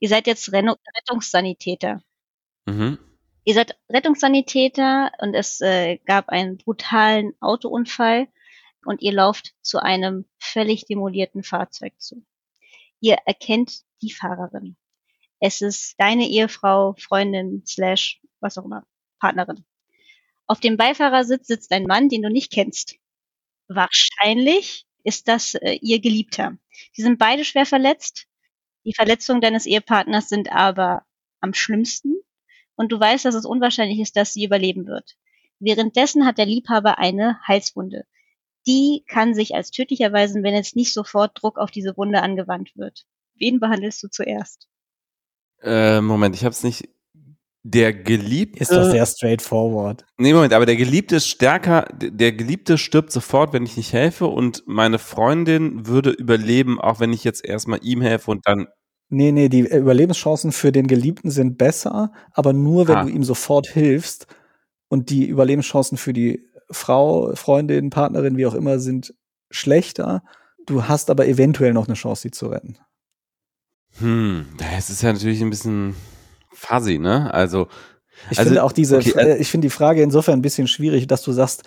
[0.01, 2.03] Ihr seid jetzt Rettungssanitäter.
[2.67, 2.99] Mhm.
[3.45, 8.29] Ihr seid Rettungssanitäter und es äh, gab einen brutalen Autounfall
[8.85, 12.25] und ihr lauft zu einem völlig demolierten Fahrzeug zu.
[13.01, 14.77] Ihr erkennt die Fahrerin.
[15.39, 18.85] Es ist deine Ehefrau, Freundin, slash, was auch immer,
[19.21, 19.65] Partnerin.
[20.51, 22.97] Auf dem Beifahrersitz sitzt ein Mann, den du nicht kennst.
[23.69, 26.59] Wahrscheinlich ist das äh, ihr Geliebter.
[26.97, 28.27] Die sind beide schwer verletzt.
[28.85, 31.05] Die Verletzungen deines Ehepartners sind aber
[31.39, 32.17] am schlimmsten
[32.75, 35.15] und du weißt, dass es unwahrscheinlich ist, dass sie überleben wird.
[35.61, 38.05] Währenddessen hat der Liebhaber eine Halswunde.
[38.67, 42.77] Die kann sich als tödlich erweisen, wenn jetzt nicht sofort Druck auf diese Wunde angewandt
[42.77, 43.07] wird.
[43.37, 44.69] Wen behandelst du zuerst?
[45.63, 46.89] Äh, Moment, ich habe es nicht.
[47.63, 48.61] Der Geliebte.
[48.61, 50.07] Ist doch sehr straightforward.
[50.17, 51.87] Nee, Moment, aber der Geliebte ist stärker.
[51.93, 57.13] Der Geliebte stirbt sofort, wenn ich nicht helfe und meine Freundin würde überleben, auch wenn
[57.13, 58.69] ich jetzt erstmal ihm helfe und dann
[59.13, 63.03] Nee, nee, die Überlebenschancen für den Geliebten sind besser, aber nur, wenn ah.
[63.03, 64.29] du ihm sofort hilfst.
[64.89, 69.15] Und die Überlebenschancen für die Frau, Freundin, Partnerin, wie auch immer, sind
[69.51, 70.23] schlechter.
[70.65, 72.79] Du hast aber eventuell noch eine Chance, sie zu retten.
[73.99, 75.97] Hm, das ist ja natürlich ein bisschen
[76.53, 77.33] fuzzy, ne?
[77.33, 77.69] Also.
[78.31, 81.07] Ich also, finde auch diese, okay, äh, ich finde die Frage insofern ein bisschen schwierig,
[81.07, 81.65] dass du sagst,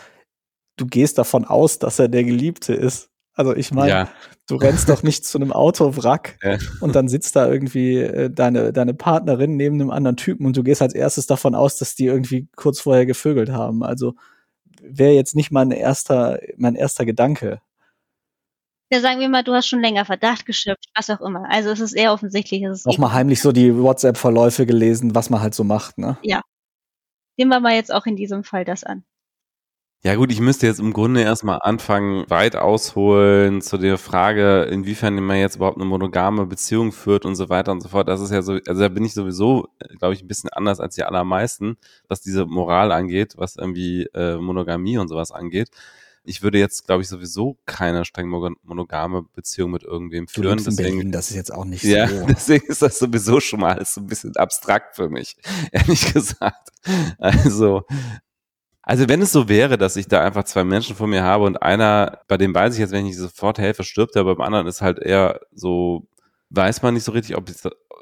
[0.78, 3.10] du gehst davon aus, dass er der Geliebte ist.
[3.36, 4.10] Also ich meine, ja.
[4.48, 6.58] du rennst doch nicht zu einem Autowrack ja.
[6.82, 10.64] und dann sitzt da irgendwie äh, deine, deine Partnerin neben einem anderen Typen und du
[10.64, 13.84] gehst als erstes davon aus, dass die irgendwie kurz vorher gevögelt haben.
[13.84, 14.14] Also
[14.82, 17.62] wäre jetzt nicht mein erster, mein erster Gedanke.
[18.94, 21.50] Ja, sagen wir mal, du hast schon länger Verdacht geschöpft, was auch immer.
[21.50, 22.62] Also es ist eher offensichtlich.
[22.62, 26.20] Es ist auch mal heimlich so die WhatsApp-Verläufe gelesen, was man halt so macht, ne?
[26.22, 26.41] Ja.
[27.36, 29.04] Nehmen wir mal jetzt auch in diesem Fall das an.
[30.04, 35.16] Ja gut, ich müsste jetzt im Grunde erstmal anfangen, weit ausholen zu der Frage, inwiefern
[35.16, 38.08] man jetzt überhaupt eine monogame Beziehung führt und so weiter und so fort.
[38.08, 40.94] Das ist ja so, also da bin ich sowieso, glaube ich, ein bisschen anders als
[40.94, 41.78] die allermeisten,
[42.10, 45.72] was diese Moral angeht, was irgendwie äh, Monogamie und sowas angeht.
[46.24, 50.57] Ich würde jetzt, glaube ich, sowieso keine streng monogame Beziehung mit irgendwem führen.
[50.57, 52.26] Du deswegen, Berlin, das ist jetzt auch nicht ja, so.
[52.28, 55.38] deswegen ist das sowieso schon mal alles so ein bisschen abstrakt für mich,
[55.71, 56.69] ehrlich gesagt.
[57.17, 57.84] Also,
[58.82, 61.61] also wenn es so wäre, dass ich da einfach zwei Menschen vor mir habe und
[61.61, 64.82] einer, bei dem weiß ich jetzt, wenn ich sofort helfe, stirbt, aber beim anderen ist
[64.82, 66.07] halt eher so,
[66.49, 67.55] weiß man nicht so richtig, ob ich,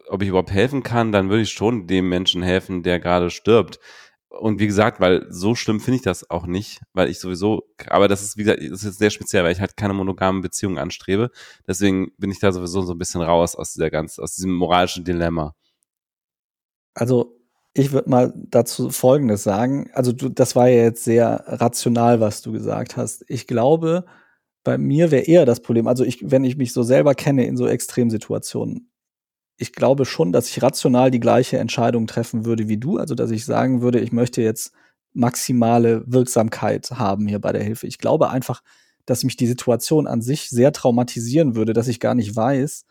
[0.09, 3.79] ob ich überhaupt helfen kann, dann würde ich schon dem Menschen helfen, der gerade stirbt.
[4.39, 8.07] Und wie gesagt, weil so schlimm finde ich das auch nicht, weil ich sowieso, aber
[8.07, 10.77] das ist, wie gesagt, das ist jetzt sehr speziell, weil ich halt keine monogamen Beziehungen
[10.77, 11.31] anstrebe.
[11.67, 15.03] Deswegen bin ich da sowieso so ein bisschen raus aus dieser ganz, aus diesem moralischen
[15.03, 15.53] Dilemma.
[16.93, 17.37] Also
[17.73, 19.89] ich würde mal dazu Folgendes sagen.
[19.93, 23.25] Also du, das war ja jetzt sehr rational, was du gesagt hast.
[23.27, 24.05] Ich glaube,
[24.63, 27.57] bei mir wäre eher das Problem, also ich, wenn ich mich so selber kenne in
[27.57, 28.90] so Extremsituationen,
[29.61, 32.97] ich glaube schon, dass ich rational die gleiche Entscheidung treffen würde wie du.
[32.97, 34.73] Also dass ich sagen würde, ich möchte jetzt
[35.13, 37.87] maximale Wirksamkeit haben hier bei der Hilfe.
[37.87, 38.63] Ich glaube einfach,
[39.05, 42.85] dass mich die Situation an sich sehr traumatisieren würde, dass ich gar nicht weiß,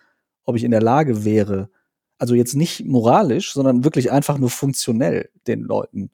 [0.44, 1.70] ob ich in der Lage wäre,
[2.18, 6.10] also jetzt nicht moralisch, sondern wirklich einfach nur funktionell den Leuten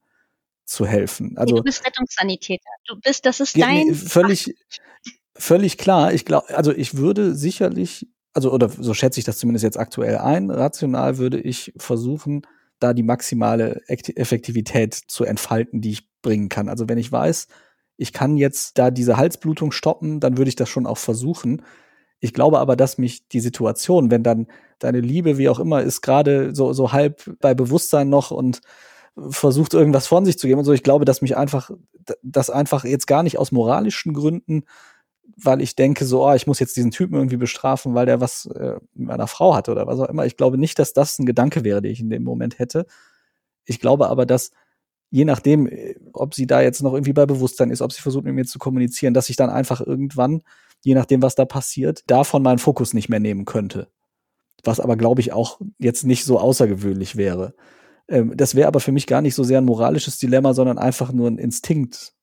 [0.64, 1.36] zu helfen.
[1.36, 2.70] Also du bist Rettungssanitäter.
[2.86, 4.54] Du bist, das ist dein völlig
[5.38, 6.12] völlig klar.
[6.12, 10.18] Ich glaube, also ich würde sicherlich, also oder so schätze ich das zumindest jetzt aktuell
[10.18, 10.50] ein.
[10.50, 12.42] Rational würde ich versuchen,
[12.78, 16.68] da die maximale Effektivität zu entfalten, die ich bringen kann.
[16.68, 17.48] Also wenn ich weiß,
[17.96, 21.62] ich kann jetzt da diese Halsblutung stoppen, dann würde ich das schon auch versuchen.
[22.20, 24.48] Ich glaube aber, dass mich die Situation, wenn dann
[24.80, 28.60] deine Liebe, wie auch immer, ist gerade so, so halb bei Bewusstsein noch und
[29.30, 30.74] versucht irgendwas von sich zu geben und so.
[30.74, 31.70] Ich glaube, dass mich einfach,
[32.22, 34.64] das einfach jetzt gar nicht aus moralischen Gründen,
[35.36, 38.46] weil ich denke so, oh, ich muss jetzt diesen Typen irgendwie bestrafen, weil der was
[38.46, 40.26] äh, mit meiner Frau hatte oder was auch immer.
[40.26, 42.86] Ich glaube nicht, dass das ein Gedanke wäre, den ich in dem Moment hätte.
[43.64, 44.50] Ich glaube aber, dass
[45.10, 48.24] je nachdem, äh, ob sie da jetzt noch irgendwie bei Bewusstsein ist, ob sie versucht
[48.24, 50.42] mit mir zu kommunizieren, dass ich dann einfach irgendwann,
[50.84, 53.88] je nachdem, was da passiert, davon meinen Fokus nicht mehr nehmen könnte
[54.66, 57.54] was aber, glaube ich, auch jetzt nicht so außergewöhnlich wäre.
[58.08, 61.12] Ähm, das wäre aber für mich gar nicht so sehr ein moralisches Dilemma, sondern einfach
[61.12, 62.14] nur ein Instinkt,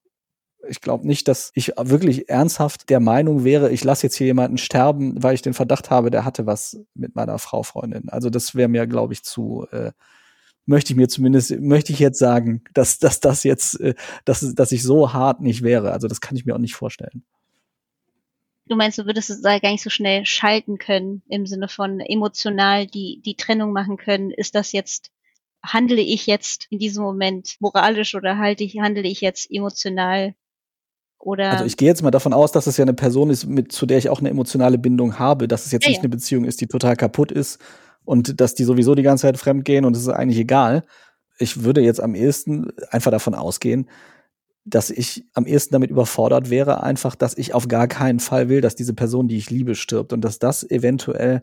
[0.68, 4.58] Ich glaube nicht, dass ich wirklich ernsthaft der Meinung wäre, ich lasse jetzt hier jemanden
[4.58, 8.10] sterben, weil ich den Verdacht habe, der hatte was mit meiner Frau Freundin.
[8.10, 9.92] Also das wäre mir, glaube ich, zu äh,
[10.66, 13.96] möchte ich mir zumindest möchte ich jetzt sagen, dass dass das jetzt äh,
[14.26, 15.92] dass dass ich so hart nicht wäre.
[15.92, 17.24] Also das kann ich mir auch nicht vorstellen.
[18.68, 22.88] Du meinst, du würdest es gar nicht so schnell schalten können im Sinne von emotional
[22.88, 24.32] die die Trennung machen können.
[24.32, 25.12] Ist das jetzt
[25.64, 30.36] handle ich jetzt in diesem Moment moralisch oder halte ich handle ich jetzt emotional
[31.24, 33.72] oder also ich gehe jetzt mal davon aus, dass es ja eine Person ist, mit,
[33.72, 36.04] zu der ich auch eine emotionale Bindung habe, dass es jetzt ja, nicht ja.
[36.04, 37.60] eine Beziehung ist, die total kaputt ist
[38.04, 40.84] und dass die sowieso die ganze Zeit fremd gehen und es ist eigentlich egal.
[41.40, 43.90] Ich würde jetzt am ehesten einfach davon ausgehen,
[44.66, 48.60] dass ich am ehesten damit überfordert wäre, einfach, dass ich auf gar keinen Fall will,
[48.60, 51.42] dass diese Person, die ich liebe, stirbt und dass das eventuell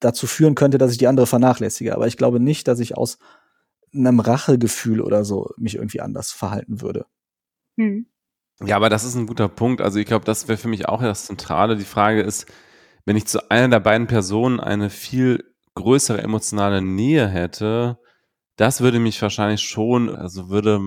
[0.00, 1.94] dazu führen könnte, dass ich die andere vernachlässige.
[1.94, 3.18] Aber ich glaube nicht, dass ich aus
[3.94, 7.06] einem Rachegefühl oder so mich irgendwie anders verhalten würde.
[7.78, 8.06] Hm.
[8.64, 9.80] Ja, aber das ist ein guter Punkt.
[9.80, 11.76] Also ich glaube, das wäre für mich auch das Zentrale.
[11.76, 12.46] Die Frage ist,
[13.04, 17.98] wenn ich zu einer der beiden Personen eine viel größere emotionale Nähe hätte,
[18.56, 20.80] das würde mich wahrscheinlich schon, also würde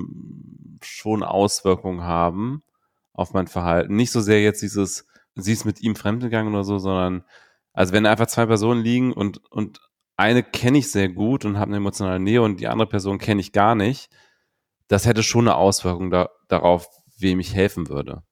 [0.82, 2.64] schon Auswirkungen haben
[3.14, 3.96] auf mein Verhalten.
[3.96, 5.06] Nicht so sehr jetzt dieses,
[5.36, 7.24] sie ist mit ihm fremdgegangen oder so, sondern
[7.74, 9.80] also wenn einfach zwei Personen liegen und, und
[10.18, 13.41] eine kenne ich sehr gut und habe eine emotionale Nähe und die andere Person kenne
[13.41, 14.10] ich gar nicht,
[14.88, 16.88] das hätte schon eine Auswirkung da, darauf,
[17.22, 18.24] wem ich helfen würde.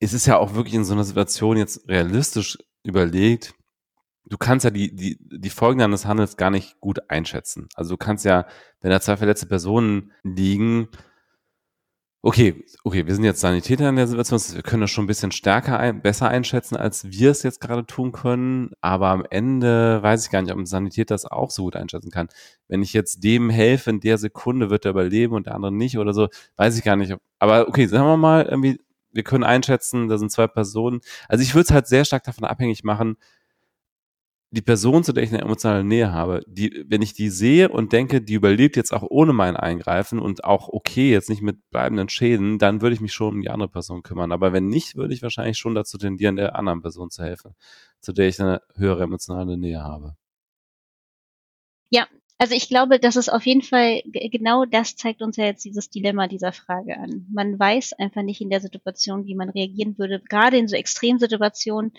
[0.00, 3.54] Es ist ja auch wirklich in so einer Situation jetzt realistisch überlegt,
[4.24, 7.68] du kannst ja die, die, die Folgen deines Handels gar nicht gut einschätzen.
[7.74, 8.46] Also du kannst ja,
[8.80, 10.88] wenn da zwei verletzte Personen liegen,
[12.24, 15.32] Okay, okay, wir sind jetzt Sanitäter in der Situation, wir können das schon ein bisschen
[15.32, 18.70] stärker, ein, besser einschätzen, als wir es jetzt gerade tun können.
[18.80, 22.12] Aber am Ende weiß ich gar nicht, ob ein Sanitäter das auch so gut einschätzen
[22.12, 22.28] kann.
[22.68, 25.98] Wenn ich jetzt dem helfe, in der Sekunde wird er überleben und der andere nicht
[25.98, 27.12] oder so, weiß ich gar nicht.
[27.40, 28.80] Aber okay, sagen wir mal, irgendwie,
[29.10, 31.00] wir können einschätzen, da sind zwei Personen.
[31.28, 33.16] Also ich würde es halt sehr stark davon abhängig machen,
[34.52, 37.92] die Person, zu der ich eine emotionale Nähe habe, die, wenn ich die sehe und
[37.92, 42.10] denke, die überlebt jetzt auch ohne mein Eingreifen und auch okay, jetzt nicht mit bleibenden
[42.10, 44.30] Schäden, dann würde ich mich schon um die andere Person kümmern.
[44.30, 47.54] Aber wenn nicht, würde ich wahrscheinlich schon dazu tendieren, der anderen Person zu helfen,
[48.00, 50.16] zu der ich eine höhere emotionale Nähe habe.
[51.88, 52.06] Ja,
[52.36, 55.88] also ich glaube, dass es auf jeden Fall genau das zeigt uns ja jetzt dieses
[55.88, 57.26] Dilemma dieser Frage an.
[57.32, 61.92] Man weiß einfach nicht in der Situation, wie man reagieren würde, gerade in so Extremsituationen,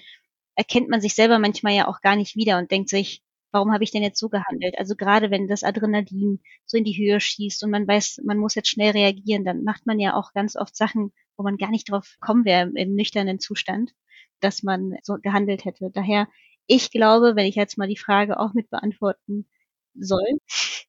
[0.55, 3.83] erkennt man sich selber manchmal ja auch gar nicht wieder und denkt sich, warum habe
[3.83, 4.77] ich denn jetzt so gehandelt?
[4.77, 8.55] Also gerade wenn das Adrenalin so in die Höhe schießt und man weiß, man muss
[8.55, 11.89] jetzt schnell reagieren, dann macht man ja auch ganz oft Sachen, wo man gar nicht
[11.89, 13.91] drauf kommen wäre im nüchternen Zustand,
[14.39, 15.91] dass man so gehandelt hätte.
[15.93, 16.27] Daher,
[16.67, 19.47] ich glaube, wenn ich jetzt mal die Frage auch mit beantworten
[19.93, 20.39] soll,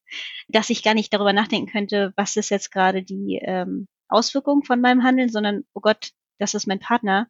[0.49, 4.81] dass ich gar nicht darüber nachdenken könnte, was ist jetzt gerade die ähm, Auswirkung von
[4.81, 7.29] meinem Handeln, sondern, oh Gott, das ist mein Partner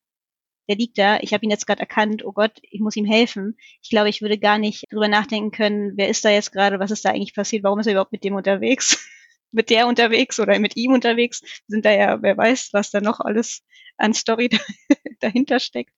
[0.69, 3.57] der liegt da, ich habe ihn jetzt gerade erkannt, oh Gott, ich muss ihm helfen.
[3.83, 6.91] Ich glaube, ich würde gar nicht drüber nachdenken können, wer ist da jetzt gerade, was
[6.91, 9.07] ist da eigentlich passiert, warum ist er überhaupt mit dem unterwegs,
[9.53, 11.43] mit der unterwegs oder mit ihm unterwegs.
[11.69, 13.63] Sind da ja, wer weiß, was da noch alles
[13.99, 14.49] an Story
[15.21, 15.93] dahinter steckt.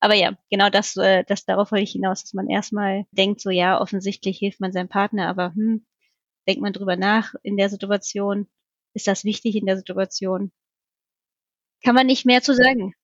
[0.00, 3.50] Aber ja, genau das, äh, das darauf wollte ich hinaus, dass man erstmal denkt, so
[3.50, 5.86] ja, offensichtlich hilft man seinem Partner, aber hm,
[6.48, 8.48] denkt man drüber nach in der Situation,
[8.94, 10.52] ist das wichtig in der Situation?
[11.82, 12.94] Kann man nicht mehr zu sagen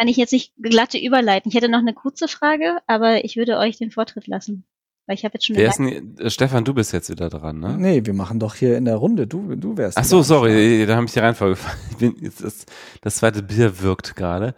[0.00, 1.50] kann ich jetzt nicht glatte überleiten.
[1.50, 4.64] Ich hätte noch eine kurze Frage, aber ich würde euch den Vortritt lassen.
[5.06, 7.58] Weil ich habe jetzt schon Wer ist denn, äh, Stefan, du bist jetzt wieder dran,
[7.58, 7.76] ne?
[7.76, 9.26] Nee, wir machen doch hier in der Runde.
[9.26, 9.98] Du, du wärst.
[9.98, 11.58] Ach so, sorry, da habe ich die Reihenfolge.
[11.98, 12.64] Bin, das,
[13.02, 14.54] das zweite Bier wirkt gerade.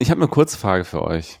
[0.00, 1.38] Ich habe eine kurze Frage für euch.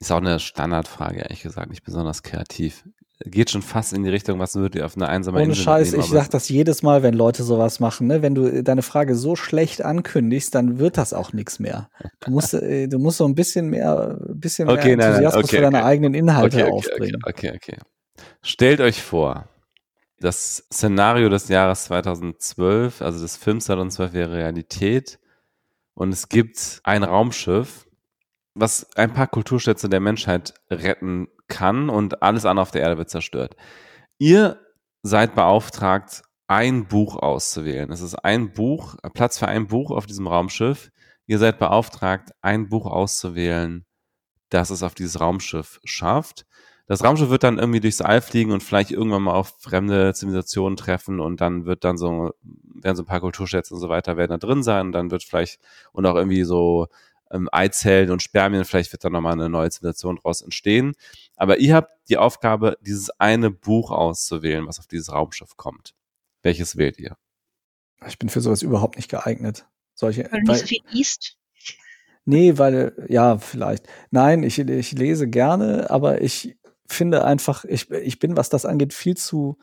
[0.00, 2.82] Ist auch eine Standardfrage, ehrlich gesagt, nicht besonders kreativ
[3.24, 5.90] geht schon fast in die Richtung, was würdet ihr auf eine einsame Ohne Insel Scheiß,
[5.90, 8.22] nehmen, ich sag das jedes Mal, wenn Leute sowas machen, ne?
[8.22, 11.90] Wenn du deine Frage so schlecht ankündigst, dann wird das auch nichts mehr.
[12.20, 15.56] Du musst, äh, du musst so ein bisschen mehr, bisschen okay, mehr Enthusiasmus nein, okay,
[15.56, 15.86] für deine okay.
[15.86, 17.20] eigenen Inhalte aufbringen.
[17.26, 17.78] Okay, okay, okay.
[18.42, 19.48] Stellt euch vor,
[20.20, 25.18] das Szenario des Jahres 2012, also des Films 2012 wäre Realität
[25.94, 27.86] und es gibt ein Raumschiff,
[28.54, 33.10] was ein paar Kulturschätze der Menschheit retten kann und alles andere auf der Erde wird
[33.10, 33.56] zerstört.
[34.18, 34.60] Ihr
[35.02, 37.92] seid beauftragt, ein Buch auszuwählen.
[37.92, 40.90] Es ist ein Buch, Platz für ein Buch auf diesem Raumschiff.
[41.26, 43.84] Ihr seid beauftragt, ein Buch auszuwählen,
[44.48, 46.46] das es auf dieses Raumschiff schafft.
[46.86, 50.78] Das Raumschiff wird dann irgendwie durchs All fliegen und vielleicht irgendwann mal auf fremde Zivilisationen
[50.78, 54.30] treffen und dann wird dann so, werden so ein paar Kulturschätze und so weiter werden
[54.30, 55.60] da drin sein und dann wird vielleicht
[55.92, 56.86] und auch irgendwie so
[57.30, 60.94] ähm, Eizellen und Spermien, vielleicht wird da nochmal eine neue Zivilisation daraus entstehen.
[61.38, 65.94] Aber ihr habt die Aufgabe, dieses eine Buch auszuwählen, was auf dieses Raumschiff kommt.
[66.42, 67.16] Welches wählt ihr?
[68.06, 69.66] Ich bin für sowas überhaupt nicht geeignet.
[69.94, 71.36] Solche, Weil du nicht so viel liest.
[72.24, 73.88] Nee, weil, ja, vielleicht.
[74.10, 78.92] Nein, ich, ich lese gerne, aber ich finde einfach, ich, ich bin, was das angeht,
[78.92, 79.58] viel zu,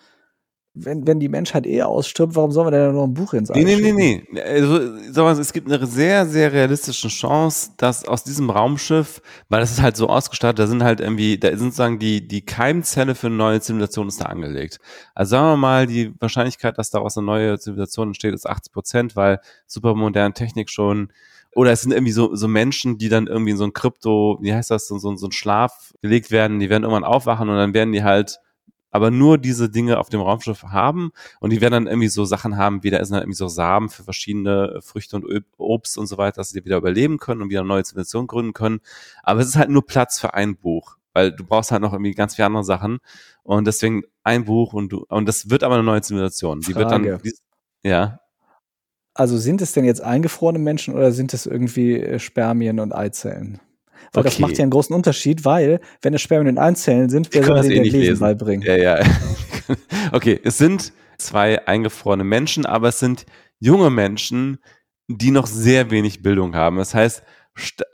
[0.76, 3.64] wenn, wenn die Menschheit eh ausstirbt, warum sollen wir denn noch ein Buch ins Nee,
[3.64, 4.42] nee, nee, nee.
[4.42, 9.62] Also, sag mal, es gibt eine sehr, sehr realistische Chance, dass aus diesem Raumschiff, weil
[9.62, 13.16] das ist halt so ausgestattet, da sind halt irgendwie, da sind sozusagen die, die Keimzelle
[13.16, 14.80] für eine neue Zivilisation ist da angelegt.
[15.14, 19.16] Also sagen wir mal, die Wahrscheinlichkeit, dass daraus eine neue Zivilisation entsteht, ist 80 Prozent,
[19.16, 21.10] weil supermoderne Technik schon
[21.56, 24.54] oder es sind irgendwie so, so Menschen, die dann irgendwie in so ein Krypto, wie
[24.54, 27.74] heißt das, so, so, so ein Schlaf gelegt werden, die werden irgendwann aufwachen und dann
[27.74, 28.42] werden die halt
[28.96, 31.12] aber nur diese Dinge auf dem Raumschiff haben
[31.42, 33.90] und die werden dann irgendwie so Sachen haben, wie da ist dann irgendwie so Samen
[33.90, 35.26] für verschiedene Früchte und
[35.58, 38.54] Obst und so weiter, dass sie wieder überleben können und wieder eine neue Zivilisation gründen
[38.54, 38.80] können.
[39.22, 42.14] Aber es ist halt nur Platz für ein Buch, weil du brauchst halt noch irgendwie
[42.14, 43.00] ganz viele andere Sachen
[43.44, 46.62] und deswegen ein Buch und du und das wird aber eine neue Zivilisation.
[46.62, 47.04] Die Frage.
[47.04, 47.32] wird dann
[47.84, 48.22] ja.
[49.14, 53.60] Also sind es denn jetzt eingefrorene Menschen oder sind es irgendwie äh, Spermien und Eizellen?
[54.14, 54.42] Weil das Okay.
[54.42, 57.68] macht ja einen großen Unterschied, weil, wenn es Spermien und Eizellen sind, soll kann das
[57.68, 58.66] eh nicht Lesen beibringen?
[58.66, 59.00] Ja, ja.
[60.12, 63.26] Okay, es sind zwei eingefrorene Menschen, aber es sind
[63.60, 64.60] junge Menschen,
[65.08, 66.78] die noch sehr wenig Bildung haben.
[66.78, 67.24] Das heißt,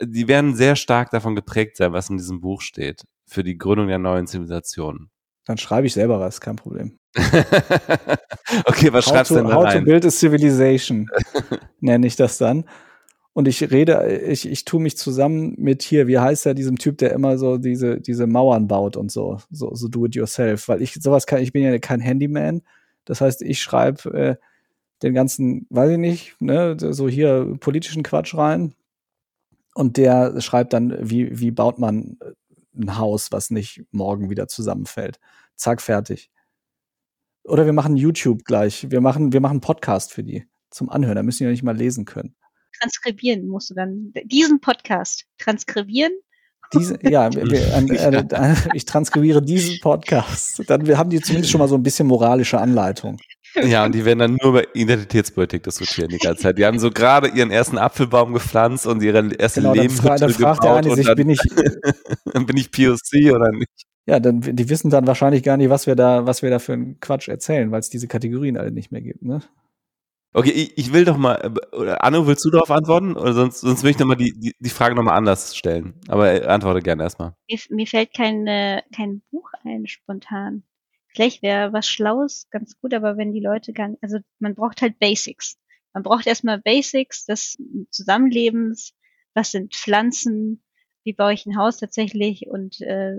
[0.02, 3.88] die werden sehr stark davon geprägt sein, was in diesem Buch steht, für die Gründung
[3.88, 5.08] der neuen Zivilisation.
[5.46, 6.98] Dann schreibe ich selber was, kein Problem.
[8.66, 9.84] okay, was How schreibst du denn to, da how to rein?
[9.84, 11.08] build a civilization,
[11.80, 12.64] nenne ich das dann.
[13.34, 16.98] Und ich rede, ich, ich tue mich zusammen mit hier, wie heißt er, diesem Typ,
[16.98, 20.68] der immer so diese, diese Mauern baut und so, so, so do it yourself.
[20.68, 22.62] Weil ich sowas kann, ich bin ja kein Handyman.
[23.06, 24.36] Das heißt, ich schreibe äh,
[25.02, 28.74] den ganzen, weiß ich nicht, ne, so hier politischen Quatsch rein.
[29.74, 32.18] Und der schreibt dann, wie, wie baut man
[32.74, 35.18] ein Haus, was nicht morgen wieder zusammenfällt.
[35.56, 36.30] Zack, fertig.
[37.44, 38.90] Oder wir machen YouTube gleich.
[38.90, 41.16] Wir machen, wir machen Podcast für die zum Anhören.
[41.16, 42.34] Da müssen die ja nicht mal lesen können.
[42.80, 46.12] Transkribieren musst du dann diesen Podcast transkribieren.
[46.72, 50.62] Diese, ja, äh, äh, ich transkribiere diesen Podcast.
[50.66, 53.18] Dann wir haben die zumindest schon mal so ein bisschen moralische Anleitung.
[53.54, 56.58] Ja, und die werden dann nur über Identitätspolitik diskutieren die ganze Zeit.
[56.58, 60.28] Die haben so gerade ihren ersten Apfelbaum gepflanzt und ihre erste Genau, dann fragt der
[60.28, 61.40] gebaut eine und sich, dann, bin ich,
[62.32, 63.68] dann bin ich POC oder nicht.
[64.06, 66.72] ja, dann, die wissen dann wahrscheinlich gar nicht, was wir da, was wir da für
[66.72, 69.42] einen Quatsch erzählen, weil es diese Kategorien alle nicht mehr gibt, ne?
[70.34, 73.16] Okay, ich, ich will doch mal, oder Anno, willst du darauf antworten?
[73.16, 76.00] Oder sonst, sonst will ich noch mal die, die, die Frage nochmal anders stellen.
[76.08, 77.34] Aber äh, antworte gerne erstmal.
[77.50, 80.62] Mir, mir fällt kein, äh, kein Buch ein spontan.
[81.08, 84.80] Vielleicht wäre was Schlaues ganz gut, aber wenn die Leute gar nicht, also man braucht
[84.80, 85.58] halt Basics.
[85.92, 87.58] Man braucht erstmal Basics des
[87.90, 88.94] Zusammenlebens.
[89.34, 90.62] Was sind Pflanzen?
[91.04, 92.46] Wie baue ich ein Haus tatsächlich?
[92.46, 93.16] Und äh,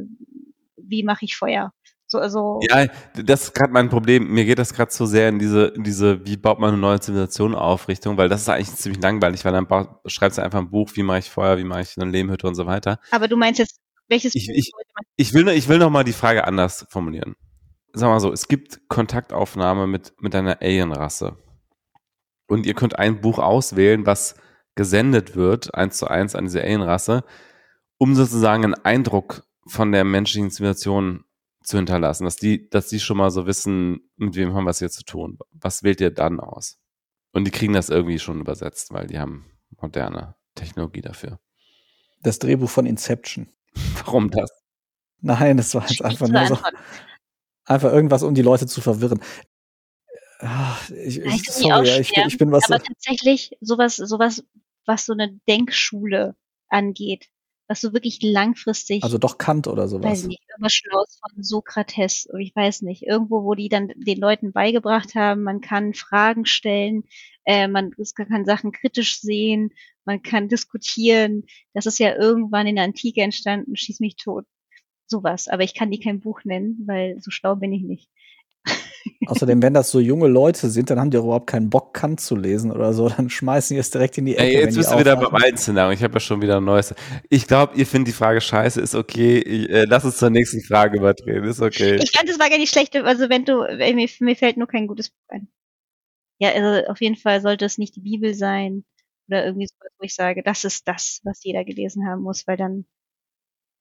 [0.78, 1.74] wie mache ich Feuer?
[2.14, 2.86] So, also Ja,
[3.16, 4.28] das ist gerade mein Problem.
[4.32, 7.00] Mir geht das gerade so sehr in diese, in diese, wie baut man eine neue
[7.00, 10.60] Zivilisation auf Richtung, weil das ist eigentlich ziemlich langweilig, weil dann bau- schreibst du einfach
[10.60, 13.00] ein Buch, wie mache ich Feuer, wie mache ich eine Lehmhütte und so weiter.
[13.10, 13.80] Aber du meinst jetzt,
[14.10, 14.72] welches Ich- Buch ich-
[15.16, 17.36] Ich will, ich will noch mal die Frage anders formulieren.
[17.94, 21.36] Sag mal so, es gibt Kontaktaufnahme mit, mit einer Alienrasse.
[22.48, 24.36] Und ihr könnt ein Buch auswählen, was
[24.76, 27.24] gesendet wird, eins zu eins an diese Alienrasse,
[27.98, 31.24] um sozusagen einen Eindruck von der menschlichen Zivilisation
[31.64, 34.80] zu hinterlassen, dass die, dass die schon mal so wissen, mit wem haben wir es
[34.80, 35.40] hier zu tun.
[35.52, 36.78] Was wählt ihr dann aus?
[37.32, 39.46] Und die kriegen das irgendwie schon übersetzt, weil die haben
[39.82, 41.40] moderne Technologie dafür.
[42.22, 43.50] Das Drehbuch von Inception.
[44.06, 44.52] Warum das?
[45.22, 46.58] Nein, das war jetzt einfach nur so,
[47.66, 49.22] einfach irgendwas, um die Leute zu verwirren.
[50.40, 52.70] Ah, Ich, Ja, ich sorry, ich, ich bin was.
[52.70, 54.44] Aber tatsächlich sowas, sowas,
[54.86, 56.36] was so eine Denkschule
[56.68, 57.30] angeht,
[57.74, 60.22] was so wirklich langfristig, Also doch Kant oder weiß sowas.
[60.22, 64.52] ich nicht, irgendwas Schlaues von Sokrates, ich weiß nicht, irgendwo, wo die dann den Leuten
[64.52, 67.04] beigebracht haben, man kann Fragen stellen,
[67.46, 69.72] äh, man kann Sachen kritisch sehen,
[70.06, 71.46] man kann diskutieren.
[71.74, 74.46] Das ist ja irgendwann in der Antike entstanden, schieß mich tot.
[75.08, 75.48] Sowas.
[75.48, 78.10] Aber ich kann die kein Buch nennen, weil so schlau bin ich nicht.
[79.28, 82.20] Außerdem, wenn das so junge Leute sind, dann haben die auch überhaupt keinen Bock, Kant
[82.20, 83.10] zu lesen oder so.
[83.10, 84.44] Dann schmeißen die es direkt in die Ecke.
[84.44, 85.94] Ey, wenn jetzt bist du wieder beim alten Szenario.
[85.94, 86.94] Ich habe ja schon wieder ein neues.
[87.30, 89.40] Ich glaube, ihr findet die Frage scheiße, ist okay.
[89.40, 92.00] Ich, äh, lass uns zur nächsten Frage überdrehen, ist okay.
[92.02, 94.68] Ich fand, es war gar nicht schlecht, also wenn du, äh, mir, mir fällt nur
[94.68, 95.48] kein gutes Buch ein.
[96.40, 98.84] Ja, also auf jeden Fall sollte es nicht die Bibel sein
[99.28, 102.58] oder irgendwie so, wo ich sage, das ist das, was jeder gelesen haben muss, weil
[102.58, 102.86] dann,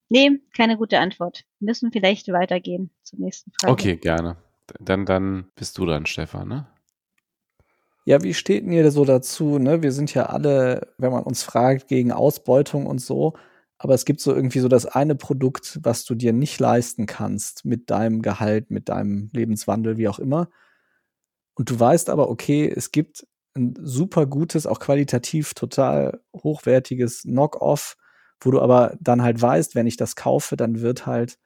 [0.08, 1.44] nee, keine gute Antwort.
[1.58, 3.72] Wir müssen vielleicht weitergehen zur nächsten Frage.
[3.72, 4.36] Okay, gerne.
[4.66, 6.66] Dann, dann bist du dann, Stefan, ne?
[8.04, 9.58] Ja, wie steht denn ihr so dazu?
[9.58, 9.82] Ne?
[9.82, 13.34] Wir sind ja alle, wenn man uns fragt, gegen Ausbeutung und so.
[13.78, 17.64] Aber es gibt so irgendwie so das eine Produkt, was du dir nicht leisten kannst
[17.64, 20.48] mit deinem Gehalt, mit deinem Lebenswandel, wie auch immer.
[21.54, 27.96] Und du weißt aber, okay, es gibt ein super gutes, auch qualitativ total hochwertiges Knock-off,
[28.40, 31.38] wo du aber dann halt weißt, wenn ich das kaufe, dann wird halt,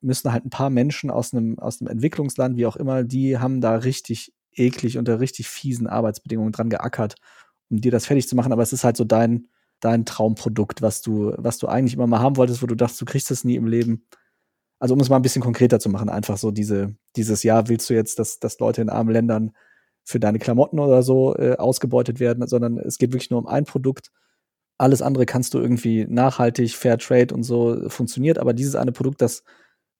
[0.00, 3.60] müssen halt ein paar Menschen aus einem, aus einem Entwicklungsland, wie auch immer, die haben
[3.60, 7.16] da richtig eklig unter richtig fiesen Arbeitsbedingungen dran geackert,
[7.70, 8.52] um dir das fertig zu machen.
[8.52, 9.48] Aber es ist halt so dein,
[9.80, 13.04] dein Traumprodukt, was du, was du eigentlich immer mal haben wolltest, wo du dachtest, du
[13.04, 14.06] kriegst es nie im Leben.
[14.78, 17.90] Also um es mal ein bisschen konkreter zu machen, einfach so diese, dieses Jahr willst
[17.90, 19.52] du jetzt, dass, dass Leute in armen Ländern
[20.04, 23.64] für deine Klamotten oder so äh, ausgebeutet werden, sondern es geht wirklich nur um ein
[23.64, 24.10] Produkt.
[24.78, 29.20] Alles andere kannst du irgendwie nachhaltig, Fair Trade und so funktioniert, aber dieses eine Produkt,
[29.20, 29.44] das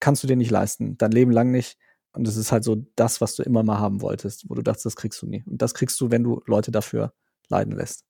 [0.01, 1.79] kannst du dir nicht leisten, dein Leben lang nicht.
[2.13, 4.87] Und es ist halt so das, was du immer mal haben wolltest, wo du dachtest,
[4.87, 5.45] das kriegst du nie.
[5.47, 7.13] Und das kriegst du, wenn du Leute dafür
[7.49, 8.05] leiden lässt.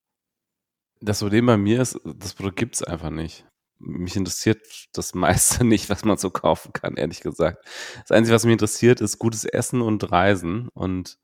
[1.01, 3.47] Das Problem bei mir ist, das Produkt gibt es einfach nicht.
[3.79, 4.61] Mich interessiert
[4.93, 7.67] das meiste nicht, was man so kaufen kann, ehrlich gesagt.
[8.03, 10.69] Das Einzige, was mich interessiert, ist gutes Essen und Reisen.
[10.69, 11.19] Und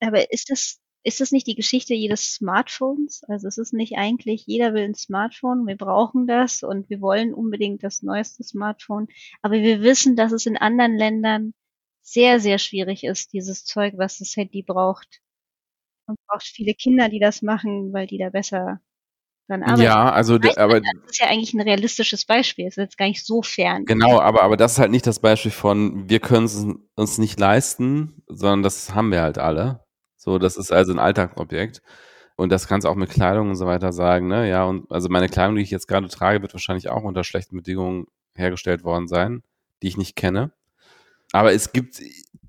[0.00, 3.22] aber ist das, ist das nicht die Geschichte jedes Smartphones?
[3.24, 7.32] Also es ist nicht eigentlich, jeder will ein Smartphone, wir brauchen das und wir wollen
[7.32, 9.08] unbedingt das neueste Smartphone.
[9.42, 11.54] Aber wir wissen, dass es in anderen Ländern
[12.02, 15.20] sehr, sehr schwierig ist, dieses Zeug, was das Handy braucht.
[16.06, 18.80] Und braucht viele Kinder, die das machen, weil die da besser
[19.48, 19.82] dran arbeiten.
[19.82, 22.66] ja, also, Das aber ist ja eigentlich ein realistisches Beispiel.
[22.66, 23.84] Es ist jetzt gar nicht so fern.
[23.84, 26.66] Genau, aber, aber das ist halt nicht das Beispiel von, wir können es
[26.96, 29.84] uns nicht leisten, sondern das haben wir halt alle.
[30.20, 31.80] So, das ist also ein Alltagsobjekt.
[32.36, 34.48] Und das kannst du auch mit Kleidung und so weiter sagen, ne?
[34.50, 37.56] Ja, und also meine Kleidung, die ich jetzt gerade trage, wird wahrscheinlich auch unter schlechten
[37.56, 39.42] Bedingungen hergestellt worden sein,
[39.82, 40.52] die ich nicht kenne.
[41.32, 42.02] Aber es gibt,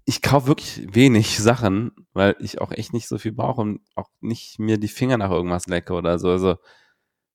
[0.06, 4.10] ich kaufe wirklich wenig Sachen, weil ich auch echt nicht so viel brauche und auch
[4.20, 6.30] nicht mir die Finger nach irgendwas lecke oder so.
[6.30, 6.58] Also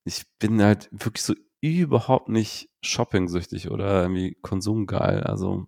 [0.04, 5.22] ich bin halt wirklich so überhaupt nicht shopping-süchtig oder irgendwie konsumgeil.
[5.22, 5.66] Also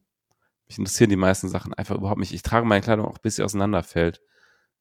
[0.68, 2.34] mich interessieren die meisten Sachen einfach überhaupt nicht.
[2.34, 4.20] Ich trage meine Kleidung auch bis sie auseinanderfällt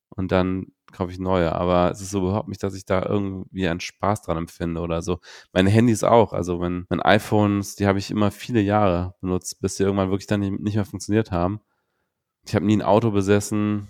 [0.10, 1.52] und dann kaufe ich neue.
[1.54, 5.02] Aber es ist so überhaupt nicht, dass ich da irgendwie einen Spaß dran empfinde oder
[5.02, 5.20] so.
[5.52, 6.34] Meine Handys auch.
[6.34, 10.28] Also wenn meine iPhones, die habe ich immer viele Jahre benutzt, bis sie irgendwann wirklich
[10.28, 11.60] dann nicht mehr funktioniert haben.
[12.46, 13.90] Ich habe nie ein Auto besessen.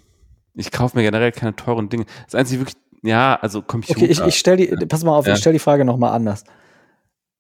[0.55, 2.05] Ich kaufe mir generell keine teuren Dinge.
[2.25, 4.01] Das einzige wirklich, ja, also Computer.
[4.01, 5.33] Okay, ich, ich stell die, pass mal auf, Ja.
[5.33, 6.43] ich stell die Frage noch mal anders.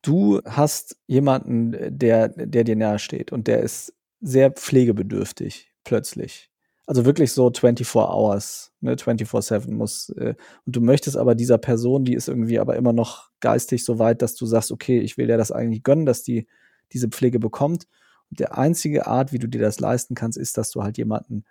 [0.03, 6.51] Du hast jemanden, der, der dir nahe steht und der ist sehr pflegebedürftig, plötzlich.
[6.87, 10.09] Also wirklich so 24 Hours, ne, 24-7 muss.
[10.09, 10.35] Äh,
[10.65, 14.21] und du möchtest aber dieser Person, die ist irgendwie aber immer noch geistig so weit,
[14.21, 16.47] dass du sagst, okay, ich will dir das eigentlich gönnen, dass die
[16.93, 17.87] diese Pflege bekommt.
[18.31, 21.43] Und der einzige Art, wie du dir das leisten kannst, ist, dass du halt jemanden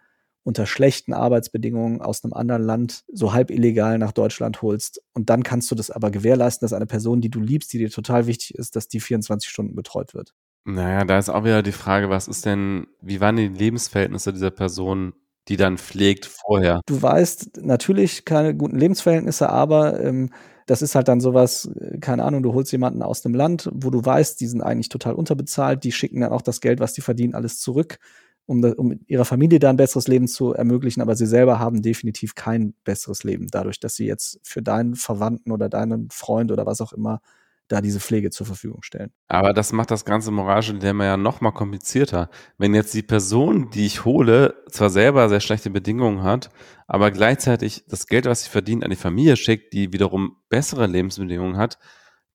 [0.42, 5.02] unter schlechten Arbeitsbedingungen aus einem anderen Land so halb illegal nach Deutschland holst.
[5.12, 7.90] Und dann kannst du das aber gewährleisten, dass eine Person, die du liebst, die dir
[7.90, 10.34] total wichtig ist, dass die 24 Stunden betreut wird.
[10.64, 14.52] Naja, da ist auch wieder die Frage, was ist denn, wie waren die Lebensverhältnisse dieser
[14.52, 15.14] Person,
[15.48, 16.80] die dann pflegt vorher?
[16.86, 20.30] Du weißt natürlich keine guten Lebensverhältnisse, aber ähm,
[20.66, 23.90] das ist halt dann sowas, äh, keine Ahnung, du holst jemanden aus einem Land, wo
[23.90, 27.00] du weißt, die sind eigentlich total unterbezahlt, die schicken dann auch das Geld, was die
[27.00, 27.98] verdienen, alles zurück,
[28.46, 31.82] um, da, um ihrer Familie da ein besseres Leben zu ermöglichen, aber sie selber haben
[31.82, 36.66] definitiv kein besseres Leben, dadurch, dass sie jetzt für deinen Verwandten oder deinen Freund oder
[36.66, 37.20] was auch immer
[37.68, 39.12] da diese Pflege zur Verfügung stellen.
[39.28, 42.30] Aber das macht das ganze moralische Dilemma ja noch mal komplizierter.
[42.58, 46.50] Wenn jetzt die Person, die ich hole, zwar selber sehr schlechte Bedingungen hat,
[46.86, 51.56] aber gleichzeitig das Geld, was sie verdient, an die Familie schickt, die wiederum bessere Lebensbedingungen
[51.56, 51.78] hat,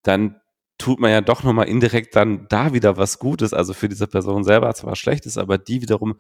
[0.04, 0.42] dann
[0.78, 4.44] tut man ja doch nochmal indirekt dann da wieder was Gutes, also für diese Person
[4.44, 6.16] selber zwar Schlechtes, aber die wiederum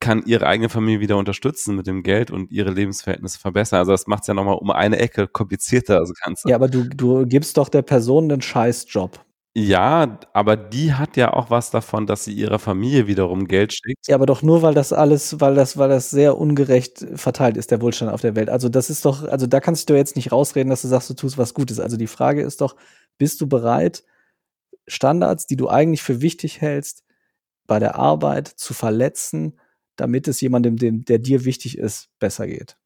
[0.00, 3.78] kann ihre eigene Familie wieder unterstützen mit dem Geld und ihre Lebensverhältnisse verbessern.
[3.78, 6.48] Also das macht es ja nochmal um eine Ecke komplizierter, das Ganze.
[6.48, 9.20] Ja, aber du, du gibst doch der Person einen Scheißjob.
[9.58, 14.06] Ja, aber die hat ja auch was davon, dass sie ihrer Familie wiederum Geld schickt.
[14.06, 17.70] Ja, aber doch nur, weil das alles, weil das, weil das sehr ungerecht verteilt ist,
[17.70, 18.50] der Wohlstand auf der Welt.
[18.50, 21.14] Also das ist doch, also da kannst du jetzt nicht rausreden, dass du sagst, du
[21.14, 21.80] tust was Gutes.
[21.80, 22.76] Also die Frage ist doch,
[23.16, 24.04] bist du bereit,
[24.86, 27.04] Standards, die du eigentlich für wichtig hältst,
[27.66, 29.58] bei der Arbeit zu verletzen,
[29.96, 32.76] damit es jemandem, dem, der dir wichtig ist, besser geht?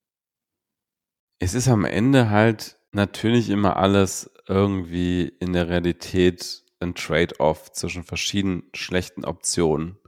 [1.39, 8.05] Es ist am Ende halt natürlich immer alles irgendwie in der Realität ein Trade-off zwischen
[8.05, 9.99] verschiedenen schlechten Optionen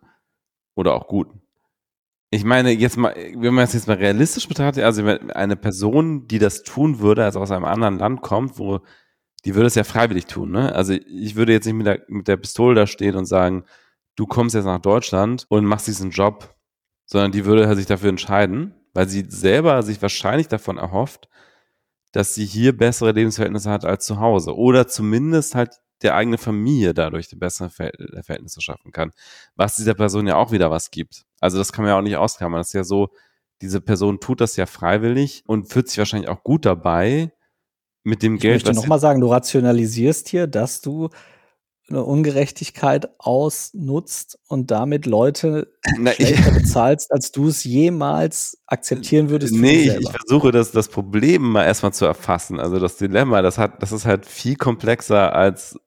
[0.74, 1.42] oder auch guten.
[2.30, 6.38] Ich meine, jetzt mal, wenn man es jetzt mal realistisch betrachtet, also eine Person, die
[6.38, 8.80] das tun würde, also aus einem anderen Land kommt, wo
[9.44, 10.74] die würde es ja freiwillig tun, ne?
[10.74, 13.64] Also ich würde jetzt nicht mit der, mit der Pistole da stehen und sagen,
[14.16, 16.54] du kommst jetzt nach Deutschland und machst diesen Job,
[17.12, 21.28] sondern die würde sich dafür entscheiden, weil sie selber sich wahrscheinlich davon erhofft,
[22.10, 26.94] dass sie hier bessere Lebensverhältnisse hat als zu Hause oder zumindest halt der eigene Familie
[26.94, 29.12] dadurch die besseren Verhält- Verhältnisse schaffen kann,
[29.54, 31.24] was dieser Person ja auch wieder was gibt.
[31.38, 32.60] Also das kann man ja auch nicht ausklammern.
[32.60, 33.10] Das ist ja so,
[33.60, 37.32] diese Person tut das ja freiwillig und fühlt sich wahrscheinlich auch gut dabei
[38.04, 38.54] mit dem Ich Geld.
[38.54, 41.10] möchte was nochmal sagen, du rationalisierst hier, dass du
[41.92, 49.30] eine Ungerechtigkeit ausnutzt und damit Leute Na, ich- schlechter bezahlst, als du es jemals akzeptieren
[49.30, 49.54] würdest.
[49.54, 52.58] Nee, ich, ich versuche das, das Problem mal erstmal zu erfassen.
[52.58, 55.78] Also das Dilemma, das hat, das ist halt viel komplexer als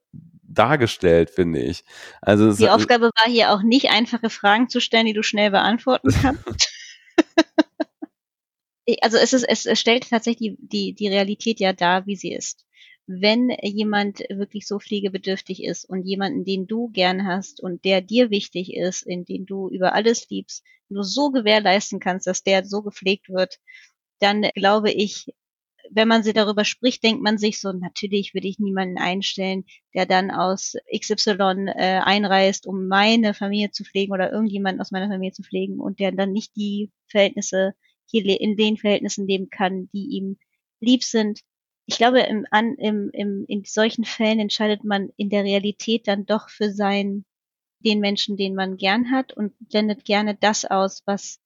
[0.44, 1.84] dargestellt, finde ich.
[2.22, 5.52] Also es- Die Aufgabe war hier auch nicht, einfache Fragen zu stellen, die du schnell
[5.52, 6.72] beantworten kannst.
[9.02, 12.32] also es ist, es, es stellt tatsächlich die, die, die Realität ja dar, wie sie
[12.34, 12.66] ist.
[13.08, 18.32] Wenn jemand wirklich so pflegebedürftig ist und jemanden, den du gern hast und der dir
[18.32, 22.82] wichtig ist, in den du über alles liebst, nur so gewährleisten kannst, dass der so
[22.82, 23.60] gepflegt wird,
[24.20, 25.34] dann glaube ich,
[25.92, 30.06] wenn man sie darüber spricht, denkt man sich so, natürlich würde ich niemanden einstellen, der
[30.06, 35.34] dann aus XY äh, einreist, um meine Familie zu pflegen oder irgendjemanden aus meiner Familie
[35.34, 37.76] zu pflegen und der dann nicht die Verhältnisse
[38.08, 40.38] hier in den Verhältnissen leben kann, die ihm
[40.80, 41.42] lieb sind.
[41.88, 46.26] Ich glaube, im, an, im, im, in solchen Fällen entscheidet man in der Realität dann
[46.26, 47.26] doch für sein,
[47.80, 51.40] den Menschen, den man gern hat und blendet gerne das aus, was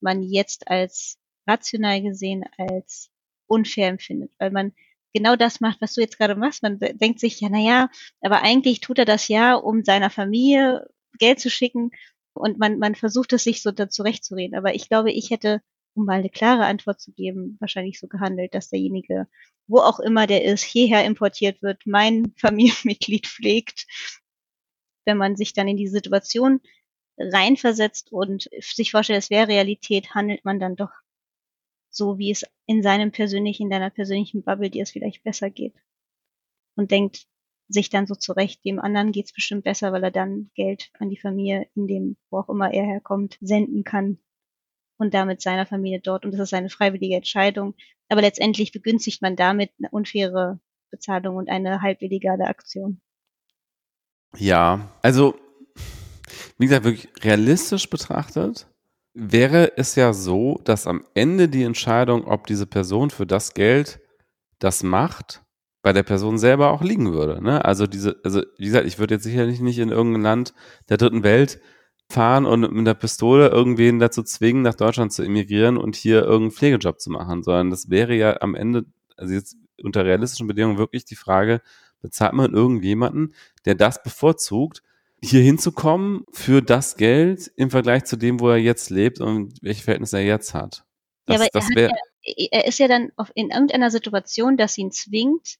[0.00, 3.10] man jetzt als rational gesehen als
[3.46, 4.72] unfair empfindet, weil man
[5.14, 6.62] genau das macht, was du jetzt gerade machst.
[6.62, 7.90] Man de- denkt sich, ja, naja,
[8.22, 10.88] aber eigentlich tut er das ja, um seiner Familie
[11.18, 11.90] Geld zu schicken
[12.34, 14.56] und man, man versucht es sich so da zurechtzureden.
[14.58, 15.62] Aber ich glaube, ich hätte,
[15.94, 19.28] um mal eine klare Antwort zu geben, wahrscheinlich so gehandelt, dass derjenige,
[19.66, 23.86] wo auch immer der ist, hierher importiert wird, mein Familienmitglied pflegt.
[25.04, 26.60] Wenn man sich dann in die Situation
[27.18, 30.90] reinversetzt und sich vorstellt, es wäre Realität, handelt man dann doch
[31.90, 35.74] so, wie es in seinem persönlichen, in deiner persönlichen Bubble dir es vielleicht besser geht.
[36.76, 37.26] Und denkt
[37.68, 41.16] sich dann so zurecht, dem anderen geht's bestimmt besser, weil er dann Geld an die
[41.16, 44.18] Familie, in dem, wo auch immer er herkommt, senden kann.
[44.96, 46.24] Und damit seiner Familie dort.
[46.24, 47.74] Und das ist eine freiwillige Entscheidung.
[48.08, 50.60] Aber letztendlich begünstigt man damit eine unfaire
[50.90, 53.00] Bezahlung und eine halb illegale Aktion.
[54.36, 55.34] Ja, also,
[56.58, 58.66] wie gesagt, wirklich realistisch betrachtet,
[59.14, 64.00] wäre es ja so, dass am Ende die Entscheidung, ob diese Person für das Geld
[64.58, 65.42] das macht,
[65.82, 67.42] bei der Person selber auch liegen würde.
[67.42, 67.64] Ne?
[67.64, 70.54] Also diese, also wie gesagt, ich würde jetzt sicherlich nicht in irgendein Land
[70.88, 71.60] der dritten Welt
[72.08, 76.52] fahren und mit einer Pistole irgendwen dazu zwingen, nach Deutschland zu emigrieren und hier irgendeinen
[76.52, 78.84] Pflegejob zu machen, sondern das wäre ja am Ende,
[79.16, 81.60] also jetzt unter realistischen Bedingungen wirklich die Frage,
[82.00, 84.82] bezahlt man irgendjemanden, der das bevorzugt,
[85.22, 89.82] hier hinzukommen für das Geld im Vergleich zu dem, wo er jetzt lebt und welche
[89.82, 90.84] Verhältnisse er jetzt hat.
[91.28, 91.92] Ja, Das, aber er wäre,
[92.50, 95.56] er ist ja dann in irgendeiner Situation, dass ihn zwingt,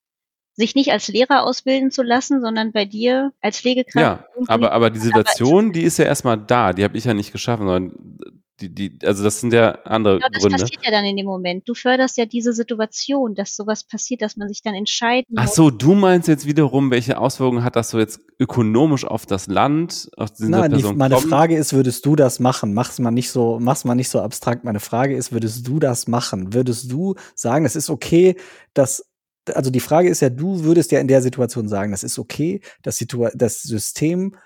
[0.57, 3.97] sich nicht als Lehrer ausbilden zu lassen, sondern bei dir als Pflegekraft.
[3.97, 7.33] ja, aber, aber die Situation, die ist ja erstmal da, die habe ich ja nicht
[7.33, 8.19] geschaffen, sondern
[8.61, 10.59] die, die, also das sind ja andere Genau, das Gründe.
[10.59, 11.69] passiert ja dann in dem Moment.
[11.69, 15.57] Du förderst ja diese Situation, dass sowas passiert, dass man sich dann entscheiden Ach muss.
[15.57, 20.09] so, du meinst jetzt wiederum, welche Auswirkungen hat das so jetzt ökonomisch auf das Land,
[20.17, 21.29] auf diese Nein, die, meine kommt?
[21.29, 22.75] Frage ist, würdest du das machen?
[22.75, 24.63] Mach's mal nicht so, mach's mal nicht so abstrakt.
[24.65, 26.55] Meine Frage ist, würdest du das machen?
[26.55, 28.37] Würdest du sagen, es ist okay,
[28.73, 29.05] dass
[29.53, 32.61] also die Frage ist ja, du würdest ja in der Situation sagen, das ist okay,
[32.83, 34.37] das, Situa das System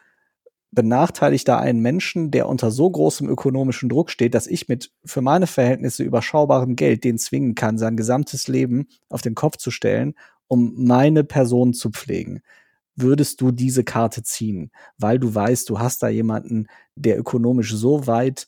[0.70, 5.22] benachteiligt da einen Menschen, der unter so großem ökonomischen Druck steht, dass ich mit für
[5.22, 10.14] meine Verhältnisse überschaubarem Geld den zwingen kann, sein gesamtes Leben auf den Kopf zu stellen,
[10.46, 12.42] um meine Person zu pflegen.
[12.96, 16.66] Würdest du diese Karte ziehen, weil du weißt, du hast da jemanden,
[16.96, 18.46] der ökonomisch so weit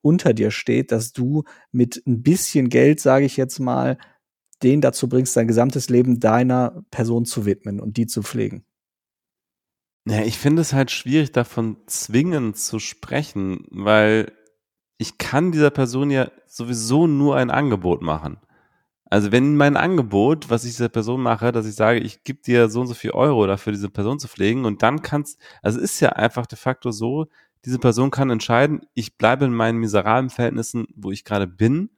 [0.00, 3.98] unter dir steht, dass du mit ein bisschen Geld, sage ich jetzt mal,
[4.62, 8.64] den dazu bringst, sein gesamtes Leben deiner Person zu widmen und die zu pflegen.
[10.06, 14.32] Ja, ich finde es halt schwierig, davon zwingend zu sprechen, weil
[14.98, 18.38] ich kann dieser Person ja sowieso nur ein Angebot machen.
[19.06, 22.68] Also wenn mein Angebot, was ich dieser Person mache, dass ich sage, ich gebe dir
[22.68, 25.84] so und so viel Euro dafür, diese Person zu pflegen und dann kannst, also es
[25.84, 27.28] ist ja einfach de facto so,
[27.64, 31.90] diese Person kann entscheiden, ich bleibe in meinen miserablen Verhältnissen, wo ich gerade bin,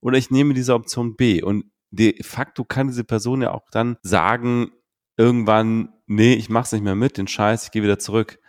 [0.00, 1.42] oder ich nehme diese Option B.
[1.42, 4.72] Und de facto kann diese Person ja auch dann sagen,
[5.16, 8.40] irgendwann, nee, ich mach's nicht mehr mit, den Scheiß, ich gehe wieder zurück.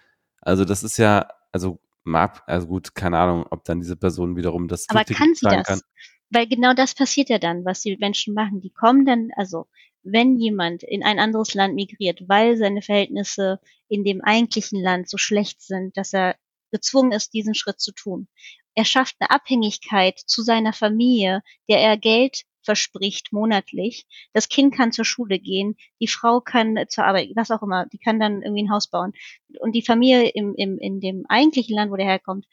[0.41, 4.68] Also das ist ja, also mag, also gut, keine Ahnung, ob dann diese Person wiederum
[4.68, 5.68] das Aber kann sie das?
[5.68, 5.82] kann.
[6.30, 8.61] Weil genau das passiert ja dann, was die Menschen machen.
[8.61, 9.68] Die kommen dann, also
[10.03, 15.18] wenn jemand in ein anderes Land migriert, weil seine Verhältnisse in dem eigentlichen Land so
[15.18, 16.36] schlecht sind, dass er
[16.72, 18.28] gezwungen ist, diesen Schritt zu tun.
[18.74, 24.06] Er schafft eine Abhängigkeit zu seiner Familie, der er Geld verspricht monatlich.
[24.34, 27.99] Das Kind kann zur Schule gehen, die Frau kann zur Arbeit, was auch immer, die
[27.99, 29.14] kann dann irgendwie ein Haus bauen.
[29.60, 32.45] Und die Familie im, im, in dem eigentlichen Land, wo der herkommt,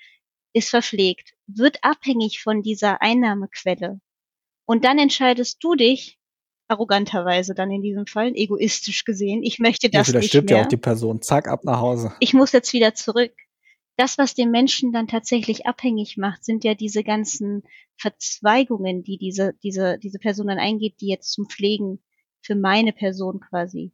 [0.52, 4.00] ist verpflegt, wird abhängig von dieser Einnahmequelle.
[4.66, 6.18] Und dann entscheidest du dich,
[6.68, 10.68] arroganterweise dann in diesem Fall, egoistisch gesehen, ich möchte das ja, nicht stirbt ja auch
[10.68, 11.20] die Person.
[11.20, 12.12] Zack, ab nach Hause.
[12.20, 13.32] Ich muss jetzt wieder zurück.
[14.00, 17.64] Das, was den Menschen dann tatsächlich abhängig macht, sind ja diese ganzen
[17.98, 22.02] Verzweigungen, die diese, diese, diese Person dann eingeht, die jetzt zum Pflegen
[22.40, 23.92] für meine Person quasi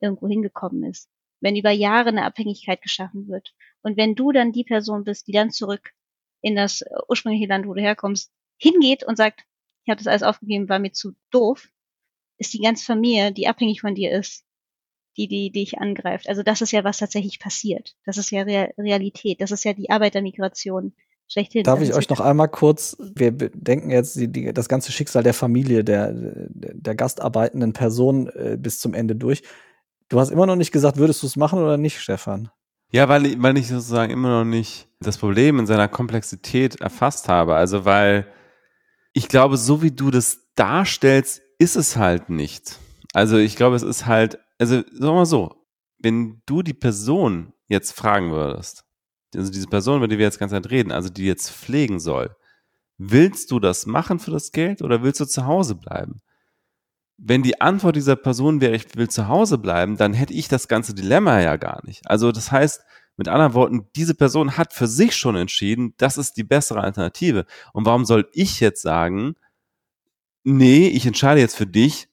[0.00, 1.08] irgendwo hingekommen ist.
[1.40, 3.54] Wenn über Jahre eine Abhängigkeit geschaffen wird.
[3.80, 5.94] Und wenn du dann die Person bist, die dann zurück
[6.42, 9.46] in das ursprüngliche Land, wo du herkommst, hingeht und sagt,
[9.84, 11.70] ich habe das alles aufgegeben, war mir zu doof,
[12.36, 14.44] ist die ganze Familie, die abhängig von dir ist,
[15.18, 16.28] die, die dich angreift.
[16.28, 17.96] Also das ist ja, was tatsächlich passiert.
[18.06, 19.40] Das ist ja Realität.
[19.40, 20.92] Das ist ja die Arbeitermigration
[21.26, 21.64] schlechthin.
[21.64, 25.34] Darf ich euch noch einmal kurz, wir denken jetzt die, die, das ganze Schicksal der
[25.34, 29.42] Familie, der, der gastarbeitenden Person äh, bis zum Ende durch.
[30.08, 32.50] Du hast immer noch nicht gesagt, würdest du es machen oder nicht, Stefan?
[32.90, 37.28] Ja, weil ich, weil ich sozusagen immer noch nicht das Problem in seiner Komplexität erfasst
[37.28, 37.54] habe.
[37.56, 38.26] Also weil
[39.12, 42.78] ich glaube, so wie du das darstellst, ist es halt nicht.
[43.12, 45.66] Also ich glaube, es ist halt, also sagen wir mal so,
[45.98, 48.84] wenn du die Person jetzt fragen würdest,
[49.34, 52.34] also diese Person, über die wir jetzt ganz Zeit reden, also die jetzt pflegen soll,
[52.96, 56.20] willst du das machen für das Geld oder willst du zu Hause bleiben?
[57.16, 60.68] Wenn die Antwort dieser Person wäre, ich will zu Hause bleiben, dann hätte ich das
[60.68, 62.08] ganze Dilemma ja gar nicht.
[62.08, 62.82] Also das heißt,
[63.16, 67.46] mit anderen Worten, diese Person hat für sich schon entschieden, das ist die bessere Alternative.
[67.72, 69.34] Und warum soll ich jetzt sagen,
[70.44, 72.07] nee, ich entscheide jetzt für dich,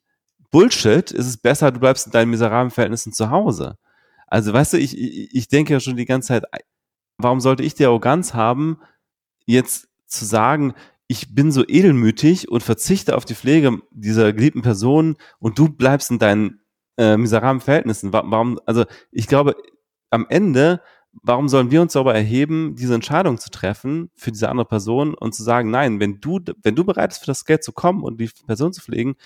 [0.55, 3.77] Bullshit, ist es besser, du bleibst in deinen miserablen Verhältnissen zu Hause.
[4.25, 6.45] Also weißt du, ich, ich, denke ja schon die ganze Zeit,
[7.17, 8.79] warum sollte ich die Arroganz haben,
[9.45, 10.73] jetzt zu sagen,
[11.07, 16.09] ich bin so edelmütig und verzichte auf die Pflege dieser geliebten Person und du bleibst
[16.09, 16.61] in deinen
[16.97, 18.13] äh, miserablen Verhältnissen.
[18.13, 19.57] Warum, also ich glaube,
[20.09, 20.79] am Ende,
[21.21, 25.35] warum sollen wir uns darüber erheben, diese Entscheidung zu treffen für diese andere Person und
[25.35, 28.21] zu sagen, nein, wenn du, wenn du bereit bist, für das Geld zu kommen und
[28.21, 29.17] die Person zu pflegen,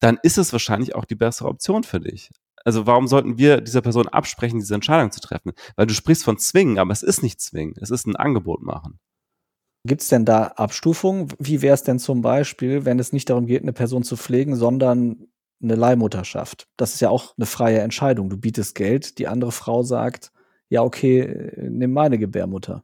[0.00, 2.30] dann ist es wahrscheinlich auch die bessere Option für dich.
[2.64, 5.52] Also warum sollten wir dieser Person absprechen, diese Entscheidung zu treffen?
[5.76, 8.98] Weil du sprichst von zwingen, aber es ist nicht zwingen, es ist ein Angebot machen.
[9.86, 11.28] Gibt es denn da Abstufungen?
[11.38, 14.56] Wie wäre es denn zum Beispiel, wenn es nicht darum geht, eine Person zu pflegen,
[14.56, 15.28] sondern
[15.62, 16.68] eine Leihmutterschaft?
[16.78, 18.30] Das ist ja auch eine freie Entscheidung.
[18.30, 20.32] Du bietest Geld, die andere Frau sagt,
[20.70, 22.82] ja, okay, nimm meine Gebärmutter.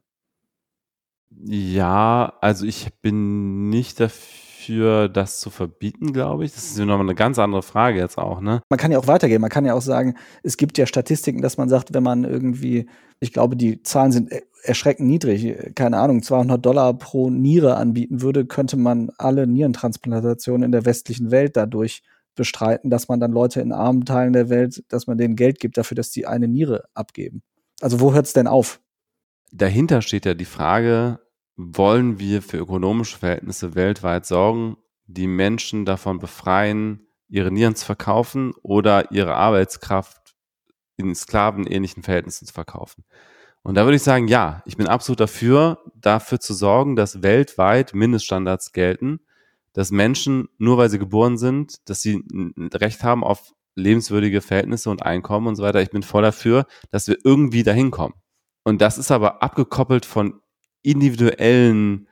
[1.43, 6.53] Ja, also ich bin nicht dafür dafür, das zu verbieten, glaube ich.
[6.53, 8.61] Das ist nochmal eine ganz andere Frage jetzt auch, ne?
[8.69, 9.41] Man kann ja auch weitergehen.
[9.41, 12.87] Man kann ja auch sagen, es gibt ja Statistiken, dass man sagt, wenn man irgendwie,
[13.19, 14.31] ich glaube, die Zahlen sind
[14.63, 20.71] erschreckend niedrig, keine Ahnung, 200 Dollar pro Niere anbieten würde, könnte man alle Nierentransplantationen in
[20.71, 22.03] der westlichen Welt dadurch
[22.35, 25.77] bestreiten, dass man dann Leute in armen Teilen der Welt, dass man denen Geld gibt
[25.77, 27.41] dafür, dass die eine Niere abgeben.
[27.81, 28.79] Also wo hört es denn auf?
[29.51, 31.19] Dahinter steht ja die Frage,
[31.55, 38.53] wollen wir für ökonomische Verhältnisse weltweit sorgen, die Menschen davon befreien, ihre Nieren zu verkaufen
[38.61, 40.35] oder ihre Arbeitskraft
[40.97, 43.03] in sklavenähnlichen Verhältnissen zu verkaufen.
[43.63, 47.93] Und da würde ich sagen, ja, ich bin absolut dafür, dafür zu sorgen, dass weltweit
[47.93, 49.19] Mindeststandards gelten,
[49.73, 54.89] dass Menschen, nur weil sie geboren sind, dass sie ein Recht haben auf lebenswürdige Verhältnisse
[54.89, 55.81] und Einkommen und so weiter.
[55.81, 58.15] Ich bin voll dafür, dass wir irgendwie dahin kommen.
[58.63, 60.40] Und das ist aber abgekoppelt von
[60.83, 62.07] individuellen,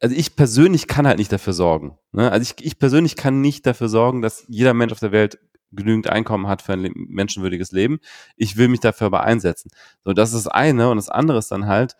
[0.00, 1.98] also ich persönlich kann halt nicht dafür sorgen.
[2.12, 2.30] Ne?
[2.30, 5.38] Also ich, ich persönlich kann nicht dafür sorgen, dass jeder Mensch auf der Welt
[5.72, 8.00] genügend Einkommen hat für ein menschenwürdiges Leben.
[8.36, 9.70] Ich will mich dafür aber einsetzen.
[10.04, 10.90] So, das ist das eine.
[10.90, 11.96] Und das andere ist dann halt,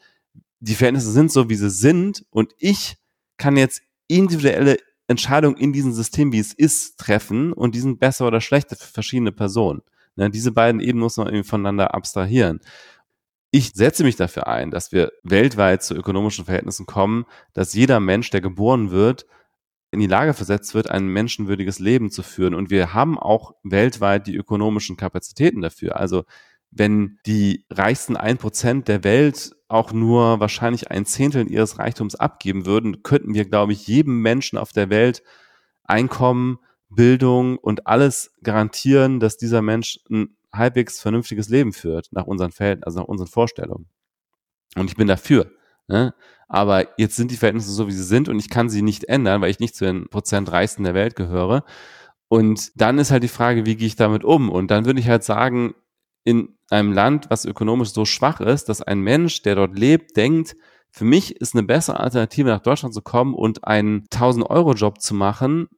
[0.61, 2.25] die Verhältnisse sind so, wie sie sind.
[2.31, 2.97] Und ich
[3.37, 7.53] kann jetzt individuelle Entscheidungen in diesem System, wie es ist, treffen.
[7.53, 9.83] Und die sind besser oder schlechter für verschiedene Personen.
[10.17, 10.31] Ne?
[10.31, 12.61] Diese beiden Ebenen muss man irgendwie voneinander abstrahieren.
[13.53, 18.31] Ich setze mich dafür ein, dass wir weltweit zu ökonomischen Verhältnissen kommen, dass jeder Mensch,
[18.31, 19.27] der geboren wird,
[19.91, 22.55] in die Lage versetzt wird, ein menschenwürdiges Leben zu führen.
[22.55, 25.97] Und wir haben auch weltweit die ökonomischen Kapazitäten dafür.
[25.97, 26.25] Also
[26.71, 32.67] wenn die reichsten ein Prozent der Welt auch nur wahrscheinlich ein Zehntel ihres Reichtums abgeben
[32.67, 35.23] würden, könnten wir, glaube ich, jedem Menschen auf der Welt
[35.83, 36.59] Einkommen,
[36.89, 42.87] Bildung und alles garantieren, dass dieser Mensch ein halbwegs vernünftiges Leben führt, nach unseren Verhältnissen,
[42.87, 43.89] also nach unseren Vorstellungen.
[44.77, 45.51] Und ich bin dafür.
[45.89, 46.15] Ne?
[46.49, 49.41] Aber jetzt sind die Verhältnisse so, wie sie sind und ich kann sie nicht ändern,
[49.41, 51.65] weil ich nicht zu den Prozent Reichsten der Welt gehöre.
[52.29, 54.51] Und dann ist halt die Frage, wie gehe ich damit um?
[54.51, 55.75] Und dann würde ich halt sagen,
[56.23, 60.55] in einem Land, was ökonomisch so schwach ist, dass ein Mensch, der dort lebt, denkt,
[60.93, 65.69] für mich ist eine bessere Alternative, nach Deutschland zu kommen und einen 1000-Euro-Job zu machen,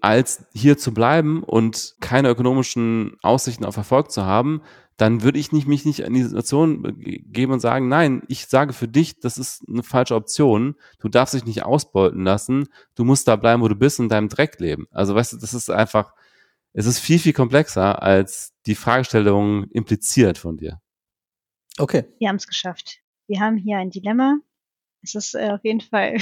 [0.00, 4.62] als hier zu bleiben und keine ökonomischen Aussichten auf Erfolg zu haben,
[4.96, 8.72] dann würde ich nicht, mich nicht in die Situation geben und sagen, nein, ich sage
[8.72, 10.76] für dich, das ist eine falsche Option.
[11.00, 12.68] Du darfst dich nicht ausbeuten lassen.
[12.94, 14.86] Du musst da bleiben, wo du bist und in deinem Dreck leben.
[14.92, 16.14] Also weißt du, das ist einfach,
[16.74, 20.80] es ist viel, viel komplexer, als die Fragestellung impliziert von dir.
[21.78, 22.04] Okay.
[22.20, 23.00] Wir haben es geschafft.
[23.26, 24.38] Wir haben hier ein Dilemma.
[25.02, 26.18] Es ist äh, auf jeden Fall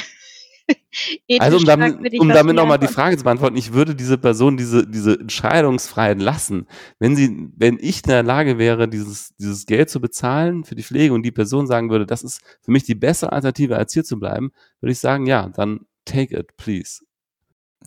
[1.39, 4.87] also um damit, um damit nochmal die Frage zu beantworten, ich würde diese Person diese,
[4.87, 6.67] diese Entscheidungsfreiheit lassen.
[6.99, 10.83] Wenn sie, wenn ich in der Lage wäre, dieses, dieses Geld zu bezahlen für die
[10.83, 14.05] Pflege und die Person sagen würde, das ist für mich die bessere Alternative, als hier
[14.05, 17.03] zu bleiben, würde ich sagen, ja, dann take it, please.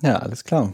[0.01, 0.73] Ja, alles klar.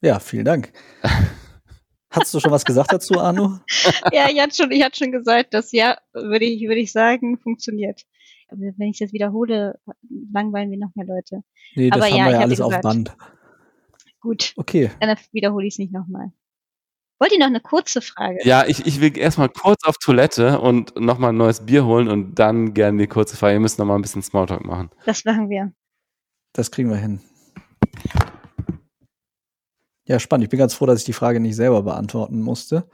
[0.00, 0.72] Ja, vielen Dank.
[2.10, 3.60] Hast du schon was gesagt dazu, Arno?
[4.12, 7.38] ja, ich hatte schon, ich hatte schon gesagt, dass ja, würde ich, würde ich sagen,
[7.38, 8.02] funktioniert.
[8.48, 9.78] Aber wenn ich jetzt wiederhole,
[10.32, 11.42] langweilen wir noch mehr Leute.
[11.74, 13.16] Nee, das Aber haben ja, wir ja alles auf Band.
[14.20, 14.52] Gut.
[14.56, 14.90] Okay.
[15.00, 16.32] Dann wiederhole ich es nicht nochmal.
[17.18, 18.38] Wollt ihr noch eine kurze Frage?
[18.44, 22.34] Ja, ich, ich will erstmal kurz auf Toilette und nochmal ein neues Bier holen und
[22.34, 23.54] dann gerne die kurze Frage.
[23.54, 24.90] Ihr müsst nochmal ein bisschen Smalltalk machen.
[25.06, 25.72] Das machen wir.
[26.52, 27.20] Das kriegen wir hin.
[30.06, 30.44] Ja, spannend.
[30.44, 32.88] Ich bin ganz froh, dass ich die Frage nicht selber beantworten musste,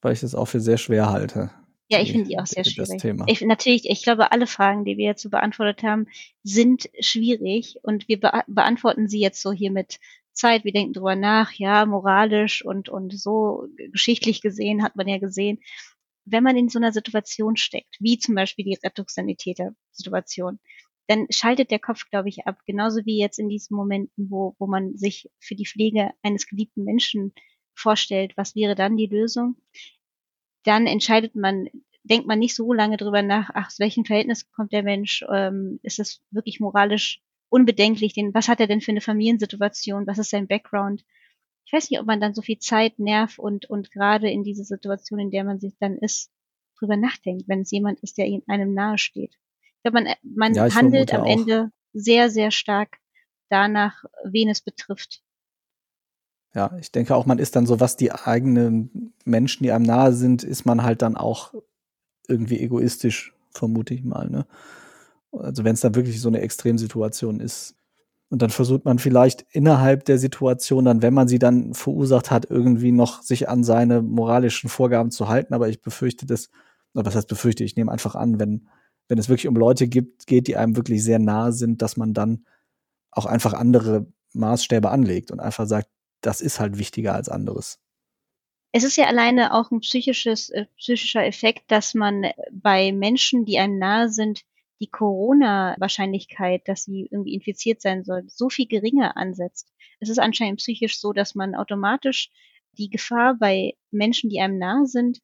[0.00, 1.50] weil ich das auch für sehr schwer halte.
[1.88, 3.04] Ja, ich finde die auch sehr schwierig.
[3.26, 6.06] Ich, natürlich, ich glaube, alle Fragen, die wir jetzt so beantwortet haben,
[6.42, 10.00] sind schwierig und wir be beantworten sie jetzt so hier mit
[10.32, 10.64] Zeit.
[10.64, 15.60] Wir denken drüber nach, ja, moralisch und, und so geschichtlich gesehen hat man ja gesehen,
[16.24, 20.58] wenn man in so einer Situation steckt, wie zum Beispiel die Rettungssanitäter-Situation,
[21.06, 22.58] dann schaltet der Kopf, glaube ich, ab.
[22.66, 26.84] Genauso wie jetzt in diesen Momenten, wo, wo man sich für die Pflege eines geliebten
[26.84, 27.34] Menschen
[27.74, 29.56] vorstellt, was wäre dann die Lösung?
[30.64, 31.68] Dann entscheidet man,
[32.02, 35.78] denkt man nicht so lange drüber nach, ach, aus welchem Verhältnis kommt der Mensch, ähm,
[35.82, 40.30] ist es wirklich moralisch unbedenklich, den, was hat er denn für eine Familiensituation, was ist
[40.30, 41.04] sein Background?
[41.66, 44.64] Ich weiß nicht, ob man dann so viel Zeit, Nerv und, und gerade in diese
[44.64, 46.30] Situation, in der man sich dann ist,
[46.78, 49.34] drüber nachdenkt, wenn es jemand ist, der einem nahe steht.
[49.76, 51.26] Ich glaube, man, man ja, handelt am auch.
[51.26, 52.98] Ende sehr, sehr stark
[53.48, 55.22] danach, wen es betrifft.
[56.54, 60.12] Ja, ich denke auch, man ist dann so, was die eigenen Menschen, die einem nahe
[60.12, 61.52] sind, ist man halt dann auch
[62.28, 64.30] irgendwie egoistisch, vermute ich mal.
[64.30, 64.46] Ne?
[65.32, 67.74] Also wenn es dann wirklich so eine Extremsituation ist.
[68.30, 72.50] Und dann versucht man vielleicht innerhalb der Situation, dann, wenn man sie dann verursacht hat,
[72.50, 75.54] irgendwie noch sich an seine moralischen Vorgaben zu halten.
[75.54, 76.50] Aber ich befürchte das,
[76.94, 78.68] oder was heißt befürchte, ich nehme einfach an, wenn,
[79.08, 82.14] wenn es wirklich um Leute gibt, geht, die einem wirklich sehr nahe sind, dass man
[82.14, 82.44] dann
[83.10, 85.88] auch einfach andere Maßstäbe anlegt und einfach sagt,
[86.26, 87.78] das ist halt wichtiger als anderes.
[88.72, 93.58] Es ist ja alleine auch ein psychisches, äh, psychischer Effekt, dass man bei Menschen, die
[93.58, 94.42] einem nahe sind,
[94.80, 99.72] die Corona-Wahrscheinlichkeit, dass sie irgendwie infiziert sein soll, so viel geringer ansetzt.
[100.00, 102.30] Es ist anscheinend psychisch so, dass man automatisch
[102.72, 105.20] die Gefahr bei Menschen, die einem nahe sind,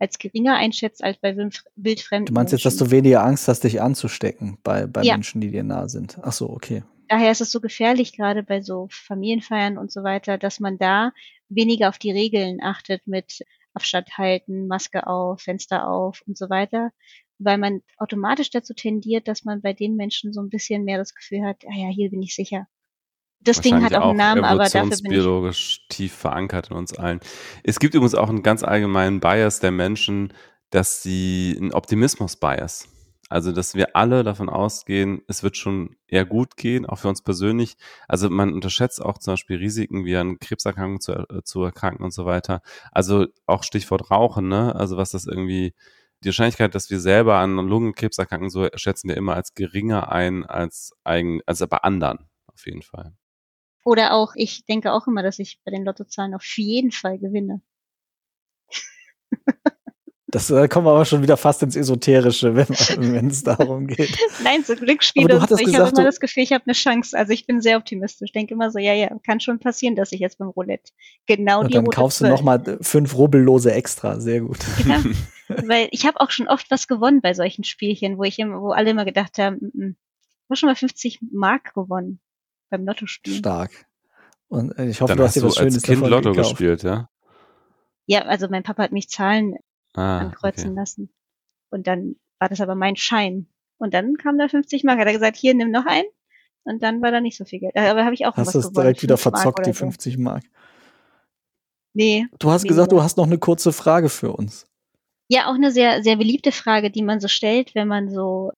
[0.00, 2.68] als geringer einschätzt als bei wildfremden Du meinst Menschen.
[2.68, 5.14] jetzt, dass du weniger Angst hast, dich anzustecken bei, bei ja.
[5.14, 6.18] Menschen, die dir nahe sind?
[6.22, 10.38] Ach so, okay daher ist es so gefährlich, gerade bei so Familienfeiern und so weiter,
[10.38, 11.12] dass man da
[11.48, 13.44] weniger auf die Regeln achtet mit
[13.74, 16.90] Abstand halten, Maske auf, Fenster auf und so weiter,
[17.38, 21.14] weil man automatisch dazu tendiert, dass man bei den Menschen so ein bisschen mehr das
[21.14, 22.66] Gefühl hat, ah ja, hier bin ich sicher.
[23.40, 26.92] Das Ding hat auch einen Namen, aber dafür bin ich biologisch tief verankert in uns
[26.92, 27.20] allen.
[27.62, 30.32] Es gibt übrigens auch einen ganz allgemeinen Bias der Menschen,
[30.70, 32.88] dass sie einen Optimismus-Bias
[33.28, 37.22] also, dass wir alle davon ausgehen, es wird schon eher gut gehen, auch für uns
[37.22, 37.76] persönlich.
[38.08, 42.12] Also man unterschätzt auch zum Beispiel Risiken wie an Krebserkrankungen zu, äh, zu erkranken und
[42.12, 42.62] so weiter.
[42.90, 44.74] Also auch Stichwort Rauchen, ne?
[44.74, 45.74] Also was das irgendwie,
[46.24, 50.44] die Wahrscheinlichkeit, dass wir selber an Lungenkrebs erkranken, so schätzen wir immer als geringer ein
[50.44, 53.12] als eigen, als bei anderen, auf jeden Fall.
[53.84, 57.62] Oder auch, ich denke auch immer, dass ich bei den Lottozahlen auf jeden Fall gewinne.
[60.30, 64.14] Das äh, kommen wir aber schon wieder fast ins Esoterische, wenn es darum geht.
[64.44, 65.40] Nein, so Glücksspiele.
[65.48, 65.56] So.
[65.56, 67.16] Ich habe immer das Gefühl, ich habe eine Chance.
[67.16, 68.26] Also ich bin sehr optimistisch.
[68.26, 70.92] Ich denke immer so, ja, ja, kann schon passieren, dass ich jetzt beim Roulette
[71.26, 72.30] genau und die dann Route kaufst 12.
[72.30, 74.20] du nochmal fünf Rubbellose extra.
[74.20, 74.58] Sehr gut.
[74.82, 74.98] Genau.
[75.66, 78.72] Weil ich habe auch schon oft was gewonnen bei solchen Spielchen, wo ich immer, wo
[78.72, 82.20] alle immer gedacht haben, m -m, ich habe schon mal 50 Mark gewonnen
[82.68, 83.36] beim Lottospiel.
[83.36, 83.70] Stark.
[84.48, 86.50] Und äh, ich hoffe, dann du hast dir was Schönes als Kind Lotto gekauft.
[86.50, 87.08] gespielt, ja?
[88.06, 89.56] Ja, also mein Papa hat mich Zahlen
[89.94, 90.80] ah, ankreuzen okay.
[90.80, 91.10] lassen.
[91.70, 93.48] Und dann war das aber mein Schein.
[93.78, 94.98] Und dann kam da 50 Mark.
[94.98, 96.08] Hat er gesagt, hier, nimm noch einen.
[96.64, 97.76] Und dann war da nicht so viel Geld.
[97.76, 100.20] Aber habe ich auch Hast du es direkt wieder verzockt, die 50 so.
[100.20, 100.44] Mark?
[101.94, 102.26] Nee.
[102.38, 104.66] Du hast gesagt, du hast noch eine kurze Frage für uns.
[105.28, 108.52] Ja, auch eine sehr, sehr beliebte Frage, die man so stellt, wenn man so,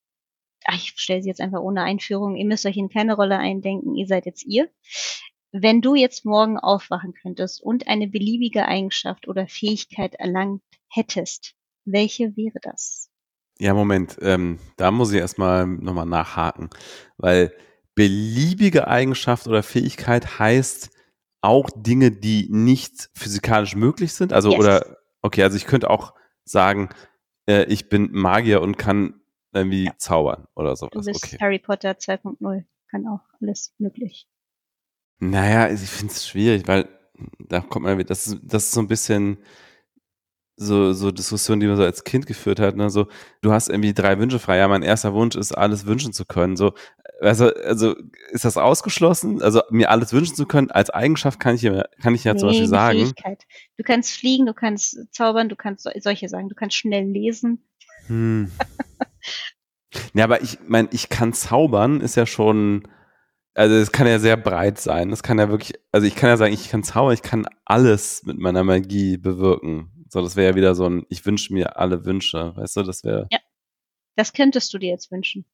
[0.65, 3.97] ach, ich stelle sie jetzt einfach ohne Einführung, ihr müsst euch in keine Rolle eindenken,
[3.97, 4.69] ihr seid jetzt ihr.
[5.53, 11.55] Wenn du jetzt morgen aufwachen könntest und eine beliebige Eigenschaft oder Fähigkeit erlangt hättest,
[11.85, 13.09] welche wäre das?
[13.59, 16.71] Ja, Moment, ähm, da muss ich erstmal nochmal nachhaken,
[17.19, 17.53] weil
[17.95, 20.91] beliebige Eigenschaft oder Fähigkeit heißt
[21.43, 24.33] auch Dinge, die nicht physikalisch möglich sind.
[24.33, 24.59] Also, Yes.
[24.59, 26.15] oder, okay, also ich könnte auch
[26.45, 26.89] sagen,
[27.47, 29.21] äh, ich bin Magier und kann
[29.53, 31.07] irgendwie zaubern oder Du sowas.
[31.07, 31.39] bist Okay.
[31.41, 32.65] Harry Potter 2.0.
[32.91, 34.27] Kann auch alles möglich.
[35.19, 36.89] Naja, ich finde es schwierig, weil
[37.39, 39.39] da kommt man, das das ist so ein bisschen
[40.63, 42.77] so, so Diskussion, die man so als Kind geführt hat.
[42.77, 42.91] Ne?
[42.91, 43.07] So,
[43.41, 44.59] du hast irgendwie drei Wünsche frei.
[44.59, 46.57] Ja, mein erster Wunsch ist, alles wünschen zu können.
[46.57, 46.75] So,
[47.23, 47.97] also, also
[48.31, 49.41] ist das ausgeschlossen?
[49.41, 52.51] Also mir alles wünschen zu können als Eigenschaft kann ich ja, kann ich ja zum
[52.51, 52.99] Nee, Beispiel eine sagen.
[52.99, 53.43] Fähigkeit.
[53.79, 57.65] Du kannst fliegen, du kannst zaubern, du kannst so, solche sagen, du kannst schnell lesen.
[58.07, 58.51] Hm.
[60.15, 62.87] Ja, aber ich meine, ich kann zaubern, ist ja schon,
[63.55, 65.11] also es kann ja sehr breit sein.
[65.11, 68.23] Das kann ja wirklich, also ich kann ja sagen, ich kann zaubern, ich kann alles
[68.25, 70.00] mit meiner Magie bewirken.
[70.13, 73.05] So, das wäre ja wieder so ein, ich wünsche mir alle Wünsche, weißt du, das
[73.05, 73.29] wäre,
[74.17, 75.45] Das könntest du dir jetzt wünschen.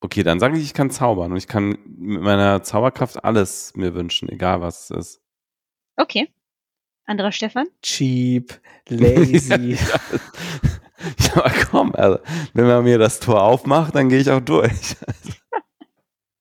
[0.00, 3.94] okay, dann sage ich, ich kann zaubern und ich kann mit meiner Zauberkraft alles mir
[3.94, 5.22] wünschen, egal was es ist.
[5.96, 6.28] Okay.
[7.06, 7.66] Anderer Stefan?
[7.82, 9.78] Cheap, lazy.
[11.18, 12.18] ja, aber komm, also,
[12.52, 14.96] wenn man mir das Tor aufmacht, dann gehe ich auch durch.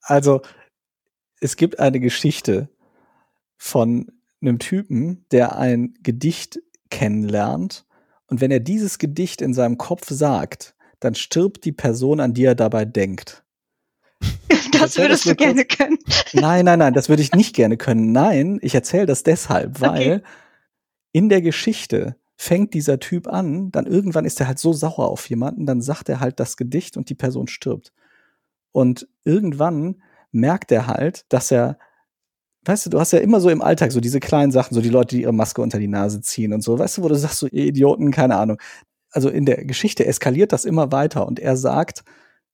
[0.05, 0.41] Also,
[1.39, 2.67] es gibt eine Geschichte
[3.55, 6.59] von einem Typen, der ein Gedicht
[6.93, 7.85] kennenlernt.
[8.27, 12.45] Und wenn er dieses Gedicht in seinem Kopf sagt, dann stirbt die Person, an die
[12.45, 13.43] er dabei denkt.
[14.71, 15.77] Das erzähl würdest das du gerne kurz.
[15.77, 15.97] können.
[16.33, 18.11] Nein, nein, nein, das würde ich nicht gerne können.
[18.11, 20.21] Nein, ich erzähle das deshalb, weil Okay.
[21.11, 25.29] in der Geschichte fängt dieser Typ an, dann irgendwann ist er halt so sauer auf
[25.29, 27.93] jemanden, dann sagt er halt das Gedicht und die Person stirbt.
[28.71, 30.01] Und irgendwann
[30.31, 31.77] merkt er halt, dass er,
[32.65, 34.89] weißt du, du hast ja immer so im Alltag so diese kleinen Sachen, so die
[34.89, 37.39] Leute, die ihre Maske unter die Nase ziehen und so, weißt du, wo du sagst,
[37.39, 38.57] so ihr Idioten, keine Ahnung.
[39.11, 42.03] Also in der Geschichte eskaliert das immer weiter und er sagt,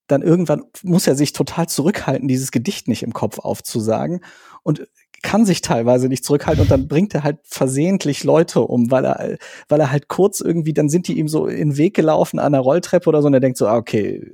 [0.07, 4.22] dann irgendwann muss er sich total zurückhalten, dieses Gedicht nicht im Kopf aufzusagen
[4.64, 4.88] und
[5.22, 9.38] kann sich teilweise nicht zurückhalten und dann bringt er halt versehentlich Leute um, weil er,
[9.68, 12.53] weil er halt kurz irgendwie, dann sind die ihm so in den Weg gelaufen an
[12.53, 14.31] der Rolltreppe oder so und er denkt so, ah, okay,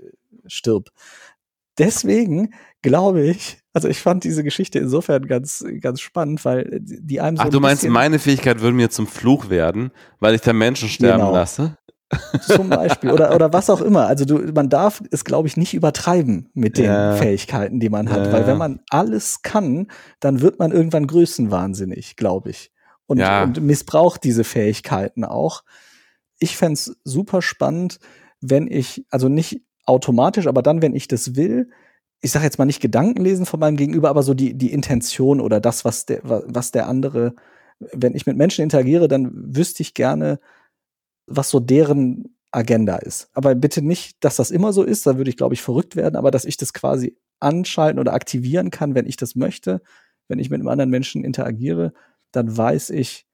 [0.48, 0.90] stirb.
[1.78, 2.54] Deswegen
[2.90, 7.42] glaube ich, also ich fand diese Geschichte insofern ganz, ganz spannend, weil die einem so
[7.42, 10.88] Ach, ein du meinst, meine Fähigkeit würde mir zum Fluch werden, weil ich da Menschen
[10.90, 11.34] sterben Genau.
[11.34, 11.78] lasse?
[12.48, 13.12] Zum Beispiel.
[13.12, 14.06] Oder, oder was auch immer.
[14.08, 17.16] Also du, man darf es, glaube ich, nicht übertreiben mit den Ja.
[17.16, 18.28] Fähigkeiten, die man hat.
[18.28, 19.88] Ja, Weil wenn man alles kann,
[20.20, 22.72] dann wird man irgendwann größenwahnsinnig, glaube ich.
[23.08, 23.44] Und, Ja.
[23.44, 25.64] und missbraucht diese Fähigkeiten auch.
[26.40, 28.00] Ich fänd's super spannend,
[28.40, 31.70] wenn ich, also nicht automatisch, aber dann, wenn ich das will,
[32.22, 35.40] ich sage jetzt mal nicht Gedanken lesen von meinem Gegenüber, aber so die, die Intention
[35.40, 37.36] oder das, was der, was der andere,
[37.80, 40.40] wenn ich mit Menschen interagiere, dann wüsste ich gerne,
[41.28, 43.30] was so deren Agenda ist.
[43.34, 46.16] Aber bitte nicht, dass das immer so ist, da würde ich, glaube ich, verrückt werden,
[46.16, 49.82] aber dass ich das quasi anschalten oder aktivieren kann, wenn ich das möchte,
[50.28, 51.94] wenn ich mit einem anderen Menschen interagiere,
[52.32, 53.28] dann weiß ich,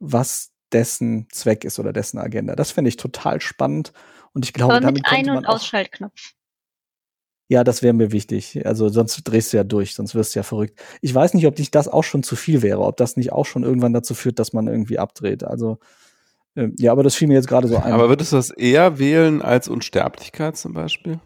[0.00, 2.56] was dessen Zweck ist oder dessen Agenda.
[2.56, 3.92] Das fände ich total spannend
[4.32, 6.34] und ich glaube, Aber damit mit Ein- könnte und Ausschaltknopf.
[7.50, 8.64] Ja, das wäre mir wichtig.
[8.64, 10.80] Also sonst drehst du ja durch, sonst wirst du ja verrückt.
[11.00, 13.44] Ich weiß nicht, ob nicht das auch schon zu viel wäre, ob das nicht auch
[13.44, 15.42] schon irgendwann dazu führt, dass man irgendwie abdreht.
[15.42, 15.78] Also
[16.54, 17.92] ähm, ja, aber das fiel mir jetzt gerade so ein.
[17.92, 21.18] Aber würdest du das eher wählen als Unsterblichkeit zum Beispiel?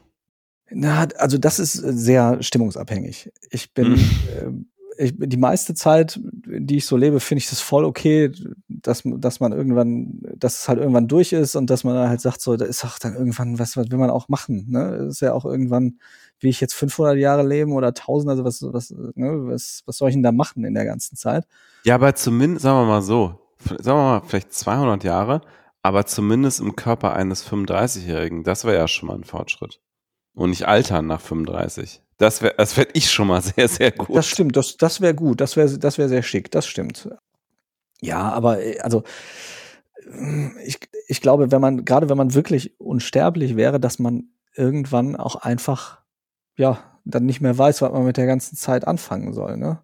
[0.71, 3.31] Na, also das ist äh, sehr stimmungsabhängig.
[3.51, 3.99] Ich bin,
[4.41, 8.33] ähm, ich, die meiste Zeit, die ich so lebe, finde ich das voll okay,
[8.69, 12.41] dass, dass man irgendwann, dass es halt irgendwann durch ist und dass man halt sagt,
[12.41, 15.07] so, da ist auch dann irgendwann, was, was will man auch machen, ne?
[15.09, 15.99] Ist ja auch irgendwann,
[16.41, 19.47] wie ich jetzt 500 Jahre leben oder 1000, also was, was, ne?
[19.47, 21.47] was, was soll ich denn da machen in der ganzen Zeit?
[21.85, 25.41] Ja, aber zumindest, sagen wir mal so, sagen wir mal vielleicht 200 Jahre,
[25.83, 29.81] aber zumindest im Körper eines 35-Jährigen, das wäre ja schon mal ein Fortschritt.
[30.35, 32.04] Und nicht altern nach 35.
[32.19, 34.17] Das wäre, das fände ich schon mal sehr, sehr gut.
[34.17, 37.09] Das stimmt, das, das wäre gut, das wäre das wäre sehr schick, das stimmt.
[38.01, 39.03] Ja, aber äh, also
[40.07, 40.79] äh, ich,
[41.09, 46.01] ich glaube, wenn man, gerade wenn man wirklich unsterblich wäre, dass man irgendwann auch einfach,
[46.57, 49.81] ja, dann nicht mehr weiß, was man mit der ganzen Zeit anfangen soll, ne?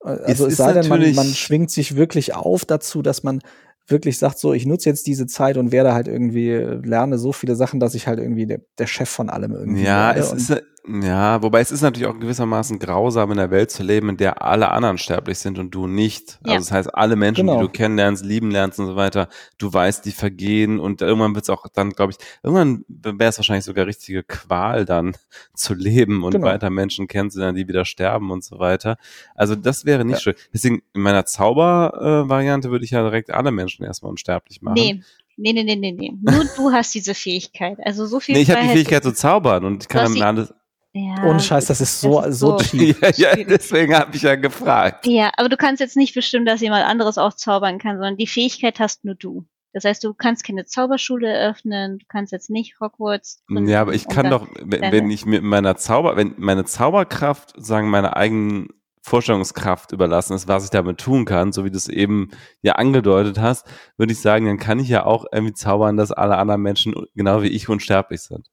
[0.00, 3.40] Also es, ist sei denn, man, man schwingt sich wirklich auf dazu, dass man
[3.86, 7.32] wirklich sagt, so, ich nutze jetzt diese Zeit und werde halt irgendwie, äh, lerne so
[7.32, 10.20] viele Sachen, dass ich halt irgendwie der, der Chef von allem irgendwie Ja, werde.
[10.20, 13.84] es Und- ist, ja, wobei es ist natürlich auch gewissermaßen grausam, in der Welt zu
[13.84, 16.40] leben, in der alle anderen sterblich sind und du nicht.
[16.44, 16.54] Ja.
[16.54, 17.60] Also das heißt, alle Menschen, Genau.
[17.60, 19.28] die du kennenlernst, lieben lernst und so weiter,
[19.58, 23.38] du weißt, die vergehen und irgendwann wird es auch dann, glaube ich, irgendwann wäre es
[23.38, 25.16] wahrscheinlich sogar richtige Qual dann
[25.54, 26.46] zu leben und Genau.
[26.46, 28.96] weiter Menschen kennenzulernen, die wieder sterben und so weiter.
[29.36, 30.20] Also das wäre nicht Ja.
[30.20, 30.34] schön.
[30.52, 34.74] Deswegen in meiner Zauber-Variante würde ich ja direkt alle Menschen erstmal unsterblich machen.
[34.74, 35.00] Nee.
[35.38, 36.12] Nee, nee, nee, nee, nee.
[36.20, 37.78] Nur du hast diese Fähigkeit.
[37.82, 40.54] Also so viel Nee, ich habe die Fähigkeit zu zaubern und ich kann dann alles.
[40.94, 43.00] Ja, Ohne Scheiß, das ist so, das ist so so- cheap.
[43.00, 43.46] ja, ja, schwierig.
[43.48, 45.06] deswegen habe ich ja gefragt.
[45.06, 48.26] Ja, aber du kannst jetzt nicht bestimmen, dass jemand anderes auch zaubern kann, sondern die
[48.26, 49.46] Fähigkeit hast nur du.
[49.72, 53.42] Das heißt, du kannst keine Zauberschule eröffnen, du kannst jetzt nicht Hogwarts.
[53.48, 57.88] Ja, aber ich kann doch, wenn, wenn ich mit meiner Zauber, wenn meine Zauberkraft, sagen,
[57.88, 58.68] meiner eigenen
[59.00, 63.38] Vorstellungskraft überlassen ist, was ich damit tun kann, so wie du es eben ja angedeutet
[63.40, 63.66] hast,
[63.96, 67.42] würde ich sagen, dann kann ich ja auch irgendwie zaubern, dass alle anderen Menschen genau
[67.42, 68.48] wie ich unsterblich sind.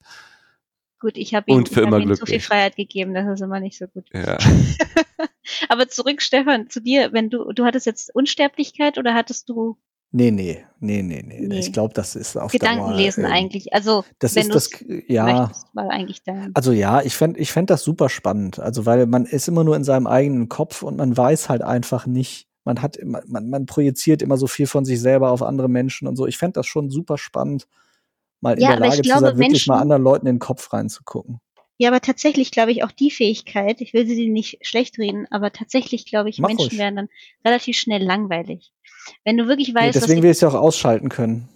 [0.99, 2.39] Gut, ich habe ihm, und für ich hab immer ihm zu viel.
[2.39, 4.05] Freiheit gegeben, das ist immer nicht so gut.
[4.13, 4.37] Ja.
[5.69, 9.77] aber zurück, Stefan, zu dir, wenn du, du hattest jetzt Unsterblichkeit oder hattest du
[10.11, 11.45] Nee, nee, nee, nee, nee.
[11.47, 11.59] Nee.
[11.59, 13.73] Ich glaube, das ist auf Gedankenlesen Dauer, ähm, eigentlich?
[13.75, 15.25] Also, Das wenn ist du das, ja.
[15.25, 16.49] möchtest, war eigentlich dein.
[16.55, 18.57] Also ja, ich fänd, ich fänd das super spannend.
[18.59, 22.07] Also weil man ist immer nur in seinem eigenen Kopf und man weiß halt einfach
[22.07, 25.69] nicht, man hat, immer- man, man projiziert immer so viel von sich selber auf andere
[25.69, 26.25] Menschen und so.
[26.25, 27.67] Ich fänd das schon super spannend,
[28.41, 30.39] mal in Ja, der Lage zu glaube, sein, wirklich mal Menschen- anderen Leuten in den
[30.39, 31.39] Kopf reinzugucken.
[31.77, 35.51] Ja, aber tatsächlich glaube ich auch die Fähigkeit, ich will sie nicht schlecht reden, aber
[35.53, 36.77] tatsächlich glaube ich, Mach Menschen ruhig.
[36.77, 37.09] werden dann
[37.45, 38.73] relativ schnell langweilig.
[39.23, 41.47] Wenn du wirklich Nee, weißt, was deswegen will ich es ja auch ausschalten können.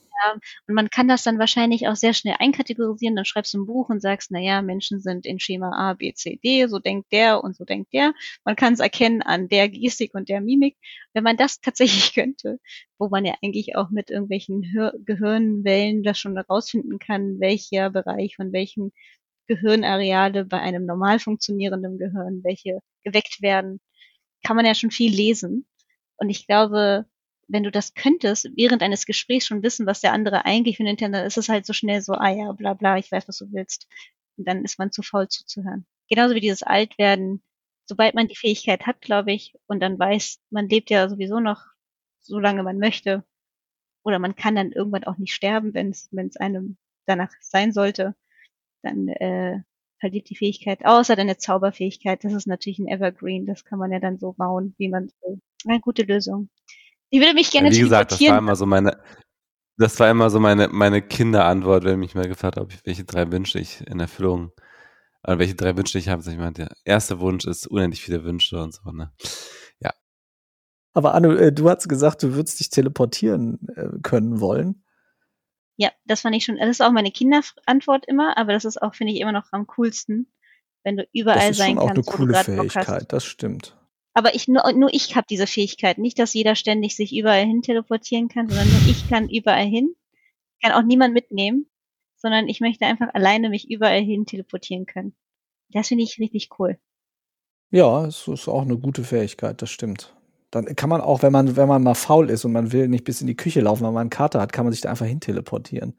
[0.68, 3.16] Und man kann das dann wahrscheinlich auch sehr schnell einkategorisieren.
[3.16, 6.14] Dann schreibst du ein Buch und sagst, na ja, Menschen sind in Schema A, B,
[6.14, 8.14] C, D, so denkt der und so denkt der.
[8.46, 10.78] Man kann es erkennen an der Gestik und der Mimik.
[11.14, 12.60] Wenn man das tatsächlich könnte,
[12.98, 18.36] wo man ja eigentlich auch mit irgendwelchen Hör Gehirnwellen das schon herausfinden kann, welcher Bereich
[18.36, 18.92] von welchen
[19.48, 23.80] Gehirnareale bei einem normal funktionierenden Gehirn, welche geweckt werden,
[24.44, 25.66] kann man ja schon viel lesen.
[26.18, 27.06] Und ich glaube,
[27.48, 30.92] wenn du das könntest, während eines Gesprächs schon wissen, was der andere eigentlich für einen
[30.92, 33.38] Intent hat, ist es halt so schnell so, ah ja, bla bla, ich weiß, was
[33.38, 33.88] du willst.
[34.38, 35.86] Und dann ist man zu faul zuzuhören.
[36.10, 37.44] Genauso wie dieses Altwerden,
[37.86, 41.62] sobald man die Fähigkeit hat, glaube ich, und dann weiß, man lebt ja sowieso noch,
[42.22, 43.24] solange man möchte.
[44.04, 47.72] Oder man kann dann irgendwann auch nicht sterben, wenn es wenn es einem danach sein
[47.72, 48.16] sollte,
[48.84, 49.62] dann äh,
[50.00, 54.00] verliert die Fähigkeit, außer deine Zauberfähigkeit, das ist natürlich ein Evergreen, das kann man ja
[54.00, 55.40] dann so bauen, wie man will.
[55.66, 56.50] Eine gute Lösung.
[57.14, 58.98] Ich würde mich gerne Ja, wie gesagt, das war immer so meine,
[59.78, 63.60] das war immer so meine, meine Kinderantwort, wenn mich mal gefragt ich, welche drei Wünsche
[63.60, 64.52] ich in Erfüllung,
[65.24, 66.24] oder welche drei Wünsche ich habe.
[66.24, 69.12] Sag Ich meinte, der erste Wunsch ist unendlich viele Wünsche und so, ne?
[70.94, 74.84] Aber Anne, äh, du hast gesagt, du würdest dich teleportieren äh, können wollen.
[75.76, 78.94] Ja, das fand ich schon, das ist auch meine Kinderantwort immer, aber das ist auch,
[78.94, 80.32] finde ich, immer noch am coolsten,
[80.84, 82.36] wenn du überall Das ist sein schon auch eine kannst, coole.
[82.36, 83.76] Fähigkeit, das stimmt.
[84.14, 85.98] Aber ich, nur, nur ich habe diese Fähigkeit.
[85.98, 89.96] Nicht, dass jeder ständig sich überall hin teleportieren kann, sondern nur ich kann überall hin.
[90.62, 91.68] Kann auch niemand mitnehmen,
[92.16, 95.16] sondern ich möchte einfach alleine mich überall hin teleportieren können.
[95.72, 96.78] Das finde ich richtig cool.
[97.72, 100.14] Ja, es ist auch eine gute Fähigkeit, das stimmt.
[100.52, 103.06] Dann kann man auch, wenn man, wenn man mal faul ist und man will nicht
[103.06, 105.08] bis in die Küche laufen, weil man einen Kater hat, kann man sich da einfach
[105.08, 105.96] hin teleportieren.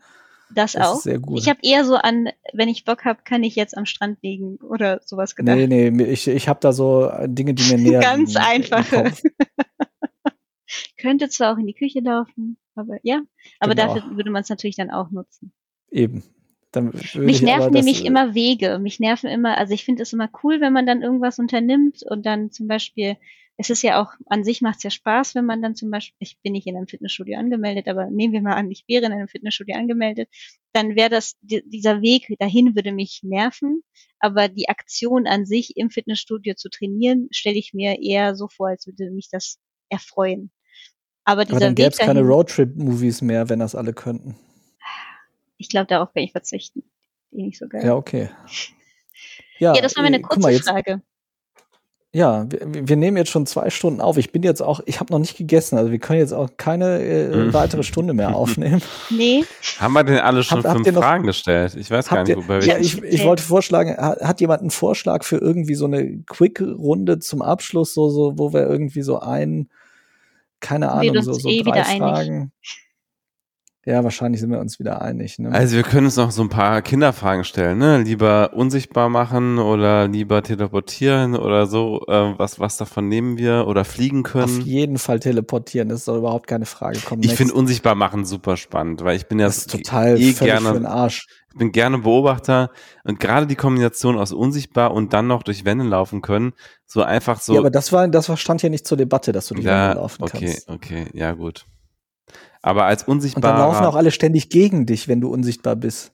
[0.55, 1.01] Das, Das auch.
[1.01, 1.39] sehr gut.
[1.41, 4.57] Ich habe eher so an, wenn ich Bock habe, kann ich jetzt am Strand liegen
[4.57, 5.57] oder sowas gedacht.
[5.57, 9.13] Nee, nee, ich, ich habe da so äh, Dinge, die mir näher Ganz einfache.
[10.97, 13.21] Könnte zwar auch in die Küche laufen, aber ja.
[13.61, 13.95] Aber Genau.
[13.95, 15.53] dafür würde man es natürlich dann auch nutzen.
[15.91, 16.23] Eben.
[17.15, 18.79] Mich ich nerven nämlich äh, immer Wege.
[18.81, 22.27] Mich nerven immer, also ich finde es immer cool, wenn man dann irgendwas unternimmt und
[22.27, 23.17] dann zum Beispiel,
[23.57, 26.17] es ist ja auch, an sich macht es ja Spaß, wenn man dann zum Beispiel,
[26.19, 29.13] ich bin nicht in einem Fitnessstudio angemeldet, aber nehmen wir mal an, ich wäre in
[29.13, 30.29] einem Fitnessstudio angemeldet,
[30.73, 33.83] dann wäre das, di- dieser Weg dahin würde mich nerven,
[34.19, 38.69] aber die Aktion an sich im Fitnessstudio zu trainieren, stelle ich mir eher so vor,
[38.69, 40.51] als würde mich das erfreuen.
[41.25, 44.37] Aber Aber dieser dann gäbe es keine Roadtrip-Movies mehr, wenn das alle könnten.
[45.57, 46.83] ich glaube, darauf werde ich verzichten.
[47.33, 47.85] Eh nicht so geil.
[47.85, 48.31] Ja, okay.
[49.59, 51.03] Ja, ja, das war meine äh, kurze mal, Frage.
[52.16, 54.16] Ja, wir, wir nehmen jetzt schon zwei Stunden auf.
[54.19, 57.01] Ich bin jetzt auch, ich habe noch nicht gegessen, also wir können jetzt auch keine
[57.03, 57.53] äh, Mhm.
[57.53, 58.81] weitere Stunde mehr aufnehmen.
[59.11, 59.45] Nee,
[59.81, 61.74] Haben wir denn alle schon Habt- habt fünf noch- Fragen gestellt?
[61.74, 62.78] Ich weiß gar Habt nicht, ihr, wobei ja, wir.
[62.78, 67.43] ich, ich wollte vorschlagen, hat, hat jemand einen Vorschlag für irgendwie so eine Quick-Runde zum
[67.43, 69.69] Abschluss, so, so, wo wir irgendwie so ein,
[70.61, 71.86] keine Ahnung, so, so eh drei wieder
[72.23, 72.51] einig.
[73.86, 75.39] Ja, wahrscheinlich sind wir uns wieder einig.
[75.39, 75.52] Ne?
[75.52, 78.02] Also wir können uns noch so ein paar Kinderfragen stellen, ne?
[78.02, 82.02] Lieber unsichtbar machen oder lieber teleportieren oder so.
[82.09, 84.61] Äh, was, was davon nehmen wir oder fliegen können?
[84.61, 86.98] Auf jeden Fall teleportieren, das doch überhaupt keine Frage.
[87.05, 90.74] Komm, ich finde unsichtbar machen super spannend, weil ich bin ja total eh gerne, für
[90.74, 91.27] den Arsch.
[91.52, 92.70] Ich bin gerne Beobachter
[93.05, 96.55] und gerade die Kombination aus unsichtbar und dann noch durch Wände laufen können,
[96.86, 97.52] so einfach so.
[97.52, 100.01] Ja, aber das war, das stand ja nicht zur Debatte, dass du durch ja, Wände
[100.01, 100.69] laufen okay, kannst.
[100.69, 101.66] Okay, okay, ja gut.
[102.65, 103.53] Aber als unsichtbar.
[103.53, 106.12] Und dann laufen auch alle ständig gegen dich, wenn du unsichtbar bist.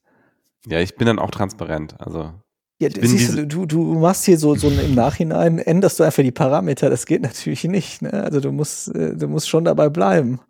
[0.67, 1.95] Ja, ich bin dann auch transparent.
[2.01, 2.33] Also.
[2.81, 6.33] Ja, siehst du, du, du machst hier so, so im Nachhinein, änderst du einfach die
[6.33, 6.91] Parameter.
[6.91, 8.03] Das geht natürlich nicht.
[8.03, 8.13] Ne?
[8.13, 10.41] Also du musst, äh, du musst schon dabei bleiben.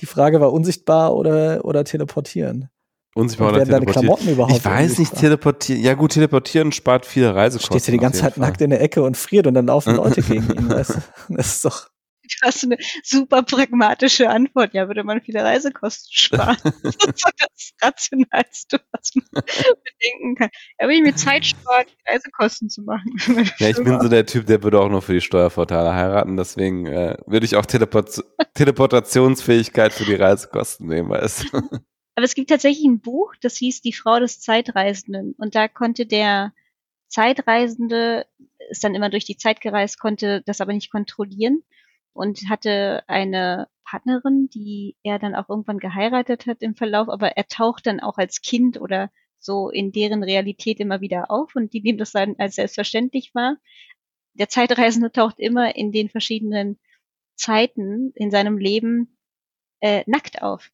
[0.00, 2.68] Die Frage war unsichtbar oder, oder teleportieren.
[3.14, 3.94] Unsichtbar oder teleportieren.
[3.94, 5.82] deine Klamotten überhaupt Ich weiß nicht, teleportieren.
[5.82, 7.74] Ja gut, teleportieren spart viele Reisekosten.
[7.74, 8.48] Stehst du die ganze Zeit Fall.
[8.48, 10.68] nackt in der Ecke und friert und dann laufen Leute gegen ihn.
[10.68, 10.98] Das,
[11.28, 11.90] das ist doch
[12.40, 14.74] du hast eine super pragmatische Antwort.
[14.74, 16.56] Ja, würde man viele Reisekosten sparen.
[16.82, 20.50] das ist so das Rationalste, was man bedenken kann.
[20.78, 23.12] Ja, würde ich mir Zeit sparen, Reisekosten zu machen.
[23.58, 26.36] Ja, ich bin so der Typ, der würde auch nur für die Steuervorteile heiraten.
[26.36, 28.22] Deswegen äh, würde ich auch Teleport
[28.54, 31.58] Teleportationsfähigkeit für die Reisekosten nehmen, weißt du.
[32.14, 35.34] Aber es gibt tatsächlich ein Buch, das hieß Die Frau des Zeitreisenden.
[35.38, 36.52] Und da konnte der
[37.08, 38.26] Zeitreisende
[38.70, 41.62] ist dann immer durch die Zeit gereist, konnte das aber nicht kontrollieren
[42.18, 47.46] und hatte eine Partnerin, die er dann auch irgendwann geheiratet hat im Verlauf, aber er
[47.46, 51.80] taucht dann auch als Kind oder so in deren Realität immer wieder auf und die
[51.80, 53.56] nehmen das dann als selbstverständlich wahr.
[54.34, 56.80] Der Zeitreisende taucht immer in den verschiedenen
[57.36, 59.16] Zeiten in seinem Leben
[59.80, 60.72] äh, nackt auf.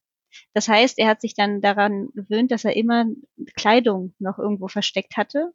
[0.53, 3.05] Das heißt, er hat sich dann daran gewöhnt, dass er immer
[3.55, 5.53] Kleidung noch irgendwo versteckt hatte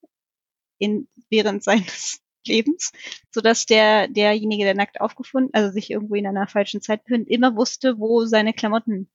[0.78, 2.92] in, während seines Lebens,
[3.30, 7.28] so dass der derjenige, der nackt aufgefunden, also sich irgendwo in einer falschen Zeit befindet,
[7.28, 9.10] immer wusste, wo seine Klamotten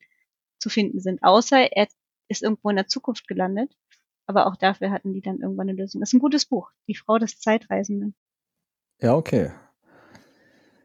[0.59, 1.23] zu finden sind.
[1.23, 1.87] Außer er
[2.27, 3.75] ist irgendwo in der Zukunft gelandet.
[4.27, 6.01] Aber auch dafür hatten die dann irgendwann eine Lösung.
[6.01, 8.15] Das ist ein gutes Buch, Die Frau des Zeitreisenden.
[8.99, 9.51] Ja, okay.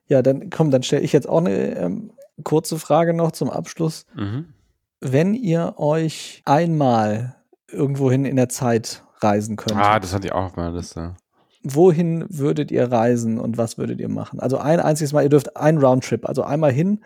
[0.07, 2.12] Ja, dann komm, dann stelle ich jetzt auch eine ähm,
[2.45, 4.05] kurze Frage noch zum Abschluss.
[4.15, 4.53] Mhm.
[5.01, 7.37] Wenn ihr euch einmal
[7.69, 9.79] irgendwohin in der Zeit reisen könnt.
[9.81, 11.17] Ah, das hatte ich auch auf meiner Liste
[11.62, 14.41] wohin würdet ihr reisen und was würdet ihr machen?
[14.41, 17.05] Also ein einziges Mal, ihr dürft einen Roundtrip, also einmal hin,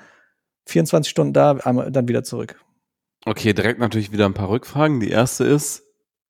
[0.66, 2.60] 24 Stunden da, einmal dann wieder zurück.
[3.26, 5.00] Okay, direkt natürlich wieder ein paar Rückfragen.
[5.00, 5.82] Die erste ist,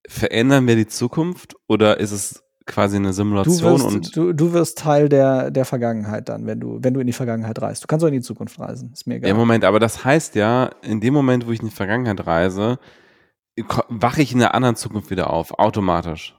[0.07, 4.53] verändern wir die Zukunft oder ist es quasi eine Simulation du wirst, und du, du
[4.53, 7.83] wirst Teil der, der Vergangenheit dann, wenn du, wenn du in die Vergangenheit reist.
[7.83, 9.29] Du kannst auch in die Zukunft reisen, ist mir egal.
[9.29, 12.79] Ja, Moment, aber das heißt ja, in dem Moment, wo ich in die Vergangenheit reise,
[13.89, 16.35] wache ich in der anderen Zukunft wieder auf, automatisch.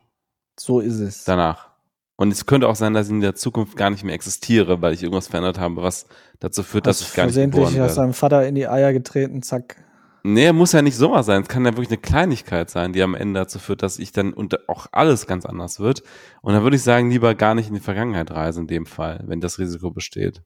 [0.59, 1.25] So ist es.
[1.25, 1.76] Danach.
[2.17, 4.95] Und es könnte auch sein, dass ich in der Zukunft gar nicht mehr existiere, weil
[4.95, 6.07] ich irgendwas verändert habe, was
[6.41, 7.89] dazu führt, dass ich gar nicht geboren werde.
[7.89, 9.77] hast deinem Vater in die Eier getreten, zack.
[10.23, 11.43] Nee, muss ja nicht sowas sein.
[11.43, 14.33] Es kann ja wirklich eine Kleinigkeit sein, die am Ende dazu führt, dass ich dann
[14.33, 16.03] und auch alles ganz anders wird.
[16.43, 19.23] Und dann würde ich sagen, lieber gar nicht in die Vergangenheit reisen in dem Fall,
[19.27, 20.43] wenn das Risiko besteht.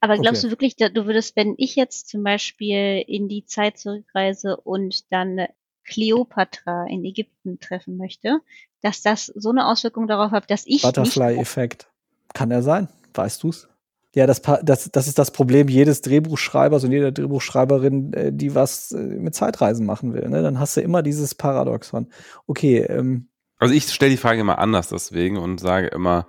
[0.00, 0.48] Aber glaubst okay.
[0.48, 5.46] du wirklich, du würdest, wenn ich jetzt zum Beispiel in die Zeit zurückreise und dann
[5.90, 8.40] Kleopatra in Ägypten treffen möchte,
[8.80, 10.82] dass das so eine Auswirkung darauf hat, dass ich.
[10.82, 11.88] Butterfly-Effekt.
[12.32, 12.88] Kann er sein?
[13.14, 13.68] Weißt du's?
[14.14, 18.90] Ja, das, das, das ist das Problem jedes Drehbuchschreibers und jeder Drehbuchschreiberin, äh, die was
[18.90, 20.28] äh, mit Zeitreisen machen will.
[20.28, 20.42] Ne?
[20.42, 22.08] Dann hast du immer dieses Paradoxon.
[22.46, 22.78] Okay.
[22.78, 26.26] Ähm, also ich stelle die Frage immer anders deswegen und sage immer,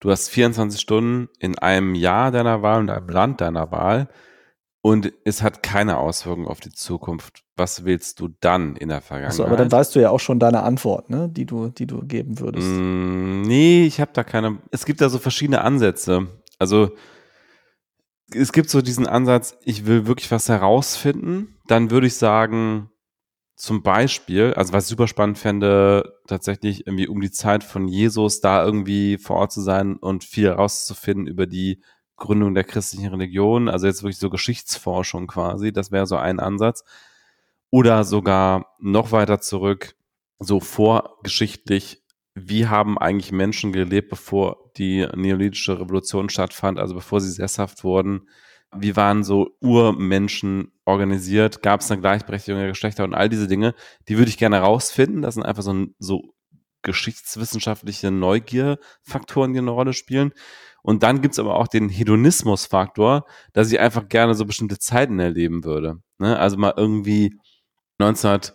[0.00, 4.08] du hast 24 Stunden in einem Jahr deiner Wahl und einem Land deiner Wahl
[4.82, 7.43] und es hat keine Auswirkungen auf die Zukunft.
[7.56, 9.32] Was willst du dann in der Vergangenheit?
[9.32, 11.28] Achso, aber dann weißt du ja auch schon deine Antwort, ne?
[11.28, 12.66] die, du, die du geben würdest.
[12.66, 14.58] Mm, nee, ich habe da keine.
[14.70, 16.26] Es gibt da so verschiedene Ansätze.
[16.58, 16.90] Also
[18.32, 21.56] es gibt so diesen Ansatz, ich will wirklich was herausfinden.
[21.68, 22.90] Dann würde ich sagen,
[23.56, 28.40] zum Beispiel, also was ich super spannend fände, tatsächlich irgendwie um die Zeit von Jesus
[28.40, 31.82] da irgendwie vor Ort zu sein und viel herauszufinden über die
[32.16, 36.84] Gründung der christlichen Religion, also jetzt wirklich so Geschichtsforschung quasi, das wäre so ein Ansatz.
[37.74, 39.96] Oder sogar noch weiter zurück,
[40.38, 47.32] so vorgeschichtlich, wie haben eigentlich Menschen gelebt, bevor die neolithische Revolution stattfand, also bevor sie
[47.32, 48.28] sesshaft wurden?
[48.76, 51.62] Wie waren so Urmenschen organisiert?
[51.62, 53.74] Gab es eine Gleichberechtigung der Geschlechter und all diese Dinge?
[54.08, 55.22] Die würde ich gerne herausfinden.
[55.22, 56.32] Das sind einfach so, so
[56.82, 60.30] geschichtswissenschaftliche Neugierfaktoren, die eine Rolle spielen.
[60.84, 65.64] Und dann gibt's aber auch den Hedonismus-Faktor, dass ich einfach gerne so bestimmte Zeiten erleben
[65.64, 65.96] würde.
[66.18, 66.38] Ne?
[66.38, 67.36] Also mal irgendwie
[67.98, 68.54] 1900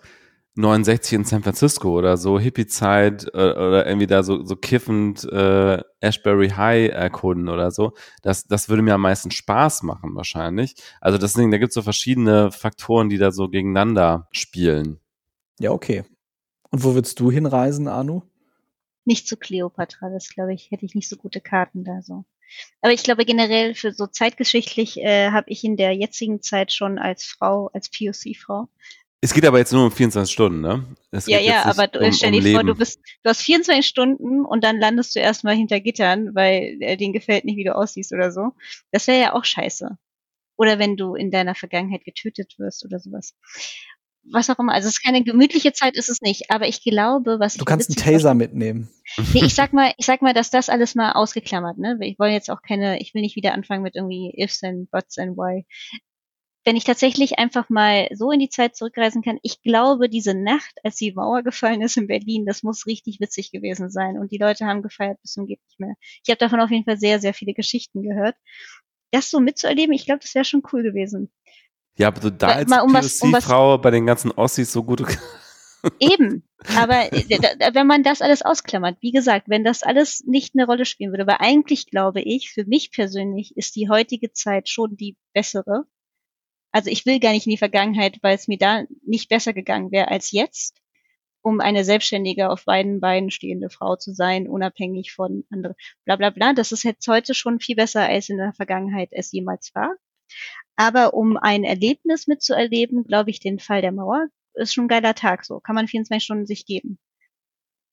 [0.59, 5.81] 69 in San Francisco oder so, Hippie-Zeit äh, oder irgendwie da so, so kiffend äh,
[6.01, 7.93] Ashbury High erkunden oder so.
[8.21, 10.75] Das, das würde mir am meisten Spaß machen wahrscheinlich.
[10.99, 14.99] Also deswegen, da gibt es so verschiedene Faktoren, die da so gegeneinander spielen.
[15.59, 16.03] Ja, okay.
[16.71, 18.23] Und wo würdest du hinreisen, Anu?
[19.05, 22.25] Nicht zu Cleopatra, das glaube ich, hätte ich nicht so gute Karten da so.
[22.81, 26.97] Aber ich glaube generell für so zeitgeschichtlich äh, habe ich in der jetzigen Zeit schon
[26.97, 28.67] als Frau, als POC-Frau.
[29.21, 30.85] Es geht aber jetzt nur um 24 Stunden, ne?
[31.11, 33.85] Es ja, ja, aber du, um, stell dir um vor, du bist, du hast 24
[33.85, 37.75] Stunden und dann landest du erstmal hinter Gittern, weil äh, denen gefällt nicht, wie du
[37.75, 38.53] aussiehst oder so.
[38.91, 39.97] Das wäre ja auch scheiße.
[40.55, 43.35] Oder wenn du in deiner Vergangenheit getötet wirst oder sowas
[44.31, 44.73] was auch immer.
[44.73, 46.51] Also es ist keine gemütliche Zeit, ist es nicht.
[46.51, 48.89] Aber ich glaube, was du kannst einen Taser mitnehmen.
[49.33, 51.79] Nee, ich sag mal, ich sag mal, dass das alles mal ausgeklammert.
[51.79, 54.89] Ne, ich wollte jetzt auch keine, ich will nicht wieder anfangen mit irgendwie ifs and
[54.91, 55.65] buts and why.
[56.69, 60.75] Wenn ich tatsächlich einfach mal so in die Zeit zurückreisen kann, ich glaube, diese Nacht,
[60.83, 64.19] als die Mauer gefallen ist in Berlin, das muss richtig witzig gewesen sein.
[64.19, 65.95] Und die Leute haben gefeiert bis zum geht nicht mehr.
[66.23, 68.35] Ich habe davon auf jeden Fall sehr, sehr viele Geschichten gehört.
[69.09, 71.31] Das so mitzuerleben, ich glaube, das wäre schon cool gewesen.
[71.97, 75.01] Ja, aber du da als um POC-Frau bei den ganzen Ossis so gut.
[75.99, 76.47] Eben.
[76.77, 80.85] Aber äh, wenn man das alles ausklammert, wie gesagt, wenn das alles nicht eine Rolle
[80.85, 85.17] spielen würde, weil eigentlich glaube ich, für mich persönlich ist die heutige Zeit schon die
[85.33, 85.87] bessere.
[86.71, 89.91] Also ich will gar nicht in die Vergangenheit, weil es mir da nicht besser gegangen
[89.91, 90.77] wäre als jetzt,
[91.41, 95.75] um eine selbstständige, auf beiden Beinen stehende Frau zu sein, unabhängig von anderen.
[96.05, 96.53] Bla bla bla.
[96.53, 99.95] Das ist jetzt heute schon viel besser, als in der Vergangenheit es jemals war.
[100.75, 105.15] Aber um ein Erlebnis mitzuerleben, glaube ich, den Fall der Mauer ist schon ein geiler
[105.15, 105.59] Tag so.
[105.59, 106.99] Kann man 24 Stunden sich geben.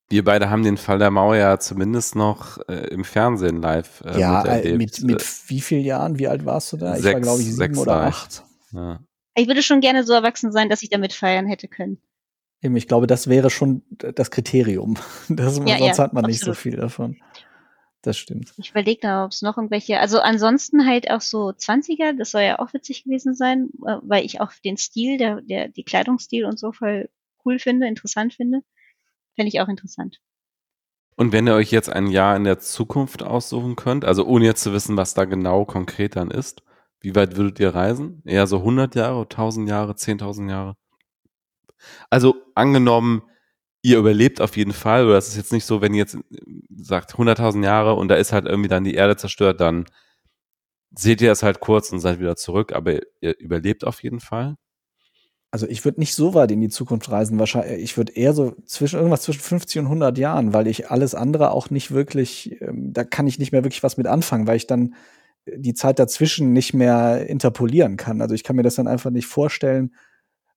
[0.09, 4.21] Wir beide haben den Fall der Mauer ja zumindest noch äh, im Fernsehen live äh,
[4.21, 4.79] ja, äh, miterlebt.
[4.79, 6.19] mit, mit äh, wie vielen Jahren?
[6.19, 6.95] Wie alt warst du da?
[6.95, 8.45] Sechs, ich war, glaube ich, sieben oder acht.
[8.77, 9.01] Ja.
[9.35, 12.01] Ich würde schon gerne so erwachsen sein, dass ich damit feiern hätte können.
[12.63, 14.97] Eben, ich glaube, das wäre schon das Kriterium.
[15.29, 16.29] Das, ja, sonst ja, hat man absolut.
[16.29, 17.17] nicht so viel davon
[18.07, 18.53] das stimmt.
[18.57, 22.43] Ich überlege da, ob es noch irgendwelche, also ansonsten halt auch so 20er, das soll
[22.43, 26.45] ja auch witzig gewesen sein, äh, weil ich auch den Stil, der, der, die Kleidungsstil
[26.45, 27.11] und so voll
[27.45, 28.61] cool finde, interessant finde.
[29.35, 30.21] Fände ich auch interessant.
[31.17, 34.63] Und wenn ihr euch jetzt ein Jahr in der Zukunft aussuchen könnt, also ohne jetzt
[34.63, 36.63] zu wissen, was da genau konkret dann ist,
[37.07, 38.21] wie weit würdet ihr reisen?
[38.25, 40.77] Eher so 100 Jahre, 1000 Jahre, 10.000 Jahre?
[42.11, 43.23] Also angenommen,
[43.81, 46.19] ihr überlebt auf jeden Fall, oder es ist jetzt nicht so, wenn ihr jetzt
[46.77, 49.85] sagt 100.000 Jahre und da ist halt irgendwie dann die Erde zerstört, dann
[50.97, 54.57] seht ihr es halt kurz und seid wieder zurück, aber ihr überlebt auf jeden Fall.
[55.53, 57.85] Also ich würde nicht so weit in die Zukunft reisen, wahrscheinlich.
[57.85, 61.53] Ich würde eher so zwischen irgendwas zwischen 50 und 100 Jahren, weil ich alles andere
[61.53, 64.67] auch nicht wirklich, ähm, da kann ich nicht mehr wirklich was mit anfangen, weil ich
[64.67, 64.97] dann
[65.47, 68.21] die Zeit dazwischen nicht mehr interpolieren kann.
[68.21, 69.95] Also ich kann mir das dann einfach nicht vorstellen,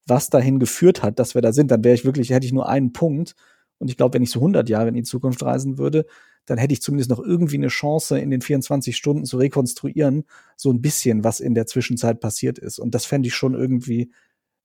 [0.06, 2.68] was dahin geführt hat, dass wir da sind, dann wäre ich wirklich, hätte ich nur
[2.68, 3.36] einen Punkt.
[3.78, 6.06] Und ich glaube, wenn ich so 100 Jahre in die Zukunft reisen würde,
[6.46, 10.26] dann hätte ich zumindest noch irgendwie eine Chance, in den 24 Stunden zu rekonstruieren,
[10.58, 12.80] so ein bisschen, was in der Zwischenzeit passiert ist.
[12.80, 14.12] Und das fände ich schon irgendwie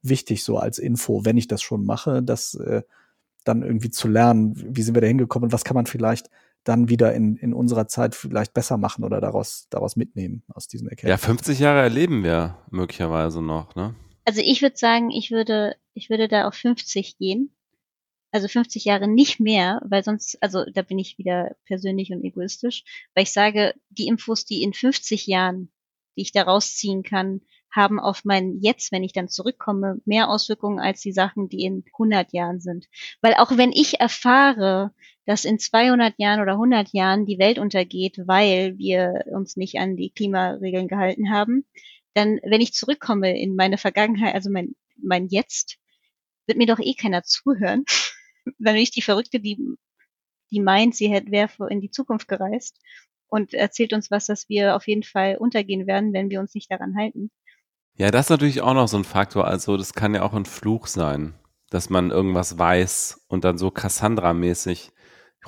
[0.02, 2.82] wichtig, so als Info, wenn ich das schon mache, das äh,
[3.44, 6.30] dann irgendwie zu lernen, wie sind wir da hingekommen und was kann man vielleicht
[6.64, 10.88] dann wieder in, in unserer Zeit vielleicht besser machen oder daraus, daraus mitnehmen aus diesen
[10.88, 11.22] Erkenntnissen.
[11.22, 13.94] Ja, 50 Jahre erleben wir möglicherweise noch, ne?
[14.24, 17.54] Also ich würde sagen, ich würde, ich würde da auf 50 gehen.
[18.32, 22.82] Also 50 Jahre nicht mehr, weil sonst, also da bin ich wieder persönlich und egoistisch,
[23.14, 25.70] weil ich sage, die Infos, die in 50 Jahren,
[26.16, 27.42] die ich da rausziehen kann,
[27.74, 31.84] haben auf mein Jetzt, wenn ich dann zurückkomme, mehr Auswirkungen als die Sachen, die in
[31.94, 32.86] 100 Jahren sind.
[33.20, 34.92] Weil auch wenn ich erfahre,
[35.26, 39.96] dass in 200 Jahren oder 100 Jahren die Welt untergeht, weil wir uns nicht an
[39.96, 41.64] die Klimaregeln gehalten haben,
[42.14, 45.78] dann, wenn ich zurückkomme in meine Vergangenheit, also mein, mein Jetzt,
[46.46, 47.84] wird mir doch eh keiner zuhören.
[48.44, 49.58] dann bin ich die Verrückte, die,
[50.50, 52.78] die meint, sie hätte, wäre in die Zukunft gereist
[53.28, 56.70] und erzählt uns was, dass wir auf jeden Fall untergehen werden, wenn wir uns nicht
[56.70, 57.30] daran halten.
[57.96, 59.46] Ja, das ist natürlich auch noch so ein Faktor.
[59.46, 61.34] Also, das kann ja auch ein Fluch sein,
[61.70, 64.90] dass man irgendwas weiß und dann so Cassandra-mäßig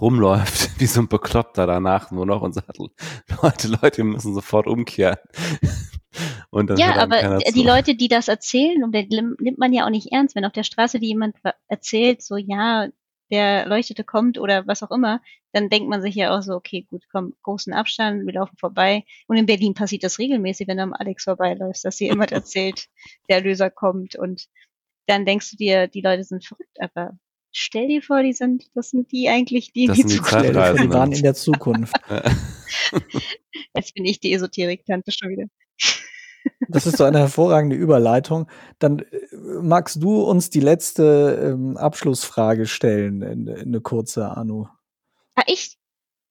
[0.00, 4.66] rumläuft, wie so ein Bekloppter danach nur noch und sagt, Leute, Leute, wir müssen sofort
[4.66, 5.18] umkehren.
[6.50, 10.12] Und dann ja, aber die Leute, die das erzählen, und nimmt man ja auch nicht
[10.12, 11.36] ernst, wenn auf der Straße die jemand
[11.68, 12.88] erzählt, so ja,
[13.30, 15.20] der Leuchtete kommt oder was auch immer,
[15.52, 19.04] dann denkt man sich ja auch so, okay, gut, komm, großen Abstand, wir laufen vorbei.
[19.26, 22.86] Und in Berlin passiert das regelmäßig, wenn du am Alex vorbeiläufst, dass dir jemand erzählt,
[23.28, 24.46] der Löser kommt und
[25.06, 27.16] dann denkst du dir, die Leute sind verrückt, aber
[27.52, 30.90] stell dir vor, die sind, das sind die eigentlich, die das die, die Zukunft Die
[30.90, 31.94] waren in der Zukunft.
[33.74, 35.44] Jetzt bin ich die Esoterik-Tante schon wieder.
[36.68, 38.48] Das ist so eine hervorragende Überleitung.
[38.78, 39.04] Dann äh,
[39.62, 44.66] magst du uns die letzte ähm, Abschlussfrage stellen, eine kurze, Anu.
[45.34, 45.78] Ah, ich?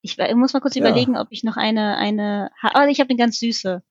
[0.01, 0.81] Ich muss mal kurz ja.
[0.81, 3.81] überlegen, ob ich noch eine, eine, oh, ich habe eine ganz süße.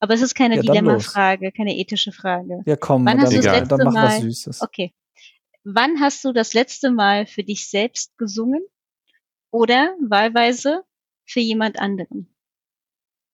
[0.00, 2.62] Aber es ist keine ja, Dilemma-Frage, keine ethische Frage.
[2.66, 4.60] Ja, komm, Wann dann, hast du das letzte dann mach Mal, was Süßes.
[4.60, 4.92] Okay.
[5.64, 8.62] Wann hast du das letzte Mal für dich selbst gesungen?
[9.50, 10.82] Oder wahlweise
[11.24, 12.28] für jemand anderen?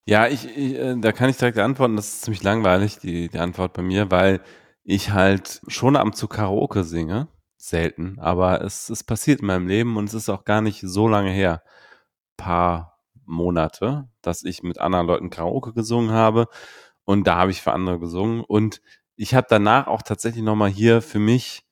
[0.05, 3.39] Ja, ich, ich äh, da kann ich direkt antworten, das ist ziemlich langweilig, die, die
[3.39, 4.41] Antwort bei mir, weil
[4.83, 7.27] ich halt schon am zu Karaoke singe.
[7.57, 11.07] Selten, aber es, es passiert in meinem Leben und es ist auch gar nicht so
[11.07, 11.63] lange her.
[12.37, 16.47] Paar Monate, dass ich mit anderen Leuten Karaoke gesungen habe
[17.05, 18.81] und da habe ich für andere gesungen und
[19.15, 21.65] ich habe danach auch tatsächlich nochmal hier für mich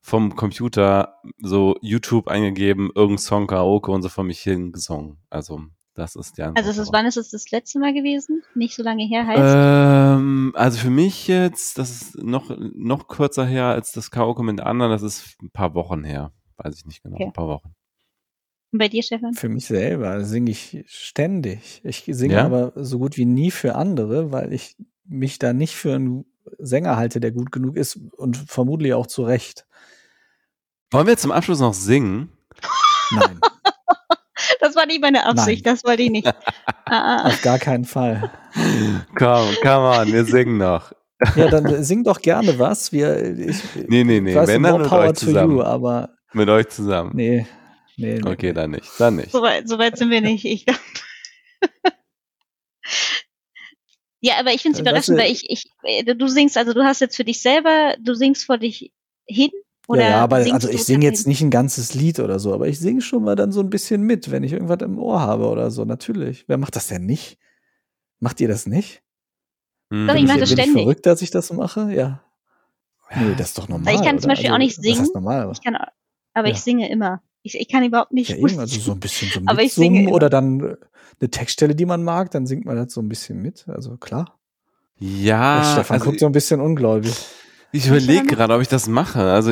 [0.00, 5.18] vom Computer so YouTube eingegeben, irgendein Song Karaoke und so vor mich hin gesungen.
[5.30, 5.62] Also
[5.94, 6.66] das ist die Antwort.
[6.66, 8.42] Also ist wann ist es das letzte Mal gewesen?
[8.54, 10.18] Nicht so lange her heißt?
[10.20, 14.60] Ähm, also für mich jetzt, das ist noch, noch kürzer her als das Karaoke mit
[14.60, 16.32] anderen, das ist ein paar Wochen her.
[16.56, 17.26] Weiß ich nicht genau, okay.
[17.26, 17.74] ein paar Wochen.
[18.72, 19.34] Und bei dir, Stefan?
[19.34, 21.80] Für mich selber singe ich ständig.
[21.84, 22.44] Ich singe ja?
[22.44, 26.24] aber so gut wie nie für andere, weil ich mich da nicht für einen
[26.58, 29.66] Sänger halte, der gut genug ist und vermutlich auch zu Recht.
[30.90, 32.32] Wollen wir zum Abschluss noch singen?
[33.12, 33.40] Nein.
[34.60, 35.74] Das war nicht meine Absicht, Nein.
[35.74, 36.26] das wollte ich nicht.
[36.86, 37.28] Ah, ah.
[37.28, 38.30] Auf gar keinen Fall.
[39.14, 40.92] Komm, come on, wir singen noch.
[41.36, 42.92] Ja, dann sing doch gerne was.
[42.92, 45.56] Wir, ich, nee, nee, nee, wenn dann mit euch zusammen.
[45.56, 47.12] You, aber mit euch zusammen.
[47.14, 47.46] Nee,
[47.96, 48.30] nee, nee.
[48.30, 49.30] Okay, dann nicht, dann nicht.
[49.30, 50.44] Soweit so weit sind wir nicht.
[50.44, 50.66] Ich
[54.20, 55.64] ja, aber ich finde es überraschend, weil ich, ich,
[56.04, 58.92] du singst, also du hast jetzt für dich selber, du singst vor dich
[59.26, 59.52] hin
[59.86, 62.68] oder ja, ja, aber also ich singe jetzt nicht ein ganzes Lied oder so, aber
[62.68, 65.46] ich singe schon mal dann so ein bisschen mit, wenn ich irgendwas im Ohr habe
[65.48, 66.44] oder so, natürlich.
[66.48, 67.38] Wer macht das denn nicht?
[68.18, 69.02] Macht ihr das nicht?
[69.90, 70.06] Hm.
[70.08, 70.76] Doch, ich mache das bin ständig.
[70.76, 71.92] Ich verrückt, dass ich das mache?
[71.92, 72.22] Ja.
[73.14, 73.94] Nee, das ist doch normal.
[73.94, 75.08] ich kann zum Beispiel also, auch nicht singen.
[75.12, 75.76] Normal, ich kann,
[76.32, 76.54] aber ja.
[76.54, 77.22] ich singe immer.
[77.42, 78.30] Ich, ich kann überhaupt nicht.
[78.30, 80.76] Ja, eben, also so ein bisschen so aber ich singe oder dann äh,
[81.20, 83.68] eine Textstelle, die man mag, dann singt man das so ein bisschen mit.
[83.68, 84.38] Also klar.
[84.98, 85.58] Ja.
[85.58, 87.14] Der Stefan also guckt so ein bisschen ungläubig.
[87.74, 89.20] Ich überlege gerade, ob ich das mache.
[89.32, 89.50] Also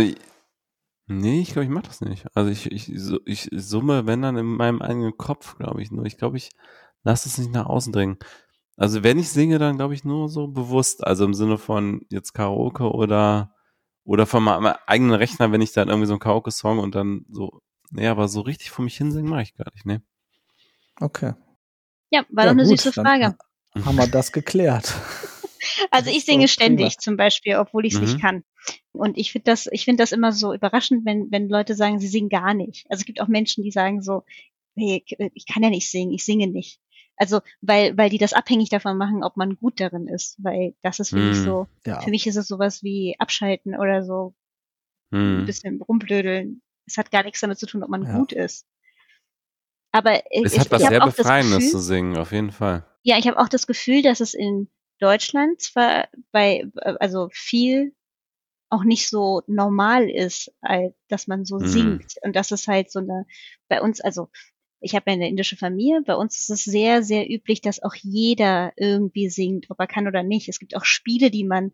[1.08, 2.24] nee, ich glaube, ich mache das nicht.
[2.34, 2.88] Also ich, ich,
[3.26, 6.04] ich summe, wenn dann in meinem eigenen Kopf, glaube ich nur.
[6.04, 6.50] Ich glaube, ich
[7.02, 8.18] lasse es nicht nach außen dringen.
[8.76, 11.04] Also wenn ich singe, dann glaube ich nur so bewusst.
[11.04, 13.56] Also im Sinne von jetzt Karaoke oder
[14.04, 17.60] oder von meinem eigenen Rechner, wenn ich dann irgendwie so einen Karaoke-Song und dann so,
[17.90, 20.00] nee, aber so richtig vor mich hinsingen mache ich gar nicht, ne?
[21.00, 21.34] Okay.
[22.10, 23.36] Ja, war ja, doch eine gut, süße Frage.
[23.84, 24.94] Haben wir das geklärt.
[25.92, 28.06] Also ich singe ständig zum Beispiel, obwohl ich es mhm.
[28.06, 28.44] nicht kann.
[28.92, 32.08] Und ich finde das, ich finde das immer so überraschend, wenn, wenn Leute sagen, sie
[32.08, 32.86] singen gar nicht.
[32.88, 34.24] Also es gibt auch Menschen, die sagen so,
[34.74, 35.04] hey,
[35.34, 36.80] ich kann ja nicht singen, ich singe nicht.
[37.16, 40.42] Also, weil, weil die das abhängig davon machen, ob man gut darin ist.
[40.42, 41.28] Weil das ist für mhm.
[41.28, 42.00] mich so, ja.
[42.00, 44.34] für mich ist es sowas wie abschalten oder so
[45.10, 45.40] mhm.
[45.40, 46.62] ein bisschen rumblödeln.
[46.86, 48.16] Es hat gar nichts damit zu tun, ob man ja.
[48.16, 48.66] gut ist.
[49.92, 52.86] Aber es ich, hat was sehr Befreiendes zu singen, auf jeden Fall.
[53.02, 54.70] Ja, ich habe auch das Gefühl, dass es in
[55.02, 57.94] Deutschland zwar bei, also viel
[58.70, 60.50] auch nicht so normal ist,
[61.08, 61.66] dass man so mhm.
[61.66, 62.14] singt.
[62.22, 63.26] Und das ist halt so eine,
[63.68, 64.28] bei uns, also
[64.80, 67.94] ich habe ja eine indische Familie, bei uns ist es sehr, sehr üblich, dass auch
[67.94, 70.48] jeder irgendwie singt, ob er kann oder nicht.
[70.48, 71.72] Es gibt auch Spiele, die man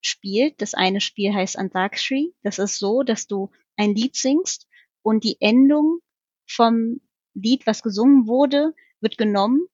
[0.00, 0.62] spielt.
[0.62, 2.32] Das eine Spiel heißt Antakshri.
[2.42, 4.68] Das ist so, dass du ein Lied singst
[5.02, 5.98] und die Endung
[6.48, 7.00] vom
[7.34, 9.66] Lied, was gesungen wurde, wird genommen,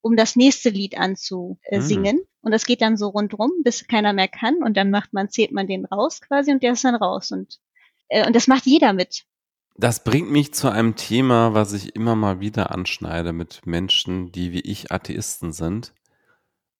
[0.00, 2.16] um das nächste Lied anzusingen.
[2.16, 2.26] Mhm.
[2.40, 4.62] Und das geht dann so rundrum, bis keiner mehr kann.
[4.62, 7.32] Und dann macht man, zählt man den raus quasi und der ist dann raus.
[7.32, 7.58] Und,
[8.08, 9.24] äh, und das macht jeder mit.
[9.76, 14.52] Das bringt mich zu einem Thema, was ich immer mal wieder anschneide mit Menschen, die
[14.52, 15.92] wie ich Atheisten sind.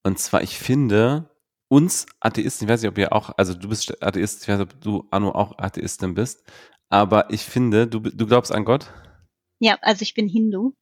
[0.03, 1.29] Und zwar, ich finde,
[1.69, 4.73] uns Atheisten, ich weiß nicht, ob ihr auch, also du bist Atheist, ich weiß nicht,
[4.73, 6.43] ob du, Anu, auch Atheistin bist,
[6.89, 8.91] aber ich finde, du, du glaubst an Gott?
[9.59, 10.73] Ja, also ich bin Hindu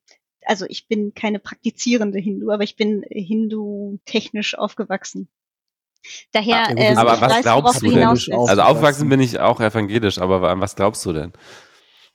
[0.47, 5.29] also ich bin keine praktizierende Hindu, aber ich bin Hindu technisch aufgewachsen.
[6.31, 8.03] Daher, äh, aber was weiß, glaubst du denn?
[8.03, 11.33] Also aufgewachsen bin ich auch evangelisch, aber an was glaubst du denn?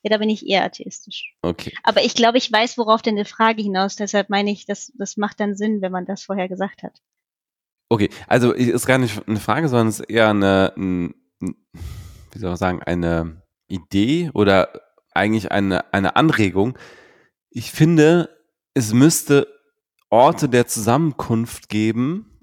[0.02, 1.36] Ja, da bin ich eher atheistisch.
[1.42, 1.72] Okay.
[1.84, 3.94] Aber ich glaube, ich weiß, worauf denn die Frage hinaus.
[3.96, 7.00] Deshalb meine ich, das, das macht dann Sinn, wenn man das vorher gesagt hat.
[7.88, 12.56] Okay, also ist gar nicht eine Frage, sondern es ist eher eine, wie soll man
[12.56, 14.80] sagen, eine Idee oder
[15.12, 16.78] eigentlich eine, eine Anregung,
[17.54, 18.30] ich finde,
[18.74, 19.46] es müsste
[20.10, 22.40] Orte der Zusammenkunft geben,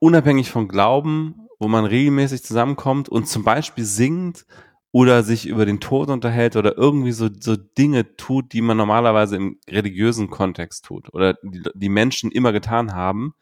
[0.00, 4.46] unabhängig von Glauben, wo man regelmäßig zusammenkommt und zum Beispiel singt
[4.92, 9.36] oder sich über den Tod unterhält oder irgendwie so, so Dinge tut, die man normalerweise
[9.36, 13.34] im religiösen Kontext tut oder die, die Menschen immer getan haben.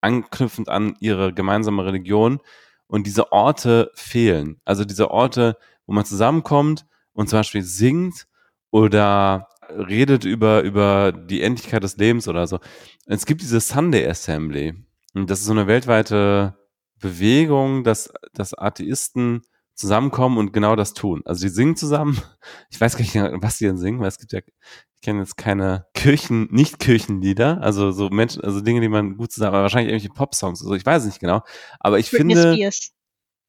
[0.00, 2.40] anknüpfend an ihre gemeinsame Religion
[2.86, 4.60] und diese Orte fehlen.
[4.64, 5.56] Also diese Orte,
[5.86, 8.26] wo man zusammenkommt und zum Beispiel singt
[8.70, 12.58] oder redet über, über die Endlichkeit des Lebens oder so.
[13.06, 14.74] Es gibt diese Sunday Assembly.
[15.14, 16.56] Und das ist so eine weltweite
[17.00, 19.42] Bewegung, dass, dass Atheisten
[19.74, 21.22] zusammenkommen und genau das tun.
[21.24, 22.20] Also die singen zusammen.
[22.70, 25.36] Ich weiß gar nicht, was die denn singen, weil es gibt ja, ich kenne jetzt
[25.36, 29.92] keine Kirchen, nicht Kirchenlieder, also so Menschen, also Dinge, die man gut zusammen, aber wahrscheinlich
[29.92, 31.42] irgendwelche Popsongs, also ich weiß es nicht genau.
[31.78, 32.90] Aber ich Britney finde, Spears.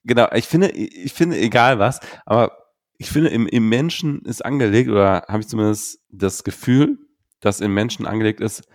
[0.04, 2.59] genau, ich finde, ich finde egal was, aber
[3.00, 7.00] ich finde, im, im Menschen ist angelegt, oder habe ich zumindest das Gefühl,
[7.40, 8.68] dass im Menschen angelegt ist,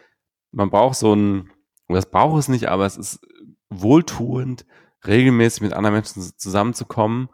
[0.51, 1.51] man braucht so ein,
[1.89, 3.21] das braucht es nicht, aber es ist
[3.69, 4.65] wohltuend,
[5.07, 7.29] regelmäßig mit anderen Menschen zusammenzukommen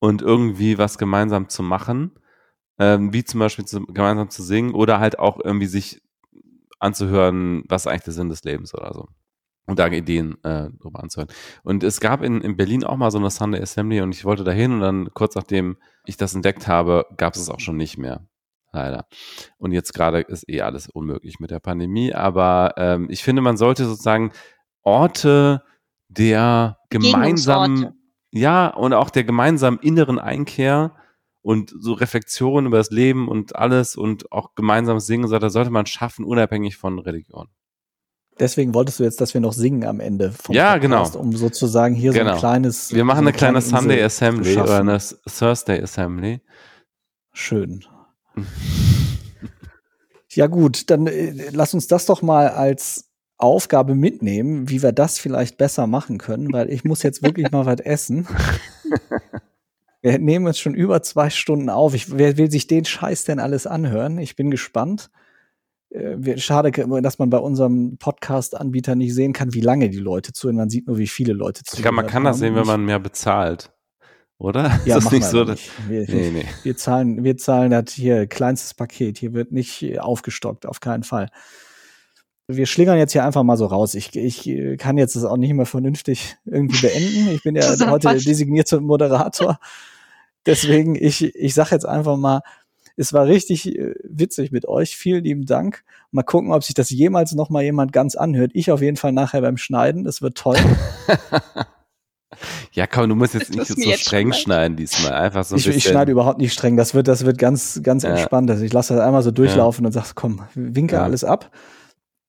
[0.00, 2.10] und irgendwie was gemeinsam zu machen,
[2.78, 6.02] ähm, wie zum Beispiel zu, gemeinsam zu singen oder halt auch irgendwie sich
[6.80, 9.06] anzuhören, was eigentlich der Sinn des Lebens oder so
[9.66, 11.30] und da Ideen äh, drüber anzuhören.
[11.62, 14.44] Und es gab in, in Berlin auch mal so eine Sunday Assembly und ich wollte
[14.44, 17.98] dahin und dann kurz nachdem ich das entdeckt habe, gab es es auch schon nicht
[17.98, 18.26] mehr.
[18.72, 19.06] Leider.
[19.58, 23.58] Und jetzt gerade ist eh alles unmöglich mit der Pandemie, aber ähm, ich finde, man
[23.58, 24.32] sollte sozusagen
[24.82, 25.62] Orte
[26.08, 27.92] der gemeinsamen,
[28.30, 30.96] ja, und auch der gemeinsamen inneren Einkehr
[31.42, 35.70] und so Reflexion über das Leben und alles und auch gemeinsames Singen, so, da sollte
[35.70, 37.48] man schaffen, unabhängig von Religion.
[38.38, 41.24] Deswegen wolltest du jetzt, dass wir noch singen am Ende vom ja, Podcast, genau.
[41.24, 42.24] um sozusagen hier genau.
[42.24, 42.92] so ein kleines.
[42.92, 44.98] Wir machen so eine, kleine, kleine Sunday Assembly oder eine
[45.38, 46.40] Thursday Assembly.
[47.32, 47.84] Schön.
[50.30, 55.18] ja, gut, dann äh, lass uns das doch mal als Aufgabe mitnehmen, wie wir das
[55.18, 58.26] vielleicht besser machen können, weil ich muss jetzt wirklich mal was essen.
[60.02, 61.94] Wir nehmen jetzt schon über zwei Stunden auf.
[61.94, 64.18] Ich, wer will sich den Scheiß denn alles anhören?
[64.18, 65.10] Ich bin gespannt.
[65.92, 66.70] Äh, schade,
[67.02, 70.56] dass man bei unserem Podcast-Anbieter nicht sehen kann, wie lange die Leute zuhören.
[70.56, 71.78] Man sieht nur, wie viele Leute zuhören.
[71.78, 73.72] Ich glaube, man kann das sehen, wenn man mehr bezahlt.
[74.38, 74.80] Oder?
[74.84, 75.44] Ja, ist das nicht so?
[75.44, 75.70] Nicht.
[75.88, 76.44] Wir, nee, nee.
[76.62, 79.18] wir zahlen, wir zahlen das hier kleinstes Paket.
[79.18, 81.28] Hier wird nicht aufgestockt, auf keinen Fall.
[82.48, 83.94] Wir schlingern jetzt hier einfach mal so raus.
[83.94, 87.28] Ich, ich kann jetzt das auch nicht mehr vernünftig irgendwie beenden.
[87.34, 89.58] Ich bin ja heute designierte Moderator.
[90.46, 92.40] Deswegen, ich, ich sag jetzt einfach mal,
[92.96, 94.96] es war richtig äh, witzig mit euch.
[94.96, 95.84] Vielen lieben Dank.
[96.10, 98.52] Mal gucken, ob sich das jemals noch mal jemand ganz anhört.
[98.54, 100.04] Ich auf jeden Fall nachher beim Schneiden.
[100.04, 100.58] Das wird toll.
[102.72, 105.12] ja, komm, du musst jetzt nicht so jetzt streng schneiden diesmal.
[105.12, 105.78] Einfach so ein ich, bisschen.
[105.78, 106.76] Ich schneide überhaupt nicht streng.
[106.76, 108.10] Das wird, das wird ganz, ganz ja.
[108.10, 108.50] entspannt.
[108.50, 109.86] Also ich lasse das einmal so durchlaufen ja.
[109.86, 111.02] und sag, komm, winke ja.
[111.02, 111.50] alles ab.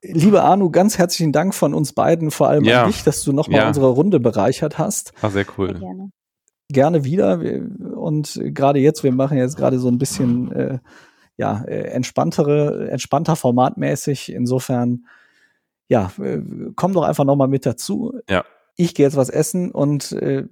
[0.05, 2.83] Liebe Arno, ganz herzlichen Dank von uns beiden, vor allem ja.
[2.83, 3.67] an dich, dass du nochmal ja.
[3.69, 5.13] unsere Runde bereichert hast.
[5.21, 5.77] War sehr cool.
[5.77, 6.09] Sehr
[6.69, 7.39] gerne wieder.
[7.95, 10.79] Und gerade jetzt, wir machen jetzt gerade so ein bisschen äh,
[11.37, 14.31] ja, äh, entspanntere, entspannter formatmäßig.
[14.31, 15.05] Insofern,
[15.87, 16.41] ja, äh,
[16.75, 18.19] komm doch einfach nochmal mit dazu.
[18.29, 18.45] Ja.
[18.75, 20.45] Ich gehe jetzt was essen und äh,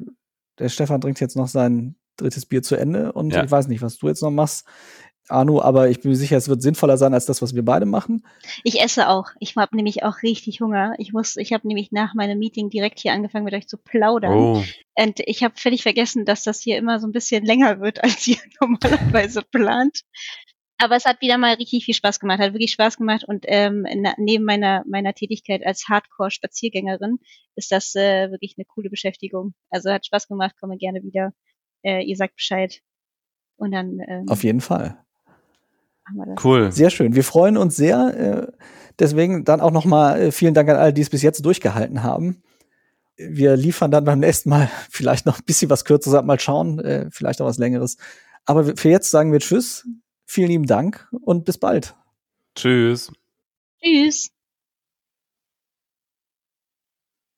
[0.60, 3.44] der Stefan trinkt jetzt noch sein drittes Bier zu Ende und ja.
[3.44, 4.66] ich weiß nicht, was du jetzt noch machst.
[5.30, 7.86] Anu, aber ich bin mir sicher, es wird sinnvoller sein als das, was wir beide
[7.86, 8.26] machen.
[8.64, 9.30] Ich esse auch.
[9.40, 10.94] Ich habe nämlich auch richtig Hunger.
[10.98, 14.34] Ich muss, ich habe nämlich nach meinem Meeting direkt hier angefangen mit euch zu plaudern.
[14.34, 14.64] Oh.
[14.98, 18.28] Und ich habe völlig vergessen, dass das hier immer so ein bisschen länger wird, als
[18.28, 20.02] ihr normalerweise plant.
[20.78, 23.86] Aber es hat wieder mal richtig viel Spaß gemacht, hat wirklich Spaß gemacht und ähm,
[24.18, 27.20] neben meiner meiner Tätigkeit als Hardcore-Spaziergängerin
[27.56, 29.54] ist das äh, wirklich eine coole Beschäftigung.
[29.70, 31.34] Also hat Spaß gemacht, komme gerne wieder.
[31.84, 32.82] Äh, ihr sagt Bescheid.
[33.58, 34.00] Und dann.
[34.08, 34.98] Ähm, Auf jeden Fall.
[36.44, 36.72] Cool.
[36.72, 37.16] Sehr schön.
[37.16, 38.48] Wir freuen uns sehr.
[38.50, 38.52] Äh,
[39.00, 42.44] deswegen dann auch nochmal äh, vielen Dank an alle, die es bis jetzt durchgehalten haben.
[43.18, 47.08] Wir liefern dann beim nächsten Mal vielleicht noch ein bisschen was kürzeres, mal schauen, äh,
[47.12, 47.98] vielleicht auch was längeres.
[48.46, 49.88] Aber für jetzt sagen wir Tschüss,
[50.26, 51.96] vielen lieben Dank und bis bald.
[52.56, 53.12] Tschüss.
[53.82, 54.32] Tschüss.